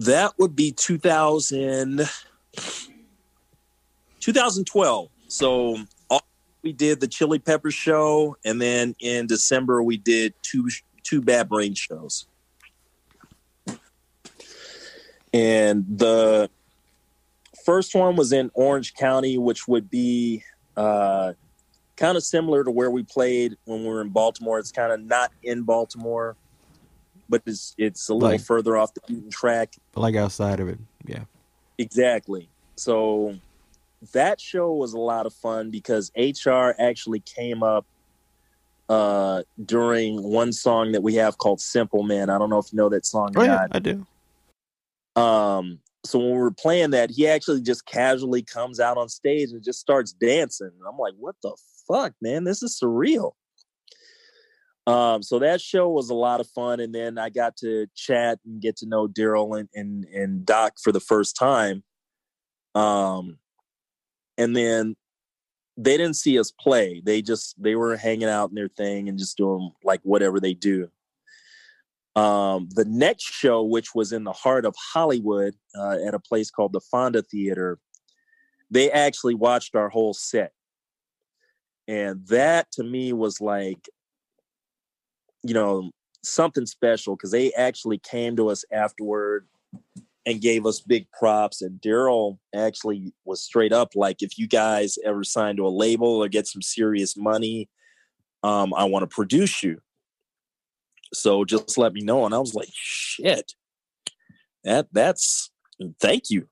That 0.00 0.32
would 0.38 0.56
be 0.56 0.72
2000 0.72 2.08
2012. 4.20 5.08
So 5.28 5.78
we 6.62 6.72
did 6.72 7.00
the 7.00 7.08
Chili 7.08 7.38
Pepper 7.38 7.70
show 7.70 8.36
and 8.44 8.60
then 8.60 8.94
in 9.00 9.26
December 9.26 9.82
we 9.82 9.96
did 9.96 10.34
two 10.42 10.68
two 11.02 11.22
Bad 11.22 11.48
Brain 11.48 11.74
shows 11.74 12.26
and 15.32 15.84
the 15.88 16.50
first 17.64 17.94
one 17.94 18.16
was 18.16 18.32
in 18.32 18.50
Orange 18.54 18.94
County, 18.94 19.38
which 19.38 19.68
would 19.68 19.90
be 19.90 20.42
uh, 20.76 21.32
kind 21.96 22.16
of 22.16 22.24
similar 22.24 22.64
to 22.64 22.70
where 22.70 22.90
we 22.90 23.02
played 23.02 23.56
when 23.64 23.82
we 23.82 23.88
were 23.88 24.00
in 24.00 24.08
Baltimore. 24.08 24.58
It's 24.58 24.72
kind 24.72 24.92
of 24.92 25.00
not 25.00 25.32
in 25.42 25.62
Baltimore, 25.62 26.36
but 27.30 27.42
it's 27.46 27.74
it's 27.78 28.08
a 28.08 28.14
little 28.14 28.30
like, 28.30 28.40
further 28.40 28.76
off 28.76 28.92
the 28.92 29.00
beaten 29.06 29.30
track, 29.30 29.74
like 29.94 30.16
outside 30.16 30.60
of 30.60 30.68
it. 30.68 30.78
Yeah, 31.06 31.24
exactly. 31.78 32.48
So 32.76 33.38
that 34.12 34.40
show 34.40 34.72
was 34.72 34.92
a 34.92 34.98
lot 34.98 35.26
of 35.26 35.32
fun 35.32 35.70
because 35.70 36.10
HR 36.16 36.74
actually 36.78 37.20
came 37.20 37.62
up 37.62 37.86
uh, 38.88 39.42
during 39.64 40.22
one 40.22 40.52
song 40.52 40.92
that 40.92 41.02
we 41.02 41.14
have 41.14 41.38
called 41.38 41.60
"Simple 41.60 42.02
Man." 42.02 42.28
I 42.28 42.38
don't 42.38 42.50
know 42.50 42.58
if 42.58 42.72
you 42.72 42.76
know 42.76 42.88
that 42.88 43.06
song. 43.06 43.32
Oh, 43.36 43.42
yeah, 43.42 43.66
I 43.70 43.78
do. 43.78 44.04
Um, 45.16 45.78
so 46.04 46.18
when 46.18 46.32
we 46.32 46.38
were 46.38 46.50
playing 46.50 46.90
that, 46.90 47.10
he 47.10 47.28
actually 47.28 47.60
just 47.60 47.86
casually 47.86 48.42
comes 48.42 48.80
out 48.80 48.96
on 48.96 49.08
stage 49.08 49.50
and 49.50 49.62
just 49.62 49.80
starts 49.80 50.12
dancing. 50.12 50.70
And 50.78 50.88
I'm 50.88 50.98
like, 50.98 51.14
what 51.18 51.36
the 51.42 51.56
fuck, 51.86 52.14
man? 52.20 52.44
This 52.44 52.62
is 52.62 52.78
surreal. 52.82 53.32
Um, 54.86 55.22
so 55.22 55.38
that 55.38 55.60
show 55.60 55.88
was 55.88 56.10
a 56.10 56.14
lot 56.14 56.40
of 56.40 56.48
fun. 56.48 56.80
And 56.80 56.94
then 56.94 57.18
I 57.18 57.28
got 57.28 57.56
to 57.58 57.86
chat 57.94 58.38
and 58.44 58.60
get 58.60 58.76
to 58.78 58.86
know 58.86 59.06
Darryl 59.06 59.58
and, 59.58 59.68
and, 59.74 60.04
and 60.06 60.44
Doc 60.44 60.74
for 60.82 60.92
the 60.92 61.00
first 61.00 61.36
time. 61.36 61.84
Um, 62.74 63.38
and 64.38 64.56
then 64.56 64.96
they 65.76 65.96
didn't 65.96 66.16
see 66.16 66.38
us 66.38 66.50
play. 66.50 67.02
They 67.04 67.22
just, 67.22 67.60
they 67.62 67.74
were 67.74 67.96
hanging 67.96 68.28
out 68.28 68.50
in 68.50 68.54
their 68.54 68.68
thing 68.68 69.08
and 69.08 69.18
just 69.18 69.36
doing 69.36 69.70
like 69.84 70.00
whatever 70.02 70.40
they 70.40 70.54
do. 70.54 70.90
Um, 72.16 72.68
the 72.72 72.84
next 72.84 73.24
show, 73.24 73.62
which 73.62 73.94
was 73.94 74.12
in 74.12 74.24
the 74.24 74.32
heart 74.32 74.64
of 74.64 74.74
Hollywood 74.76 75.54
uh, 75.78 75.98
at 76.04 76.14
a 76.14 76.18
place 76.18 76.50
called 76.50 76.72
the 76.72 76.80
Fonda 76.80 77.22
Theater, 77.22 77.78
they 78.70 78.90
actually 78.90 79.34
watched 79.34 79.76
our 79.76 79.88
whole 79.88 80.14
set. 80.14 80.52
And 81.86 82.26
that 82.28 82.70
to 82.72 82.84
me 82.84 83.12
was 83.12 83.40
like, 83.40 83.88
you 85.42 85.54
know, 85.54 85.90
something 86.22 86.66
special 86.66 87.16
because 87.16 87.30
they 87.30 87.52
actually 87.52 87.98
came 87.98 88.36
to 88.36 88.48
us 88.48 88.64
afterward 88.72 89.46
and 90.26 90.40
gave 90.40 90.66
us 90.66 90.80
big 90.80 91.06
props. 91.18 91.62
And 91.62 91.80
Darryl 91.80 92.38
actually 92.54 93.12
was 93.24 93.42
straight 93.42 93.72
up 93.72 93.92
like, 93.94 94.22
if 94.22 94.38
you 94.38 94.46
guys 94.46 94.98
ever 95.04 95.24
sign 95.24 95.56
to 95.56 95.66
a 95.66 95.68
label 95.68 96.22
or 96.22 96.28
get 96.28 96.46
some 96.46 96.62
serious 96.62 97.16
money, 97.16 97.68
um, 98.42 98.74
I 98.74 98.84
want 98.84 99.02
to 99.02 99.14
produce 99.14 99.62
you. 99.62 99.80
So 101.12 101.44
just 101.44 101.76
let 101.78 101.92
me 101.92 102.02
know. 102.02 102.24
And 102.26 102.34
I 102.34 102.38
was 102.38 102.54
like, 102.54 102.68
shit, 102.72 103.52
that 104.64 104.88
that's 104.92 105.50
thank 106.00 106.24
you. 106.30 106.46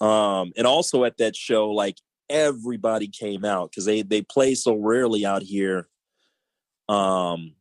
Um, 0.00 0.52
and 0.56 0.66
also 0.66 1.04
at 1.04 1.16
that 1.18 1.36
show, 1.36 1.70
like 1.70 1.96
everybody 2.28 3.08
came 3.08 3.44
out 3.44 3.70
because 3.70 3.84
they 3.84 4.02
they 4.02 4.22
play 4.22 4.54
so 4.54 4.74
rarely 4.74 5.24
out 5.24 5.42
here. 5.42 5.88
Um, 6.88 7.54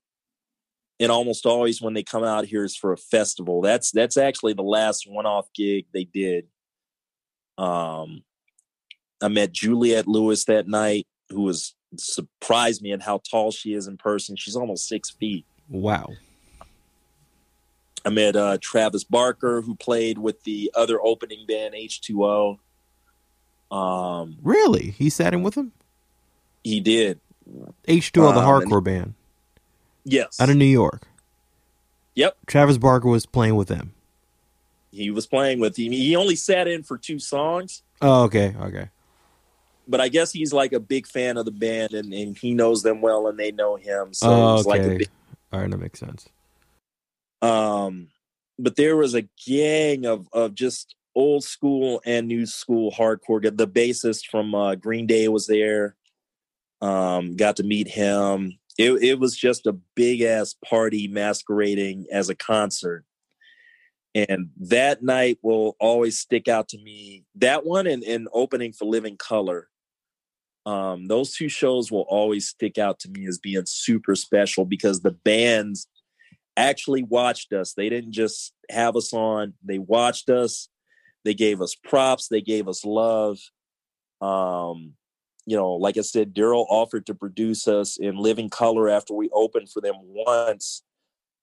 and 1.03 1.11
almost 1.11 1.45
always 1.45 1.81
when 1.81 1.93
they 1.93 2.01
come 2.01 2.23
out 2.23 2.45
here 2.45 2.63
is 2.63 2.77
for 2.77 2.93
a 2.93 2.97
festival. 2.97 3.59
That's 3.59 3.91
that's 3.91 4.15
actually 4.15 4.53
the 4.53 4.63
last 4.63 5.05
one-off 5.05 5.51
gig 5.53 5.85
they 5.93 6.05
did. 6.05 6.47
Um, 7.57 8.23
I 9.21 9.27
met 9.27 9.51
Juliette 9.51 10.07
Lewis 10.07 10.45
that 10.45 10.65
night, 10.65 11.05
who 11.29 11.41
was 11.41 11.75
surprised 11.97 12.81
me 12.81 12.93
at 12.93 13.01
how 13.01 13.19
tall 13.29 13.51
she 13.51 13.73
is 13.73 13.85
in 13.87 13.97
person. 13.97 14.37
She's 14.37 14.55
almost 14.55 14.87
six 14.87 15.09
feet. 15.09 15.45
Wow. 15.67 16.07
I 18.05 18.09
met 18.09 18.37
uh, 18.37 18.57
Travis 18.61 19.03
Barker, 19.03 19.61
who 19.61 19.75
played 19.75 20.17
with 20.17 20.43
the 20.43 20.71
other 20.73 20.99
opening 21.03 21.45
band 21.45 21.73
H2O. 21.73 22.59
Um, 23.71 24.37
really? 24.41 24.91
He 24.91 25.09
sat 25.09 25.33
in 25.33 25.43
with 25.43 25.55
him? 25.55 25.73
He 26.63 26.79
did. 26.79 27.19
H2O, 27.87 28.29
um, 28.29 28.35
the 28.35 28.41
hardcore 28.41 28.83
band. 28.83 29.15
Yes. 30.05 30.39
Out 30.39 30.49
of 30.49 30.55
New 30.55 30.65
York. 30.65 31.07
Yep. 32.15 32.37
Travis 32.45 32.77
Barker 32.77 33.07
was 33.07 33.25
playing 33.25 33.55
with 33.55 33.67
them. 33.67 33.93
He 34.91 35.09
was 35.09 35.25
playing 35.25 35.59
with 35.59 35.77
him. 35.77 35.91
He 35.91 36.15
only 36.15 36.35
sat 36.35 36.67
in 36.67 36.83
for 36.83 36.97
two 36.97 37.17
songs. 37.19 37.81
Oh, 38.01 38.23
okay. 38.23 38.55
Okay. 38.61 38.89
But 39.87 39.99
I 40.01 40.07
guess 40.09 40.31
he's 40.31 40.53
like 40.53 40.71
a 40.73 40.79
big 40.79 41.07
fan 41.07 41.37
of 41.37 41.45
the 41.45 41.51
band 41.51 41.93
and, 41.93 42.13
and 42.13 42.37
he 42.37 42.53
knows 42.53 42.83
them 42.83 43.01
well 43.01 43.27
and 43.27 43.39
they 43.39 43.51
know 43.51 43.75
him. 43.75 44.13
So 44.13 44.29
oh, 44.29 44.59
okay. 44.59 44.69
like 44.69 44.81
a 44.81 44.97
big... 44.99 45.09
All 45.51 45.59
right, 45.59 45.69
that 45.69 45.77
makes 45.77 45.99
sense. 45.99 46.29
Um, 47.41 48.07
but 48.57 48.75
there 48.75 48.95
was 48.95 49.13
a 49.15 49.27
gang 49.45 50.05
of 50.05 50.27
of 50.31 50.55
just 50.55 50.95
old 51.15 51.43
school 51.43 52.01
and 52.05 52.27
new 52.27 52.45
school 52.45 52.91
hardcore. 52.91 53.55
The 53.55 53.67
bassist 53.67 54.27
from 54.27 54.55
uh, 54.55 54.75
Green 54.75 55.05
Day 55.05 55.27
was 55.27 55.47
there. 55.47 55.95
Um, 56.81 57.35
got 57.35 57.57
to 57.57 57.63
meet 57.63 57.87
him. 57.87 58.57
It, 58.78 58.91
it 59.03 59.19
was 59.19 59.36
just 59.38 59.67
a 59.67 59.78
big 59.95 60.21
ass 60.21 60.55
party 60.65 61.07
masquerading 61.07 62.07
as 62.11 62.30
a 62.30 62.36
concert. 62.36 63.05
And 64.15 64.49
that 64.59 65.01
night 65.03 65.39
will 65.41 65.76
always 65.80 66.19
stick 66.19 66.47
out 66.47 66.69
to 66.69 66.78
me. 66.78 67.26
That 67.36 67.65
one 67.65 67.88
and, 67.88 68.03
and 68.03 68.28
opening 68.34 68.74
for 68.74 68.86
Living 68.86 69.17
Colour. 69.17 69.69
Um, 70.65 71.07
those 71.07 71.36
two 71.36 71.49
shows 71.49 71.91
will 71.91 72.05
always 72.07 72.47
stick 72.47 72.78
out 72.78 72.99
to 72.99 73.09
me 73.09 73.28
as 73.28 73.38
being 73.38 73.65
super 73.65 74.15
special 74.15 74.65
because 74.65 75.01
the 75.01 75.11
bands 75.11 75.88
actually 76.55 77.03
watched 77.03 77.51
us. 77.53 77.74
They 77.74 77.89
didn't 77.89 78.13
just 78.13 78.53
have 78.69 78.95
us 78.95 79.13
on, 79.13 79.53
they 79.63 79.80
watched 79.80 80.30
us. 80.30 80.69
They 81.26 81.34
gave 81.34 81.61
us 81.61 81.76
props, 81.76 82.28
they 82.28 82.41
gave 82.41 82.67
us 82.67 82.86
love. 82.86 83.39
Um, 84.21 84.93
you 85.45 85.57
know, 85.57 85.73
like 85.73 85.97
I 85.97 86.01
said, 86.01 86.33
Darryl 86.33 86.65
offered 86.69 87.05
to 87.07 87.15
produce 87.15 87.67
us 87.67 87.97
in 87.97 88.15
living 88.15 88.49
color 88.49 88.89
after 88.89 89.13
we 89.13 89.29
opened 89.33 89.69
for 89.69 89.81
them 89.81 89.95
once. 90.01 90.83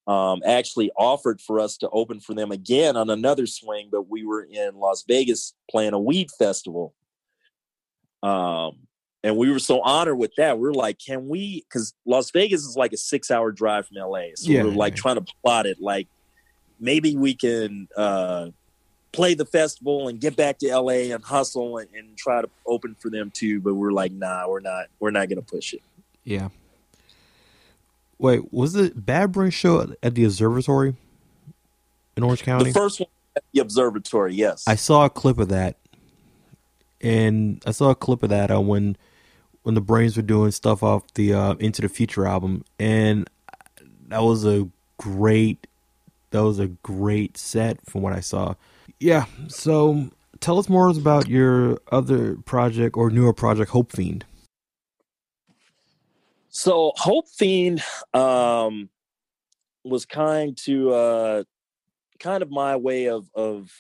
Um, 0.07 0.41
actually 0.45 0.91
offered 0.97 1.41
for 1.41 1.61
us 1.61 1.77
to 1.79 1.91
open 1.91 2.19
for 2.21 2.35
them 2.35 2.51
again 2.51 2.97
on 2.97 3.11
another 3.11 3.47
swing, 3.47 3.91
but 3.93 4.09
we 4.09 4.25
were 4.25 4.43
in 4.43 4.75
Las 4.75 5.05
Vegas 5.07 5.55
playing 5.71 5.93
a 5.93 6.01
weed 6.01 6.31
festival. 6.37 6.95
Um, 8.23 8.89
and 9.23 9.37
we 9.37 9.51
were 9.51 9.59
so 9.59 9.81
honored 9.83 10.19
with 10.19 10.35
that. 10.37 10.59
We 10.59 10.69
are 10.69 10.75
like, 10.75 10.99
can 10.99 11.29
we? 11.29 11.65
Because 11.69 11.95
Las 12.07 12.31
Vegas 12.31 12.63
is 12.63 12.77
like 12.77 12.93
a 12.93 12.97
six-hour 12.97 13.53
drive 13.53 13.87
from 13.87 13.99
LA, 13.99 14.29
so 14.35 14.51
yeah, 14.51 14.63
we 14.63 14.71
are 14.71 14.73
like 14.73 14.97
yeah. 14.97 15.03
trying 15.03 15.17
to 15.17 15.33
plot 15.45 15.67
it. 15.67 15.77
Like, 15.81 16.09
maybe 16.81 17.17
we 17.17 17.35
can 17.35 17.87
uh, 17.97 18.49
play 19.13 19.35
the 19.35 19.45
festival 19.45 20.09
and 20.09 20.21
get 20.21 20.37
back 20.37 20.59
to 20.59 20.77
LA 20.77 21.13
and 21.13 21.23
hustle 21.25 21.79
and, 21.79 21.89
and 21.95 22.17
try 22.17 22.41
to 22.43 22.49
open 22.67 22.95
for 22.99 23.11
them 23.11 23.31
too. 23.31 23.61
But 23.61 23.75
we're 23.75 23.93
like, 23.93 24.13
nah, 24.13 24.49
we're 24.49 24.61
not. 24.61 24.87
We're 24.99 25.11
not 25.11 25.29
going 25.29 25.43
to 25.43 25.47
push 25.47 25.75
it. 25.75 25.83
Yeah. 26.25 26.49
Wait, 28.19 28.53
was 28.53 28.75
the 28.75 28.93
Bad 28.95 29.33
Brain 29.33 29.51
show 29.51 29.95
at 30.03 30.15
the 30.15 30.25
observatory 30.25 30.95
in 32.17 32.23
Orange 32.23 32.43
County? 32.43 32.67
The 32.67 32.79
first 32.79 33.01
one 33.01 33.09
at 33.35 33.43
the 33.53 33.61
observatory, 33.61 34.35
yes. 34.35 34.65
I 34.67 34.75
saw 34.75 35.07
a 35.07 35.11
clip 35.11 35.39
of 35.39 35.49
that, 35.49 35.77
and 37.01 37.63
I 37.67 37.71
saw 37.71 37.91
a 37.91 37.95
clip 37.95 38.23
of 38.23 38.29
that 38.29 38.51
uh, 38.51 38.61
when 38.61 38.97
when 39.63 39.75
the 39.75 39.81
Brains 39.81 40.17
were 40.17 40.23
doing 40.23 40.51
stuff 40.51 40.83
off 40.83 41.13
the 41.15 41.33
uh, 41.33 41.55
Into 41.55 41.81
the 41.81 41.89
Future 41.89 42.27
album, 42.27 42.65
and 42.79 43.29
that 44.09 44.23
was 44.23 44.45
a 44.45 44.69
great 44.99 45.67
that 46.31 46.43
was 46.43 46.59
a 46.59 46.69
great 46.69 47.39
set 47.39 47.79
from 47.87 48.03
what 48.03 48.13
I 48.13 48.21
saw. 48.21 48.55
Yeah, 49.01 49.25
so 49.49 50.11
tell 50.41 50.59
us 50.59 50.69
more 50.69 50.91
about 50.91 51.27
your 51.27 51.79
other 51.91 52.37
project 52.45 52.99
or 52.99 53.11
newer 53.11 53.33
project, 53.33 53.71
Hope 53.71 53.93
Fiend. 53.93 54.27
So 56.51 56.93
Hope 56.97 57.27
Fiend 57.29 57.83
um, 58.13 58.91
was 59.85 60.05
kind 60.05 60.55
to 60.65 60.93
uh, 60.93 61.45
kind 62.19 62.43
of 62.43 62.51
my 62.51 62.77
way 62.77 63.09
of 63.09 63.31
of 63.35 63.71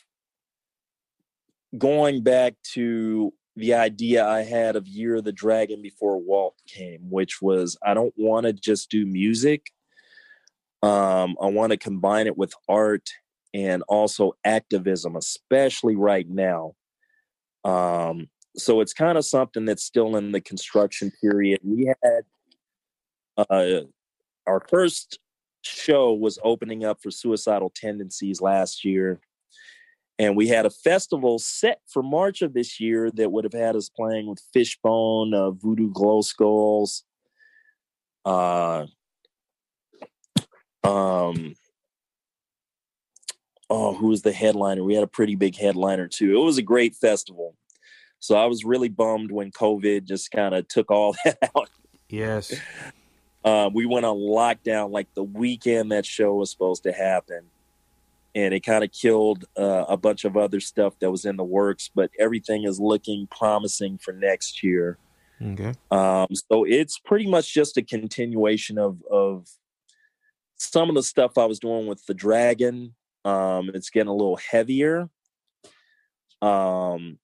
going 1.76 2.22
back 2.22 2.54
to 2.72 3.34
the 3.56 3.74
idea 3.74 4.26
I 4.26 4.42
had 4.42 4.74
of 4.74 4.88
Year 4.88 5.16
of 5.16 5.24
the 5.24 5.32
Dragon 5.32 5.82
before 5.82 6.16
Walt 6.18 6.54
came, 6.66 7.10
which 7.10 7.42
was 7.42 7.76
I 7.84 7.92
don't 7.92 8.14
want 8.16 8.46
to 8.46 8.54
just 8.54 8.90
do 8.90 9.04
music. 9.04 9.66
Um, 10.82 11.36
I 11.42 11.48
want 11.48 11.72
to 11.72 11.76
combine 11.76 12.26
it 12.26 12.38
with 12.38 12.54
art 12.66 13.10
and 13.52 13.82
also 13.88 14.32
activism, 14.44 15.16
especially 15.16 15.96
right 15.96 16.28
now. 16.28 16.74
Um, 17.64 18.28
so 18.56 18.80
it's 18.80 18.92
kind 18.92 19.18
of 19.18 19.24
something 19.24 19.64
that's 19.64 19.84
still 19.84 20.16
in 20.16 20.32
the 20.32 20.40
construction 20.40 21.12
period. 21.20 21.60
We 21.62 21.92
had 22.02 22.24
uh, 23.36 23.80
our 24.46 24.60
first 24.68 25.18
show 25.62 26.12
was 26.12 26.38
opening 26.42 26.84
up 26.84 26.98
for 27.02 27.10
suicidal 27.10 27.72
tendencies 27.74 28.40
last 28.40 28.84
year 28.84 29.20
and 30.20 30.36
we 30.36 30.48
had 30.48 30.66
a 30.66 30.70
festival 30.70 31.38
set 31.38 31.80
for 31.86 32.02
March 32.02 32.42
of 32.42 32.52
this 32.52 32.78
year 32.78 33.10
that 33.12 33.32
would 33.32 33.44
have 33.44 33.54
had 33.54 33.74
us 33.74 33.88
playing 33.88 34.26
with 34.26 34.38
Fishbone, 34.52 35.32
uh, 35.32 35.50
Voodoo 35.50 35.90
Glow 35.90 36.20
Skulls, 36.20 37.04
uh, 38.26 38.84
um, 40.84 41.54
oh, 43.70 43.94
who 43.94 44.08
was 44.08 44.22
the 44.22 44.32
headliner? 44.32 44.84
We 44.84 44.94
had 44.94 45.04
a 45.04 45.08
pretty 45.08 45.36
big 45.36 45.56
headliner 45.56 46.08
too. 46.08 46.38
It 46.38 46.44
was 46.44 46.58
a 46.58 46.62
great 46.62 46.94
festival. 46.94 47.54
So 48.18 48.36
I 48.36 48.46
was 48.46 48.64
really 48.64 48.88
bummed 48.88 49.30
when 49.30 49.50
COVID 49.50 50.04
just 50.04 50.30
kind 50.30 50.54
of 50.54 50.68
took 50.68 50.90
all 50.90 51.14
that 51.24 51.38
out. 51.56 51.70
Yes. 52.08 52.52
Uh, 53.44 53.70
we 53.72 53.86
went 53.86 54.04
on 54.04 54.16
lockdown 54.18 54.90
like 54.90 55.08
the 55.14 55.22
weekend 55.22 55.92
that 55.92 56.04
show 56.04 56.34
was 56.34 56.50
supposed 56.50 56.82
to 56.82 56.92
happen 56.92 57.44
and 58.34 58.54
it 58.54 58.60
kind 58.60 58.84
of 58.84 58.92
killed 58.92 59.44
uh, 59.58 59.84
a 59.88 59.96
bunch 59.96 60.24
of 60.24 60.36
other 60.36 60.60
stuff 60.60 60.98
that 61.00 61.10
was 61.10 61.24
in 61.24 61.36
the 61.36 61.44
works. 61.44 61.90
But 61.92 62.10
everything 62.18 62.64
is 62.64 62.78
looking 62.78 63.26
promising 63.26 63.98
for 63.98 64.12
next 64.12 64.62
year. 64.62 64.98
Okay. 65.42 65.72
Um, 65.90 66.28
so 66.50 66.64
it's 66.64 66.98
pretty 66.98 67.26
much 67.26 67.52
just 67.52 67.76
a 67.76 67.82
continuation 67.82 68.78
of 68.78 69.02
of 69.10 69.48
some 70.56 70.88
of 70.90 70.94
the 70.94 71.02
stuff 71.02 71.38
I 71.38 71.46
was 71.46 71.58
doing 71.58 71.86
with 71.86 72.04
the 72.06 72.14
dragon. 72.14 72.94
Um, 73.24 73.70
it's 73.74 73.90
getting 73.90 74.08
a 74.08 74.14
little 74.14 74.36
heavier. 74.36 75.08
Um, 76.42 77.18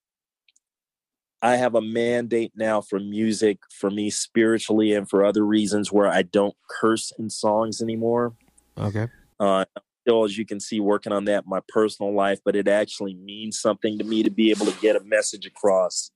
I 1.42 1.56
have 1.56 1.74
a 1.74 1.80
mandate 1.80 2.52
now 2.56 2.80
for 2.80 2.98
music 2.98 3.58
for 3.70 3.90
me 3.90 4.10
spiritually 4.10 4.92
and 4.92 5.08
for 5.08 5.24
other 5.24 5.44
reasons 5.44 5.92
where 5.92 6.08
I 6.08 6.22
don't 6.22 6.56
curse 6.68 7.12
in 7.18 7.30
songs 7.30 7.80
anymore. 7.80 8.34
Okay. 8.78 9.08
Uh, 9.38 9.64
still, 10.02 10.24
as 10.24 10.36
you 10.38 10.46
can 10.46 10.60
see, 10.60 10.80
working 10.80 11.12
on 11.12 11.24
that 11.26 11.44
in 11.44 11.50
my 11.50 11.60
personal 11.68 12.14
life, 12.14 12.40
but 12.44 12.56
it 12.56 12.68
actually 12.68 13.14
means 13.14 13.60
something 13.60 13.98
to 13.98 14.04
me 14.04 14.22
to 14.22 14.30
be 14.30 14.50
able 14.50 14.66
to 14.66 14.80
get 14.80 14.96
a 14.96 15.04
message 15.04 15.46
across 15.46 16.10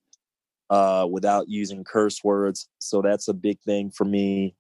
uh, 0.71 1.07
without 1.11 1.49
using 1.49 1.85
curse 1.85 2.23
words. 2.25 2.69
So 2.79 3.03
that's 3.03 3.29
a 3.29 3.35
big 3.35 3.61
thing 3.63 3.91
for 3.91 4.05
me. 4.05 4.55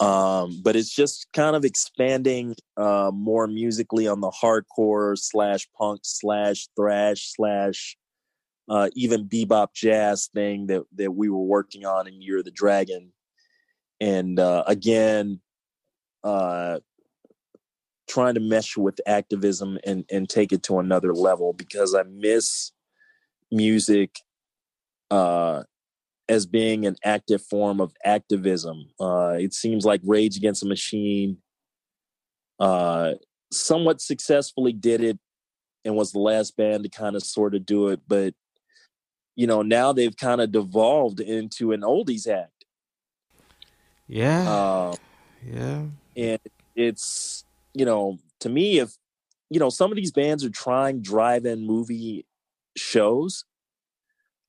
Um, 0.00 0.60
but 0.62 0.74
it's 0.74 0.92
just 0.94 1.28
kind 1.32 1.54
of 1.54 1.64
expanding 1.64 2.56
uh, 2.76 3.10
more 3.14 3.46
musically 3.46 4.08
on 4.08 4.20
the 4.20 4.30
hardcore 4.30 5.16
slash 5.16 5.68
punk 5.78 6.00
slash 6.02 6.68
thrash 6.76 7.32
slash 7.34 7.96
uh, 8.68 8.88
even 8.94 9.28
bebop 9.28 9.68
jazz 9.74 10.28
thing 10.34 10.66
that 10.66 10.82
that 10.96 11.12
we 11.12 11.28
were 11.28 11.44
working 11.44 11.84
on 11.84 12.08
in 12.08 12.22
Year 12.22 12.38
of 12.38 12.44
the 12.44 12.50
Dragon. 12.50 13.12
And 14.00 14.38
uh, 14.40 14.64
again, 14.66 15.40
uh, 16.24 16.80
trying 18.08 18.34
to 18.34 18.40
mesh 18.40 18.76
with 18.76 19.00
activism 19.06 19.78
and 19.84 20.04
and 20.10 20.28
take 20.28 20.52
it 20.52 20.62
to 20.64 20.78
another 20.78 21.14
level 21.14 21.52
because 21.52 21.94
I 21.94 22.02
miss 22.02 22.72
music 23.50 24.18
uh, 25.10 25.62
as 26.28 26.46
being 26.46 26.86
an 26.86 26.96
active 27.04 27.42
form 27.42 27.80
of 27.80 27.92
activism. 28.04 28.88
Uh, 28.98 29.36
it 29.38 29.52
seems 29.52 29.84
like 29.84 30.00
Rage 30.04 30.36
Against 30.36 30.62
the 30.62 30.68
Machine 30.68 31.38
uh, 32.58 33.12
somewhat 33.52 34.00
successfully 34.00 34.72
did 34.72 35.02
it 35.02 35.18
and 35.84 35.94
was 35.94 36.12
the 36.12 36.18
last 36.18 36.56
band 36.56 36.84
to 36.84 36.88
kind 36.88 37.16
of 37.16 37.22
sort 37.22 37.54
of 37.54 37.66
do 37.66 37.88
it, 37.88 38.00
but 38.06 38.34
you 39.36 39.46
know 39.46 39.62
now 39.62 39.92
they've 39.92 40.16
kind 40.16 40.40
of 40.40 40.52
devolved 40.52 41.20
into 41.20 41.72
an 41.72 41.80
oldies 41.80 42.26
act. 42.28 42.64
Yeah. 44.06 44.48
Uh, 44.48 44.94
yeah. 45.44 45.82
And 46.16 46.40
it's 46.74 47.44
you 47.74 47.84
know, 47.84 48.18
to 48.40 48.48
me, 48.48 48.78
if 48.78 48.96
you 49.50 49.60
know, 49.60 49.70
some 49.70 49.90
of 49.90 49.96
these 49.96 50.12
bands 50.12 50.44
are 50.44 50.50
trying 50.50 51.02
drive-in 51.02 51.66
movie 51.66 52.26
shows. 52.76 53.44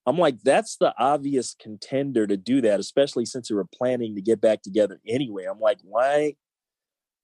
I'm 0.06 0.18
like, 0.18 0.42
that's 0.44 0.78
the 0.78 0.94
obvious 1.00 1.56
contender 1.60 2.28
to 2.28 2.38
do 2.38 2.62
that, 2.62 2.80
especially 2.80 3.26
since 3.26 3.50
we 3.50 3.56
were 3.56 3.66
planning 3.66 4.16
to 4.16 4.22
get 4.22 4.40
back 4.40 4.62
together 4.62 5.00
anyway. 5.08 5.46
I'm 5.46 5.60
like, 5.60 5.80
why 5.84 6.36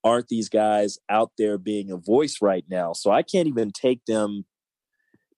aren't 0.02 0.28
these 0.28 0.48
guys 0.48 0.98
out 1.08 1.30
there 1.38 1.58
being 1.58 1.92
a 1.92 1.96
voice 1.96 2.38
right 2.42 2.64
now? 2.68 2.92
So 2.92 3.12
I 3.12 3.22
can't 3.22 3.46
even 3.46 3.70
take 3.70 4.04
them 4.06 4.46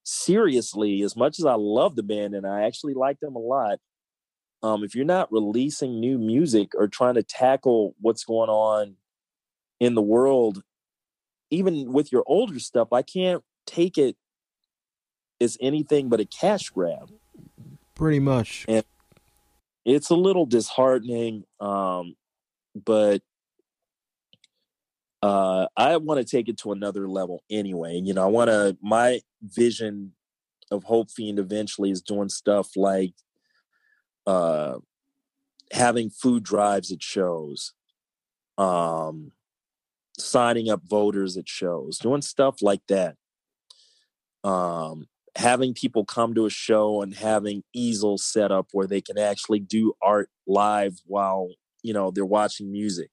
seriously 0.05 1.03
as 1.03 1.17
much 1.17 1.39
as 1.39 1.45
I 1.45 1.55
love 1.55 1.97
the 1.97 2.03
band 2.03 2.35
and 2.35 2.47
I 2.47 2.67
actually 2.67 2.95
like 2.95 3.21
them 3.21 3.37
a 3.37 3.41
lot. 3.41 3.79
Um, 4.63 4.83
if 4.83 4.95
you're 4.95 5.05
not 5.05 5.31
releasing 5.31 6.01
new 6.01 6.17
music 6.19 6.71
or 6.75 6.89
trying 6.89 7.15
to 7.15 7.23
tackle 7.23 7.95
what's 8.01 8.25
going 8.25 8.49
on 8.49 8.97
in 9.81 9.95
the 9.95 10.03
world, 10.03 10.63
even 11.51 11.93
with 11.93 12.11
your 12.11 12.25
older 12.27 12.59
stuff, 12.59 12.89
I 12.91 13.03
can't 13.03 13.43
take 13.67 13.99
it 13.99 14.17
as 15.41 15.59
anything 15.61 16.09
but 16.09 16.21
a 16.21 16.25
cash 16.25 16.71
grab. 16.71 17.11
Pretty 17.95 18.21
much. 18.21 18.65
And 18.69 18.85
it's 19.85 20.11
a 20.11 20.17
little 20.17 20.47
disheartening, 20.47 21.45
um, 21.61 22.17
but 22.75 23.23
uh, 25.23 25.67
I 25.77 25.97
want 25.99 26.21
to 26.21 26.25
take 26.25 26.49
it 26.49 26.59
to 26.59 26.73
another 26.73 27.09
level 27.09 27.43
anyway. 27.51 28.01
You 28.03 28.15
know, 28.15 28.23
I 28.23 28.27
want 28.27 28.51
to, 28.51 28.77
my 28.83 29.21
vision 29.43 30.13
of 30.71 30.85
Hope 30.85 31.11
Fiend 31.11 31.39
eventually 31.39 31.91
is 31.91 32.03
doing 32.03 32.29
stuff 32.29 32.77
like 32.77 33.15
uh, 34.27 34.79
having 35.73 36.11
food 36.11 36.43
drives 36.43 36.91
at 36.93 37.03
shows, 37.03 37.73
um, 38.59 39.33
signing 40.19 40.71
up 40.71 40.83
voters 40.89 41.37
at 41.37 41.49
shows, 41.49 41.99
doing 41.99 42.23
stuff 42.23 42.61
like 42.61 42.83
that. 42.89 43.17
Um, 44.43 45.07
having 45.37 45.75
people 45.75 46.05
come 46.05 46.35
to 46.35 46.47
a 46.47 46.51
show 46.51 47.03
and 47.03 47.15
having 47.15 47.65
easels 47.75 48.25
set 48.25 48.53
up 48.53 48.69
where 48.73 48.87
they 48.87 49.01
can 49.01 49.19
actually 49.19 49.59
do 49.59 49.95
art 50.01 50.31
live 50.47 51.01
while 51.07 51.49
you 51.83 51.93
know 51.93 52.11
they're 52.11 52.25
watching 52.25 52.71
music. 52.71 53.11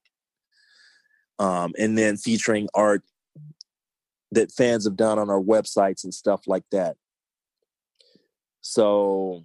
Um, 1.38 1.72
and 1.78 1.98
then 1.98 2.16
featuring 2.16 2.68
art 2.74 3.02
that 4.30 4.52
fans 4.52 4.84
have 4.84 4.96
done 4.96 5.18
on 5.18 5.28
our 5.28 5.40
websites 5.40 6.04
and 6.04 6.14
stuff 6.14 6.42
like 6.46 6.64
that. 6.70 6.96
So 8.60 9.44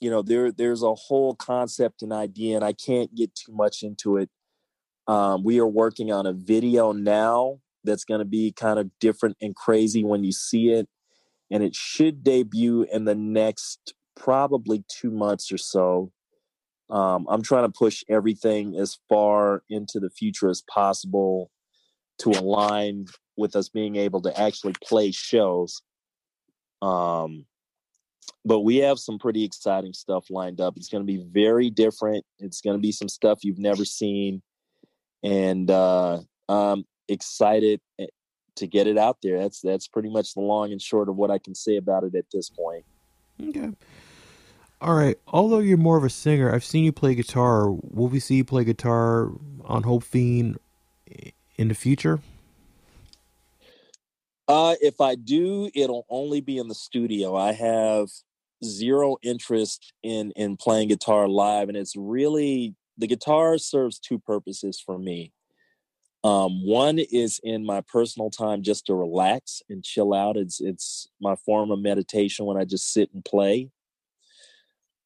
you 0.00 0.10
know 0.10 0.20
there 0.22 0.52
there's 0.52 0.82
a 0.82 0.94
whole 0.94 1.34
concept 1.34 2.02
and 2.02 2.12
idea 2.12 2.54
and 2.54 2.62
i 2.62 2.74
can't 2.74 3.14
get 3.14 3.34
too 3.34 3.52
much 3.52 3.82
into 3.82 4.18
it. 4.18 4.28
Um, 5.08 5.44
we 5.44 5.58
are 5.60 5.66
working 5.66 6.12
on 6.12 6.26
a 6.26 6.32
video 6.32 6.92
now 6.92 7.60
that's 7.84 8.04
going 8.04 8.18
to 8.18 8.26
be 8.26 8.52
kind 8.52 8.78
of 8.78 8.90
different 8.98 9.36
and 9.40 9.54
crazy 9.54 10.04
when 10.04 10.24
you 10.24 10.32
see 10.32 10.70
it 10.70 10.88
and 11.50 11.62
it 11.62 11.74
should 11.74 12.24
debut 12.24 12.86
in 12.92 13.04
the 13.04 13.14
next 13.14 13.94
probably 14.14 14.84
two 14.88 15.10
months 15.10 15.52
or 15.52 15.58
so 15.58 16.10
um, 16.90 17.26
i'm 17.28 17.42
trying 17.42 17.64
to 17.64 17.72
push 17.72 18.02
everything 18.08 18.76
as 18.76 18.98
far 19.08 19.62
into 19.68 20.00
the 20.00 20.10
future 20.10 20.48
as 20.48 20.62
possible 20.70 21.50
to 22.18 22.30
align 22.30 23.04
with 23.36 23.54
us 23.54 23.68
being 23.68 23.96
able 23.96 24.22
to 24.22 24.40
actually 24.40 24.74
play 24.82 25.10
shows 25.10 25.82
um, 26.82 27.46
but 28.44 28.60
we 28.60 28.76
have 28.76 28.98
some 28.98 29.18
pretty 29.18 29.44
exciting 29.44 29.92
stuff 29.92 30.26
lined 30.30 30.60
up. 30.60 30.76
It's 30.76 30.88
going 30.88 31.02
to 31.02 31.06
be 31.06 31.24
very 31.32 31.70
different. 31.70 32.24
It's 32.38 32.60
going 32.60 32.76
to 32.76 32.80
be 32.80 32.92
some 32.92 33.08
stuff 33.08 33.40
you've 33.42 33.58
never 33.58 33.84
seen, 33.84 34.42
and 35.22 35.70
uh, 35.70 36.20
I'm 36.48 36.84
excited 37.08 37.80
eh, 38.00 38.06
to 38.56 38.66
get 38.66 38.86
it 38.86 38.98
out 38.98 39.18
there. 39.22 39.38
That's 39.38 39.60
that's 39.60 39.88
pretty 39.88 40.08
much 40.08 40.34
the 40.34 40.40
long 40.40 40.72
and 40.72 40.80
short 40.80 41.08
of 41.08 41.16
what 41.16 41.30
I 41.30 41.38
can 41.38 41.54
say 41.54 41.76
about 41.76 42.04
it 42.04 42.14
at 42.14 42.26
this 42.32 42.50
point. 42.50 42.84
Okay. 43.42 43.70
All 44.80 44.94
right. 44.94 45.18
Although 45.28 45.58
you're 45.58 45.78
more 45.78 45.96
of 45.96 46.04
a 46.04 46.10
singer, 46.10 46.54
I've 46.54 46.64
seen 46.64 46.84
you 46.84 46.92
play 46.92 47.14
guitar. 47.14 47.70
Will 47.70 48.08
we 48.08 48.20
see 48.20 48.36
you 48.36 48.44
play 48.44 48.64
guitar 48.64 49.30
on 49.64 49.84
Hope 49.84 50.04
Fiend 50.04 50.58
in 51.56 51.68
the 51.68 51.74
future? 51.74 52.20
Uh, 54.48 54.76
if 54.80 55.00
I 55.00 55.16
do, 55.16 55.70
it'll 55.74 56.06
only 56.08 56.40
be 56.40 56.58
in 56.58 56.68
the 56.68 56.74
studio. 56.74 57.34
I 57.34 57.52
have 57.52 58.08
zero 58.64 59.16
interest 59.22 59.92
in 60.02 60.30
in 60.32 60.56
playing 60.56 60.88
guitar 60.88 61.26
live, 61.28 61.68
and 61.68 61.76
it's 61.76 61.96
really 61.96 62.74
the 62.98 63.06
guitar 63.06 63.58
serves 63.58 63.98
two 63.98 64.18
purposes 64.18 64.80
for 64.84 64.98
me. 64.98 65.32
Um, 66.26 66.66
one 66.66 66.98
is 66.98 67.40
in 67.44 67.64
my 67.64 67.82
personal 67.82 68.30
time 68.30 68.62
just 68.62 68.86
to 68.86 68.96
relax 68.96 69.62
and 69.70 69.84
chill 69.84 70.12
out. 70.12 70.36
It's 70.36 70.60
it's 70.60 71.06
my 71.20 71.36
form 71.36 71.70
of 71.70 71.78
meditation 71.78 72.46
when 72.46 72.56
I 72.56 72.64
just 72.64 72.92
sit 72.92 73.10
and 73.14 73.24
play. 73.24 73.70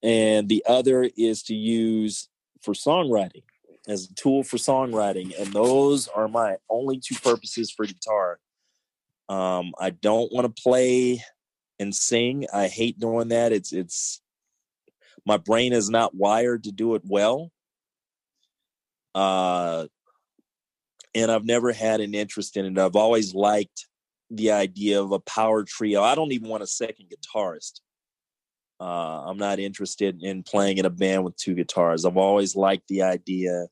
And 0.02 0.48
the 0.48 0.64
other 0.66 1.10
is 1.18 1.42
to 1.42 1.54
use 1.54 2.30
for 2.62 2.72
songwriting 2.72 3.42
as 3.86 4.08
a 4.08 4.14
tool 4.14 4.42
for 4.44 4.56
songwriting. 4.56 5.38
And 5.38 5.52
those 5.52 6.08
are 6.08 6.26
my 6.26 6.56
only 6.70 6.98
two 6.98 7.16
purposes 7.16 7.70
for 7.70 7.84
guitar. 7.84 8.38
Um, 9.28 9.74
I 9.78 9.90
don't 9.90 10.32
want 10.32 10.46
to 10.46 10.62
play 10.62 11.22
and 11.78 11.94
sing. 11.94 12.46
I 12.50 12.68
hate 12.68 12.98
doing 12.98 13.28
that. 13.28 13.52
It's 13.52 13.74
it's 13.74 14.22
my 15.26 15.36
brain 15.36 15.74
is 15.74 15.90
not 15.90 16.14
wired 16.14 16.64
to 16.64 16.72
do 16.72 16.94
it 16.94 17.02
well. 17.04 17.52
Uh 19.14 19.88
and 21.14 21.30
I've 21.30 21.44
never 21.44 21.72
had 21.72 22.00
an 22.00 22.14
interest 22.14 22.56
in 22.56 22.64
it. 22.64 22.78
I've 22.78 22.96
always 22.96 23.34
liked 23.34 23.86
the 24.30 24.52
idea 24.52 25.02
of 25.02 25.12
a 25.12 25.20
power 25.20 25.64
trio. 25.64 26.02
I 26.02 26.14
don't 26.14 26.32
even 26.32 26.48
want 26.48 26.62
a 26.62 26.68
second 26.68 27.06
guitarist. 27.10 27.80
Uh, 28.80 29.24
I'm 29.26 29.36
not 29.36 29.58
interested 29.58 30.22
in 30.22 30.42
playing 30.42 30.78
in 30.78 30.86
a 30.86 30.90
band 30.90 31.24
with 31.24 31.36
two 31.36 31.54
guitars. 31.54 32.04
I've 32.04 32.16
always 32.16 32.56
liked 32.56 32.88
the 32.88 33.02
idea 33.02 33.66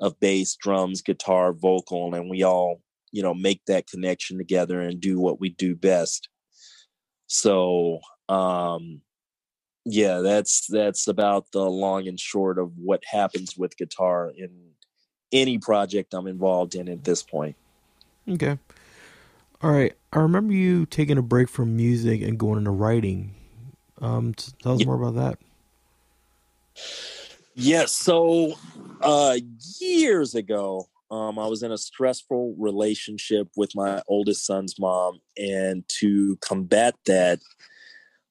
of 0.00 0.18
bass, 0.18 0.56
drums, 0.56 1.02
guitar, 1.02 1.52
vocal, 1.52 2.14
and 2.14 2.28
we 2.28 2.42
all 2.42 2.80
you 3.12 3.22
know 3.22 3.34
make 3.34 3.64
that 3.66 3.86
connection 3.86 4.38
together 4.38 4.80
and 4.80 5.00
do 5.00 5.18
what 5.18 5.40
we 5.40 5.50
do 5.50 5.74
best 5.74 6.28
so 7.26 8.00
um 8.28 9.00
yeah 9.84 10.18
that's 10.18 10.66
that's 10.68 11.08
about 11.08 11.46
the 11.52 11.62
long 11.62 12.06
and 12.06 12.20
short 12.20 12.58
of 12.58 12.72
what 12.76 13.02
happens 13.04 13.56
with 13.56 13.76
guitar 13.76 14.32
in 14.36 14.69
any 15.32 15.58
project 15.58 16.14
i'm 16.14 16.26
involved 16.26 16.74
in 16.74 16.88
at 16.88 17.04
this 17.04 17.22
point 17.22 17.56
okay 18.28 18.58
all 19.62 19.70
right 19.70 19.94
i 20.12 20.18
remember 20.18 20.52
you 20.52 20.86
taking 20.86 21.18
a 21.18 21.22
break 21.22 21.48
from 21.48 21.76
music 21.76 22.22
and 22.22 22.38
going 22.38 22.58
into 22.58 22.70
writing 22.70 23.34
um 24.00 24.34
tell 24.34 24.74
us 24.74 24.80
yeah. 24.80 24.86
more 24.86 24.96
about 24.96 25.14
that 25.14 25.38
yes 27.54 27.54
yeah, 27.54 27.84
so 27.86 28.54
uh 29.02 29.36
years 29.78 30.34
ago 30.34 30.86
um, 31.10 31.38
I 31.38 31.46
was 31.46 31.62
in 31.62 31.72
a 31.72 31.78
stressful 31.78 32.54
relationship 32.56 33.48
with 33.56 33.74
my 33.74 34.00
oldest 34.06 34.46
son's 34.46 34.78
mom, 34.78 35.20
and 35.36 35.84
to 35.88 36.36
combat 36.36 36.94
that, 37.06 37.40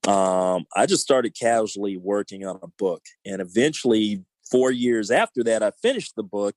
um, 0.07 0.65
I 0.76 0.85
just 0.85 1.03
started 1.03 1.35
casually 1.38 1.97
working 1.97 2.45
on 2.45 2.59
a 2.63 2.67
book. 2.67 3.03
And 3.26 3.41
eventually, 3.41 4.23
four 4.49 4.71
years 4.71 5.11
after 5.11 5.43
that, 5.43 5.61
I 5.61 5.71
finished 5.81 6.15
the 6.15 6.23
book, 6.23 6.55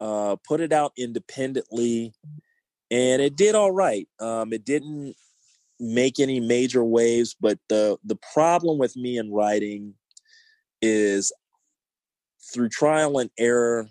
uh, 0.00 0.36
put 0.46 0.60
it 0.60 0.72
out 0.72 0.92
independently, 0.96 2.12
and 2.90 3.22
it 3.22 3.36
did 3.36 3.54
all 3.54 3.72
right. 3.72 4.08
Um, 4.20 4.52
it 4.52 4.64
didn't 4.64 5.14
make 5.80 6.20
any 6.20 6.40
major 6.40 6.84
waves, 6.84 7.34
but 7.38 7.58
the 7.68 7.98
the 8.04 8.18
problem 8.32 8.78
with 8.78 8.96
me 8.96 9.18
in 9.18 9.32
writing 9.32 9.94
is 10.80 11.32
through 12.52 12.68
trial 12.68 13.18
and 13.18 13.30
error 13.38 13.88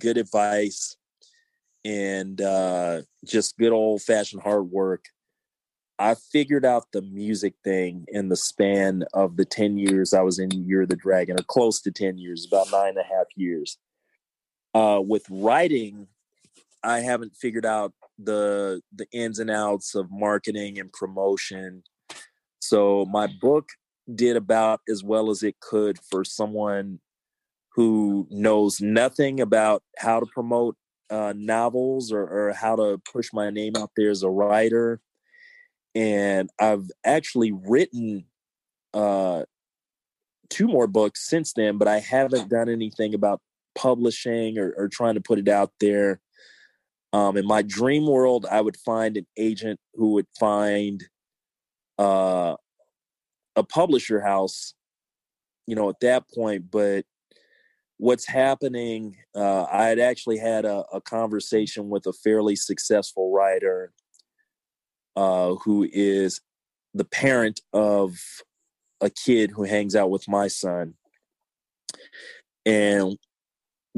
good 0.00 0.16
advice, 0.16 0.96
and 1.84 2.40
uh, 2.40 3.02
just 3.24 3.56
good 3.58 3.72
old 3.72 4.02
fashioned 4.02 4.42
hard 4.42 4.70
work. 4.70 5.06
I 5.98 6.14
figured 6.14 6.64
out 6.64 6.86
the 6.92 7.02
music 7.02 7.54
thing 7.62 8.06
in 8.08 8.28
the 8.28 8.36
span 8.36 9.04
of 9.14 9.36
the 9.36 9.44
10 9.44 9.78
years 9.78 10.12
I 10.12 10.22
was 10.22 10.40
in 10.40 10.50
Year 10.50 10.82
of 10.82 10.88
the 10.88 10.96
Dragon, 10.96 11.38
or 11.38 11.44
close 11.44 11.80
to 11.82 11.92
10 11.92 12.18
years, 12.18 12.44
about 12.44 12.72
nine 12.72 12.88
and 12.90 12.98
a 12.98 13.02
half 13.02 13.26
years. 13.36 13.78
Uh, 14.74 15.00
with 15.04 15.26
writing, 15.28 16.08
I 16.82 17.00
haven't 17.00 17.36
figured 17.36 17.66
out 17.66 17.92
the 18.18 18.80
the 18.94 19.06
ins 19.12 19.38
and 19.38 19.50
outs 19.50 19.94
of 19.94 20.10
marketing 20.10 20.78
and 20.78 20.92
promotion. 20.92 21.82
So 22.60 23.04
my 23.06 23.26
book 23.26 23.68
did 24.12 24.36
about 24.36 24.80
as 24.88 25.02
well 25.02 25.30
as 25.30 25.42
it 25.42 25.60
could 25.60 25.98
for 25.98 26.24
someone 26.24 27.00
who 27.74 28.26
knows 28.30 28.80
nothing 28.80 29.40
about 29.40 29.82
how 29.98 30.20
to 30.20 30.26
promote 30.26 30.76
uh, 31.10 31.32
novels 31.36 32.12
or, 32.12 32.22
or 32.22 32.52
how 32.52 32.76
to 32.76 33.00
push 33.10 33.30
my 33.32 33.50
name 33.50 33.72
out 33.76 33.90
there 33.96 34.10
as 34.10 34.22
a 34.22 34.30
writer. 34.30 35.00
And 35.94 36.50
I've 36.58 36.90
actually 37.04 37.52
written 37.52 38.24
uh, 38.94 39.44
two 40.48 40.68
more 40.68 40.86
books 40.86 41.28
since 41.28 41.52
then, 41.52 41.78
but 41.78 41.88
I 41.88 41.98
haven't 41.98 42.48
done 42.48 42.68
anything 42.68 43.14
about 43.14 43.40
publishing 43.74 44.58
or, 44.58 44.74
or 44.76 44.88
trying 44.88 45.14
to 45.14 45.20
put 45.20 45.38
it 45.38 45.48
out 45.48 45.72
there. 45.80 46.20
Um, 47.12 47.36
in 47.36 47.46
my 47.46 47.62
dream 47.62 48.06
world, 48.06 48.46
I 48.50 48.60
would 48.60 48.76
find 48.76 49.16
an 49.16 49.26
agent 49.36 49.78
who 49.94 50.12
would 50.12 50.26
find 50.38 51.04
uh, 51.98 52.56
a 53.54 53.62
publisher 53.62 54.20
house, 54.20 54.74
you 55.66 55.76
know, 55.76 55.90
at 55.90 56.00
that 56.00 56.24
point. 56.34 56.70
But 56.70 57.04
what's 57.98 58.26
happening, 58.26 59.16
uh, 59.34 59.64
I 59.64 59.84
had 59.84 59.98
actually 59.98 60.38
had 60.38 60.64
a, 60.64 60.84
a, 60.92 61.00
conversation 61.00 61.88
with 61.88 62.06
a 62.06 62.12
fairly 62.12 62.56
successful 62.56 63.30
writer 63.30 63.92
uh, 65.14 65.54
who 65.56 65.86
is 65.92 66.40
the 66.94 67.04
parent 67.04 67.60
of 67.72 68.16
a 69.00 69.10
kid 69.10 69.50
who 69.50 69.64
hangs 69.64 69.94
out 69.94 70.10
with 70.10 70.28
my 70.28 70.48
son. 70.48 70.94
And 72.64 73.18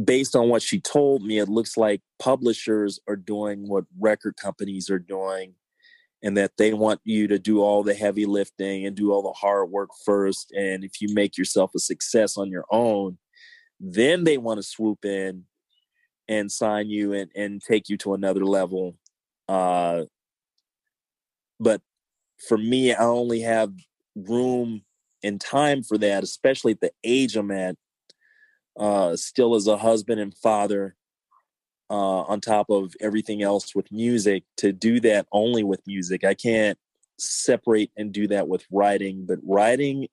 based 0.03 0.35
on 0.35 0.49
what 0.49 0.63
she 0.63 0.81
told 0.81 1.23
me, 1.23 1.39
it 1.39 1.49
looks 1.49 1.77
like 1.77 2.01
publishers 2.19 2.99
are 3.09 3.17
doing 3.17 3.69
what 3.69 3.85
record 3.99 4.37
companies 4.37 4.91
are 4.91 4.99
doing, 4.99 5.55
and 6.23 6.37
that 6.37 6.53
they 6.57 6.73
want 6.73 7.01
you 7.05 7.29
to 7.29 7.39
do 7.39 7.61
all 7.61 7.83
the 7.83 7.95
heavy 7.95 8.25
lifting 8.25 8.87
and 8.87 8.97
do 8.97 9.13
all 9.13 9.23
the 9.23 9.33
hard 9.33 9.71
work 9.71 9.91
first. 10.05 10.53
And 10.53 10.83
if 10.83 11.01
you 11.01 11.13
make 11.15 11.37
yourself 11.37 11.73
a 11.77 11.79
success 11.79 12.37
on 12.37 12.51
your 12.51 12.65
own, 12.71 13.19
then 13.79 14.25
they 14.25 14.39
want 14.39 14.59
to 14.59 14.63
swoop 14.63 15.05
in 15.05 15.45
and 16.27 16.51
sign 16.51 16.89
you 16.89 17.13
and, 17.13 17.31
and 17.37 17.63
take 17.63 17.89
you 17.89 17.99
to 17.99 18.15
another 18.15 18.45
level. 18.45 18.97
Uh, 19.49 20.05
but 21.61 21.83
for 22.49 22.57
me, 22.57 22.95
I 22.95 23.05
only 23.05 23.41
have 23.41 23.73
room 24.17 24.83
and 25.23 25.41
time 25.41 25.83
for 25.83 25.99
that, 25.99 26.23
especially 26.23 26.73
at 26.73 26.81
the 26.81 26.93
age 27.03 27.37
I'm 27.37 27.51
at 27.51 27.77
uh, 28.79 29.17
still 29.17 29.55
as 29.55 29.67
a 29.67 29.77
husband 29.77 30.21
and 30.21 30.37
father 30.37 30.97
uh, 31.91 32.23
on 32.23 32.41
top 32.41 32.71
of 32.71 32.95
everything 33.01 33.43
else 33.43 33.75
with 33.75 33.91
music 33.93 34.45
to 34.57 34.73
do 34.73 35.01
that 35.01 35.27
only 35.33 35.63
with 35.63 35.81
music. 35.87 36.25
I 36.25 36.35
can't 36.35 36.79
separate 37.19 37.93
and 37.97 38.13
do 38.13 38.27
that 38.27 38.49
with 38.49 38.65
writing 38.73 39.25
but 39.27 39.39
writing 39.45 40.09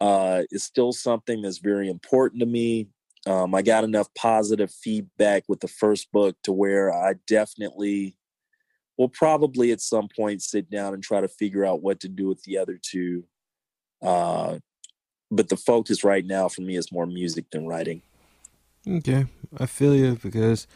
uh, 0.00 0.42
is 0.50 0.62
still 0.62 0.92
something 0.92 1.40
that's 1.40 1.58
very 1.58 1.88
important 1.88 2.40
to 2.40 2.46
me. 2.46 2.88
Um, 3.26 3.56
i 3.56 3.62
got 3.62 3.82
enough 3.82 4.06
positive 4.14 4.70
feedback 4.70 5.42
with 5.48 5.58
the 5.58 5.66
first 5.66 6.12
book 6.12 6.36
to 6.44 6.52
where 6.52 6.92
i 6.92 7.14
definitely 7.26 8.16
will 8.96 9.08
probably 9.08 9.72
at 9.72 9.80
some 9.80 10.06
point 10.14 10.42
sit 10.42 10.70
down 10.70 10.94
and 10.94 11.02
try 11.02 11.20
to 11.20 11.26
figure 11.26 11.64
out 11.64 11.82
what 11.82 11.98
to 12.00 12.08
do 12.08 12.28
with 12.28 12.40
the 12.44 12.56
other 12.56 12.78
two 12.80 13.24
uh, 14.00 14.58
but 15.30 15.48
the 15.48 15.56
focus 15.56 16.04
right 16.04 16.24
now 16.24 16.48
for 16.48 16.62
me 16.62 16.76
is 16.76 16.92
more 16.92 17.06
music 17.06 17.50
than 17.50 17.66
writing. 17.66 18.02
Okay, 18.86 19.26
I 19.58 19.66
feel 19.66 19.94
you 19.94 20.18
because 20.22 20.66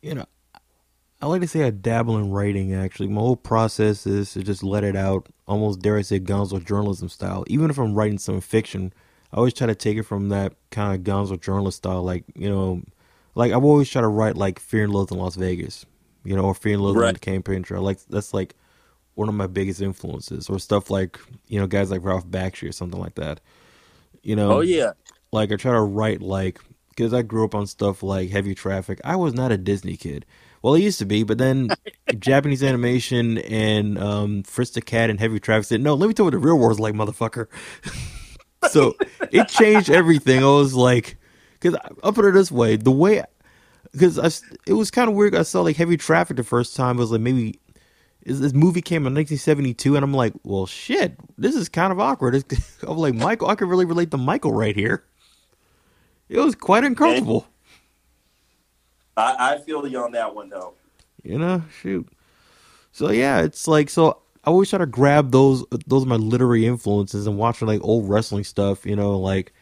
you 0.00 0.14
know 0.14 0.26
I 1.20 1.26
like 1.26 1.40
to 1.40 1.48
say 1.48 1.64
I 1.64 1.70
dabble 1.70 2.16
in 2.16 2.30
writing. 2.30 2.74
Actually, 2.74 3.08
my 3.08 3.20
whole 3.20 3.36
process 3.36 4.06
is 4.06 4.32
to 4.34 4.42
just 4.42 4.62
let 4.62 4.84
it 4.84 4.94
out, 4.94 5.26
almost 5.46 5.80
dare 5.80 5.98
I 5.98 6.02
say 6.02 6.20
gonzo 6.20 6.64
journalism 6.64 7.08
style. 7.08 7.44
Even 7.48 7.70
if 7.70 7.78
I'm 7.78 7.94
writing 7.94 8.18
some 8.18 8.40
fiction, 8.40 8.92
I 9.32 9.38
always 9.38 9.54
try 9.54 9.66
to 9.66 9.74
take 9.74 9.98
it 9.98 10.04
from 10.04 10.28
that 10.28 10.54
kind 10.70 10.94
of 10.94 11.02
gonzo 11.02 11.40
journalist 11.40 11.78
style. 11.78 12.04
Like 12.04 12.24
you 12.36 12.48
know, 12.48 12.82
like 13.34 13.52
I've 13.52 13.64
always 13.64 13.90
tried 13.90 14.02
to 14.02 14.08
write 14.08 14.36
like 14.36 14.60
Fear 14.60 14.84
and 14.84 14.92
Loathing 14.92 15.18
in 15.18 15.24
Las 15.24 15.34
Vegas, 15.34 15.84
you 16.24 16.36
know, 16.36 16.44
or 16.44 16.54
Fear 16.54 16.74
and 16.74 16.82
Loathing 16.82 17.02
right. 17.02 17.14
the 17.14 17.20
Campaign 17.20 17.64
Trail. 17.64 17.82
Like 17.82 17.98
that's 18.08 18.32
like 18.32 18.54
one 19.18 19.28
of 19.28 19.34
my 19.34 19.48
biggest 19.48 19.82
influences, 19.82 20.48
or 20.48 20.60
stuff 20.60 20.90
like 20.90 21.18
you 21.48 21.58
know 21.58 21.66
guys 21.66 21.90
like 21.90 22.04
Ralph 22.04 22.26
Bakshi 22.26 22.68
or 22.68 22.72
something 22.72 23.00
like 23.00 23.16
that. 23.16 23.40
You 24.22 24.36
know, 24.36 24.58
oh 24.58 24.60
yeah, 24.60 24.92
like 25.32 25.50
I 25.50 25.56
try 25.56 25.72
to 25.72 25.80
write 25.80 26.22
like 26.22 26.60
because 26.90 27.12
I 27.12 27.22
grew 27.22 27.44
up 27.44 27.54
on 27.54 27.66
stuff 27.66 28.02
like 28.02 28.30
Heavy 28.30 28.54
Traffic. 28.54 29.00
I 29.04 29.16
was 29.16 29.34
not 29.34 29.50
a 29.50 29.58
Disney 29.58 29.96
kid. 29.96 30.24
Well, 30.62 30.74
I 30.74 30.78
used 30.78 31.00
to 31.00 31.04
be, 31.04 31.24
but 31.24 31.38
then 31.38 31.68
Japanese 32.18 32.62
animation 32.62 33.38
and 33.38 33.98
um, 33.98 34.42
Fritz 34.44 34.70
the 34.70 34.82
Cat 34.82 35.10
and 35.10 35.18
Heavy 35.18 35.40
Traffic 35.40 35.64
said, 35.64 35.80
"No, 35.80 35.94
let 35.94 36.06
me 36.06 36.14
tell 36.14 36.24
you 36.24 36.28
what 36.28 36.32
the 36.32 36.38
real 36.38 36.58
world's 36.58 36.80
like, 36.80 36.94
motherfucker." 36.94 37.48
so 38.70 38.94
it 39.32 39.48
changed 39.48 39.90
everything. 39.90 40.44
I 40.44 40.46
was 40.46 40.74
like, 40.74 41.16
because 41.58 41.76
I'll 42.04 42.12
put 42.12 42.24
it 42.24 42.34
this 42.34 42.52
way: 42.52 42.76
the 42.76 42.92
way, 42.92 43.24
because 43.90 44.42
it 44.64 44.74
was 44.74 44.92
kind 44.92 45.10
of 45.10 45.16
weird. 45.16 45.34
I 45.34 45.42
saw 45.42 45.62
like 45.62 45.76
Heavy 45.76 45.96
Traffic 45.96 46.36
the 46.36 46.44
first 46.44 46.76
time. 46.76 46.98
It 46.98 47.00
was 47.00 47.10
like 47.10 47.20
maybe 47.20 47.58
this 48.24 48.52
movie 48.52 48.82
came 48.82 49.06
in 49.06 49.14
1972, 49.14 49.96
and 49.96 50.04
I'm 50.04 50.12
like, 50.12 50.34
well, 50.42 50.66
shit, 50.66 51.16
this 51.36 51.54
is 51.54 51.68
kind 51.68 51.92
of 51.92 52.00
awkward. 52.00 52.42
I'm 52.82 52.96
like, 52.98 53.14
Michael, 53.14 53.48
I 53.48 53.54
could 53.54 53.68
really 53.68 53.84
relate 53.84 54.10
to 54.10 54.18
Michael 54.18 54.52
right 54.52 54.74
here. 54.76 55.04
It 56.28 56.38
was 56.38 56.54
quite 56.54 56.84
uncomfortable. 56.84 57.46
I, 59.16 59.54
I 59.54 59.58
feel 59.58 59.86
you 59.86 59.98
on 60.00 60.12
that 60.12 60.34
one, 60.34 60.50
though. 60.50 60.74
You 61.22 61.38
know, 61.38 61.62
shoot. 61.80 62.08
So 62.92 63.10
yeah, 63.10 63.40
it's 63.40 63.66
like 63.66 63.90
so. 63.90 64.18
I 64.44 64.50
always 64.50 64.70
try 64.70 64.78
to 64.78 64.86
grab 64.86 65.32
those 65.32 65.64
those 65.86 66.04
are 66.04 66.08
my 66.08 66.16
literary 66.16 66.66
influences 66.66 67.26
and 67.26 67.36
watching 67.36 67.66
like 67.68 67.80
old 67.82 68.08
wrestling 68.08 68.44
stuff. 68.44 68.86
You 68.86 68.96
know, 68.96 69.18
like 69.18 69.52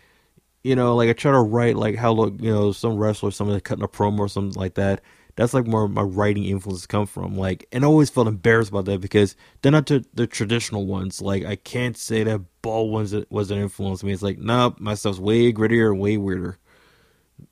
you 0.63 0.77
know, 0.77 0.95
like 0.95 1.09
I 1.09 1.13
try 1.13 1.33
to 1.33 1.41
write 1.41 1.77
like 1.77 1.97
how 1.97 2.13
look 2.13 2.35
you 2.41 2.53
know 2.53 2.73
some 2.73 2.97
wrestler, 2.97 3.31
someone 3.31 3.59
cutting 3.61 3.85
a 3.85 3.89
promo 3.89 4.21
or 4.21 4.29
something 4.29 4.59
like 4.61 4.75
that 4.75 5.03
that's 5.37 5.55
like 5.55 5.67
where 5.67 5.87
my 5.87 6.03
writing 6.03 6.45
influences 6.45 6.87
come 6.87 7.07
from. 7.07 7.37
Like, 7.37 7.67
and 7.71 7.85
I 7.85 7.87
always 7.87 8.11
felt 8.11 8.27
embarrassed 8.27 8.71
about 8.71 8.87
that 8.87 9.01
because 9.01 9.37
they're 9.63 9.73
not 9.73 9.87
the, 9.87 10.05
the 10.15 10.27
traditional 10.27 10.87
ones. 10.87 11.21
Like, 11.21 11.45
I 11.45 11.57
can't 11.57 11.97
say 11.97 12.25
that 12.25 12.41
Baldwin 12.63 13.03
was, 13.03 13.15
was 13.29 13.51
an 13.51 13.59
influence 13.59 14.03
me. 14.03 14.13
It's 14.13 14.23
like, 14.23 14.39
nope, 14.39 14.81
my 14.81 14.95
stuff's 14.95 15.19
way 15.19 15.53
grittier 15.53 15.91
and 15.91 16.01
way 16.01 16.17
weirder. 16.17 16.59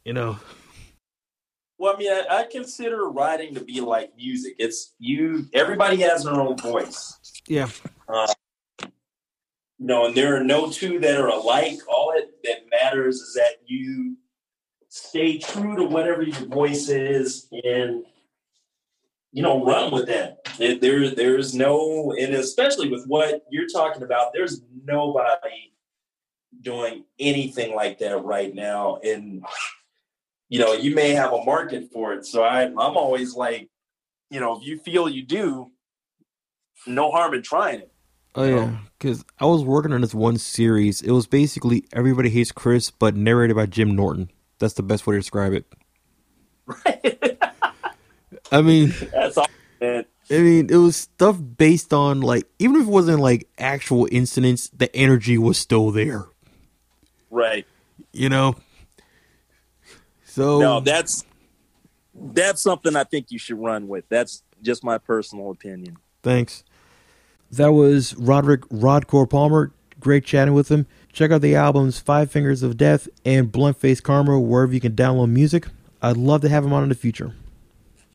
You 0.05 0.15
know. 0.15 0.39
Well, 1.77 1.95
I 1.95 1.99
mean, 1.99 2.11
I, 2.11 2.25
I 2.31 2.47
consider 2.51 3.09
writing 3.11 3.55
to 3.55 3.61
be 3.61 3.81
like 3.83 4.17
music. 4.17 4.55
It's 4.59 4.95
you. 4.99 5.47
Everybody 5.53 5.97
has 5.99 6.25
their 6.25 6.35
own 6.35 6.57
voice. 6.57 7.19
Yeah. 7.47 7.69
Uh, 8.09 8.33
you 8.81 9.87
know, 9.87 10.07
and 10.07 10.15
there 10.15 10.37
are 10.37 10.45
no 10.45 10.71
two 10.71 10.99
that 11.01 11.21
are 11.21 11.29
alike. 11.29 11.81
All 11.87 12.13
it 12.17 12.31
that 12.45 12.65
matters 12.71 13.17
is 13.17 13.35
that 13.35 13.59
you 13.67 14.17
stay 14.95 15.39
true 15.39 15.77
to 15.77 15.85
whatever 15.85 16.23
your 16.23 16.47
voice 16.47 16.89
is 16.89 17.49
and 17.65 18.05
you 19.33 19.43
know 19.43 19.65
run 19.65 19.91
with 19.91 20.07
that 20.07 20.39
there 20.59 21.11
there's 21.11 21.55
no 21.55 22.13
and 22.13 22.35
especially 22.35 22.89
with 22.89 23.05
what 23.07 23.45
you're 23.51 23.67
talking 23.67 24.05
about 24.05 24.33
there's 24.33 24.61
nobody 24.85 25.73
doing 26.65 27.05
anything 27.19 27.75
like 27.75 27.99
that 27.99 28.25
right 28.25 28.55
now. 28.55 28.97
And 29.05 29.45
you 30.49 30.59
know 30.59 30.73
you 30.73 30.95
may 30.95 31.11
have 31.11 31.33
a 31.33 31.45
market 31.45 31.91
for 31.93 32.13
it. 32.15 32.27
So 32.27 32.43
I, 32.43 32.65
i'm 32.65 32.79
always 32.79 33.35
like 33.35 33.69
you 34.31 34.41
know 34.41 34.57
if 34.57 34.67
you 34.67 34.79
feel 34.79 35.09
you 35.09 35.23
do 35.23 35.71
no 36.87 37.11
harm 37.11 37.35
in 37.35 37.43
trying 37.43 37.81
it. 37.81 37.93
Oh 38.35 38.45
yeah, 38.45 38.79
because 38.99 39.25
I 39.39 39.47
was 39.47 39.63
working 39.63 39.93
on 39.93 40.01
this 40.01 40.15
one 40.15 40.39
series. 40.39 41.03
It 41.03 41.13
was 41.13 41.29
basically 41.29 41.85
everybody 41.93 42.31
hates 42.31 42.51
Chris, 42.51 42.91
but 42.91 43.15
narrated 43.15 43.55
by 43.55 43.67
Jim 43.67 43.95
Norton. 43.95 44.31
That's 44.59 44.75
the 44.75 44.83
best 44.83 45.07
way 45.07 45.15
to 45.15 45.21
describe 45.21 45.53
it. 45.53 45.67
Right. 46.67 47.39
I 48.53 48.63
mean, 48.63 48.95
that's 49.13 49.37
all. 49.37 49.47
Man. 49.81 50.05
I 50.31 50.39
mean, 50.39 50.71
it 50.71 50.77
was 50.77 50.97
stuff 50.97 51.39
based 51.57 51.93
on 51.93 52.21
like, 52.21 52.47
even 52.59 52.77
if 52.77 52.87
it 52.87 52.91
wasn't 52.91 53.21
like 53.21 53.49
actual 53.59 54.09
incidents, 54.11 54.69
the 54.71 54.95
energy 54.97 55.37
was 55.37 55.59
still 55.59 55.91
there. 55.91 56.25
Right. 57.31 57.67
You 58.13 58.29
know. 58.29 58.57
So 60.25 60.61
no, 60.61 60.81
that's 60.81 61.25
that's 62.15 62.63
something 62.63 62.97
I 62.97 63.05
think 63.05 63.31
you 63.31 63.39
should 63.39 63.59
run 63.61 63.89
with. 63.89 64.09
That's 64.09 64.43
just 64.63 64.83
my 64.83 64.99
personal 64.99 65.51
opinion. 65.51 65.99
Thanks. 66.23 66.65
That 67.51 67.73
was 67.73 68.15
Roderick 68.17 68.63
Rodcore 68.69 69.29
Palmer. 69.29 69.73
Great 70.01 70.25
chatting 70.25 70.55
with 70.55 70.71
him. 70.71 70.87
Check 71.15 71.31
out 71.31 71.43
the 71.43 71.55
albums 71.55 72.01
Five 72.01 72.33
Fingers 72.33 72.65
of 72.65 72.77
Death 72.77 73.07
and 73.25 73.53
Blunt 73.53 73.77
Face 73.77 74.01
Karma 74.01 74.41
wherever 74.41 74.75
you 74.75 74.81
can 74.81 74.97
download 74.97 75.31
music. 75.31 75.69
I'd 76.03 76.17
love 76.17 76.41
to 76.41 76.49
have 76.49 76.65
him 76.65 76.73
on 76.73 76.83
in 76.83 76.89
the 76.89 76.97
future. 76.97 77.33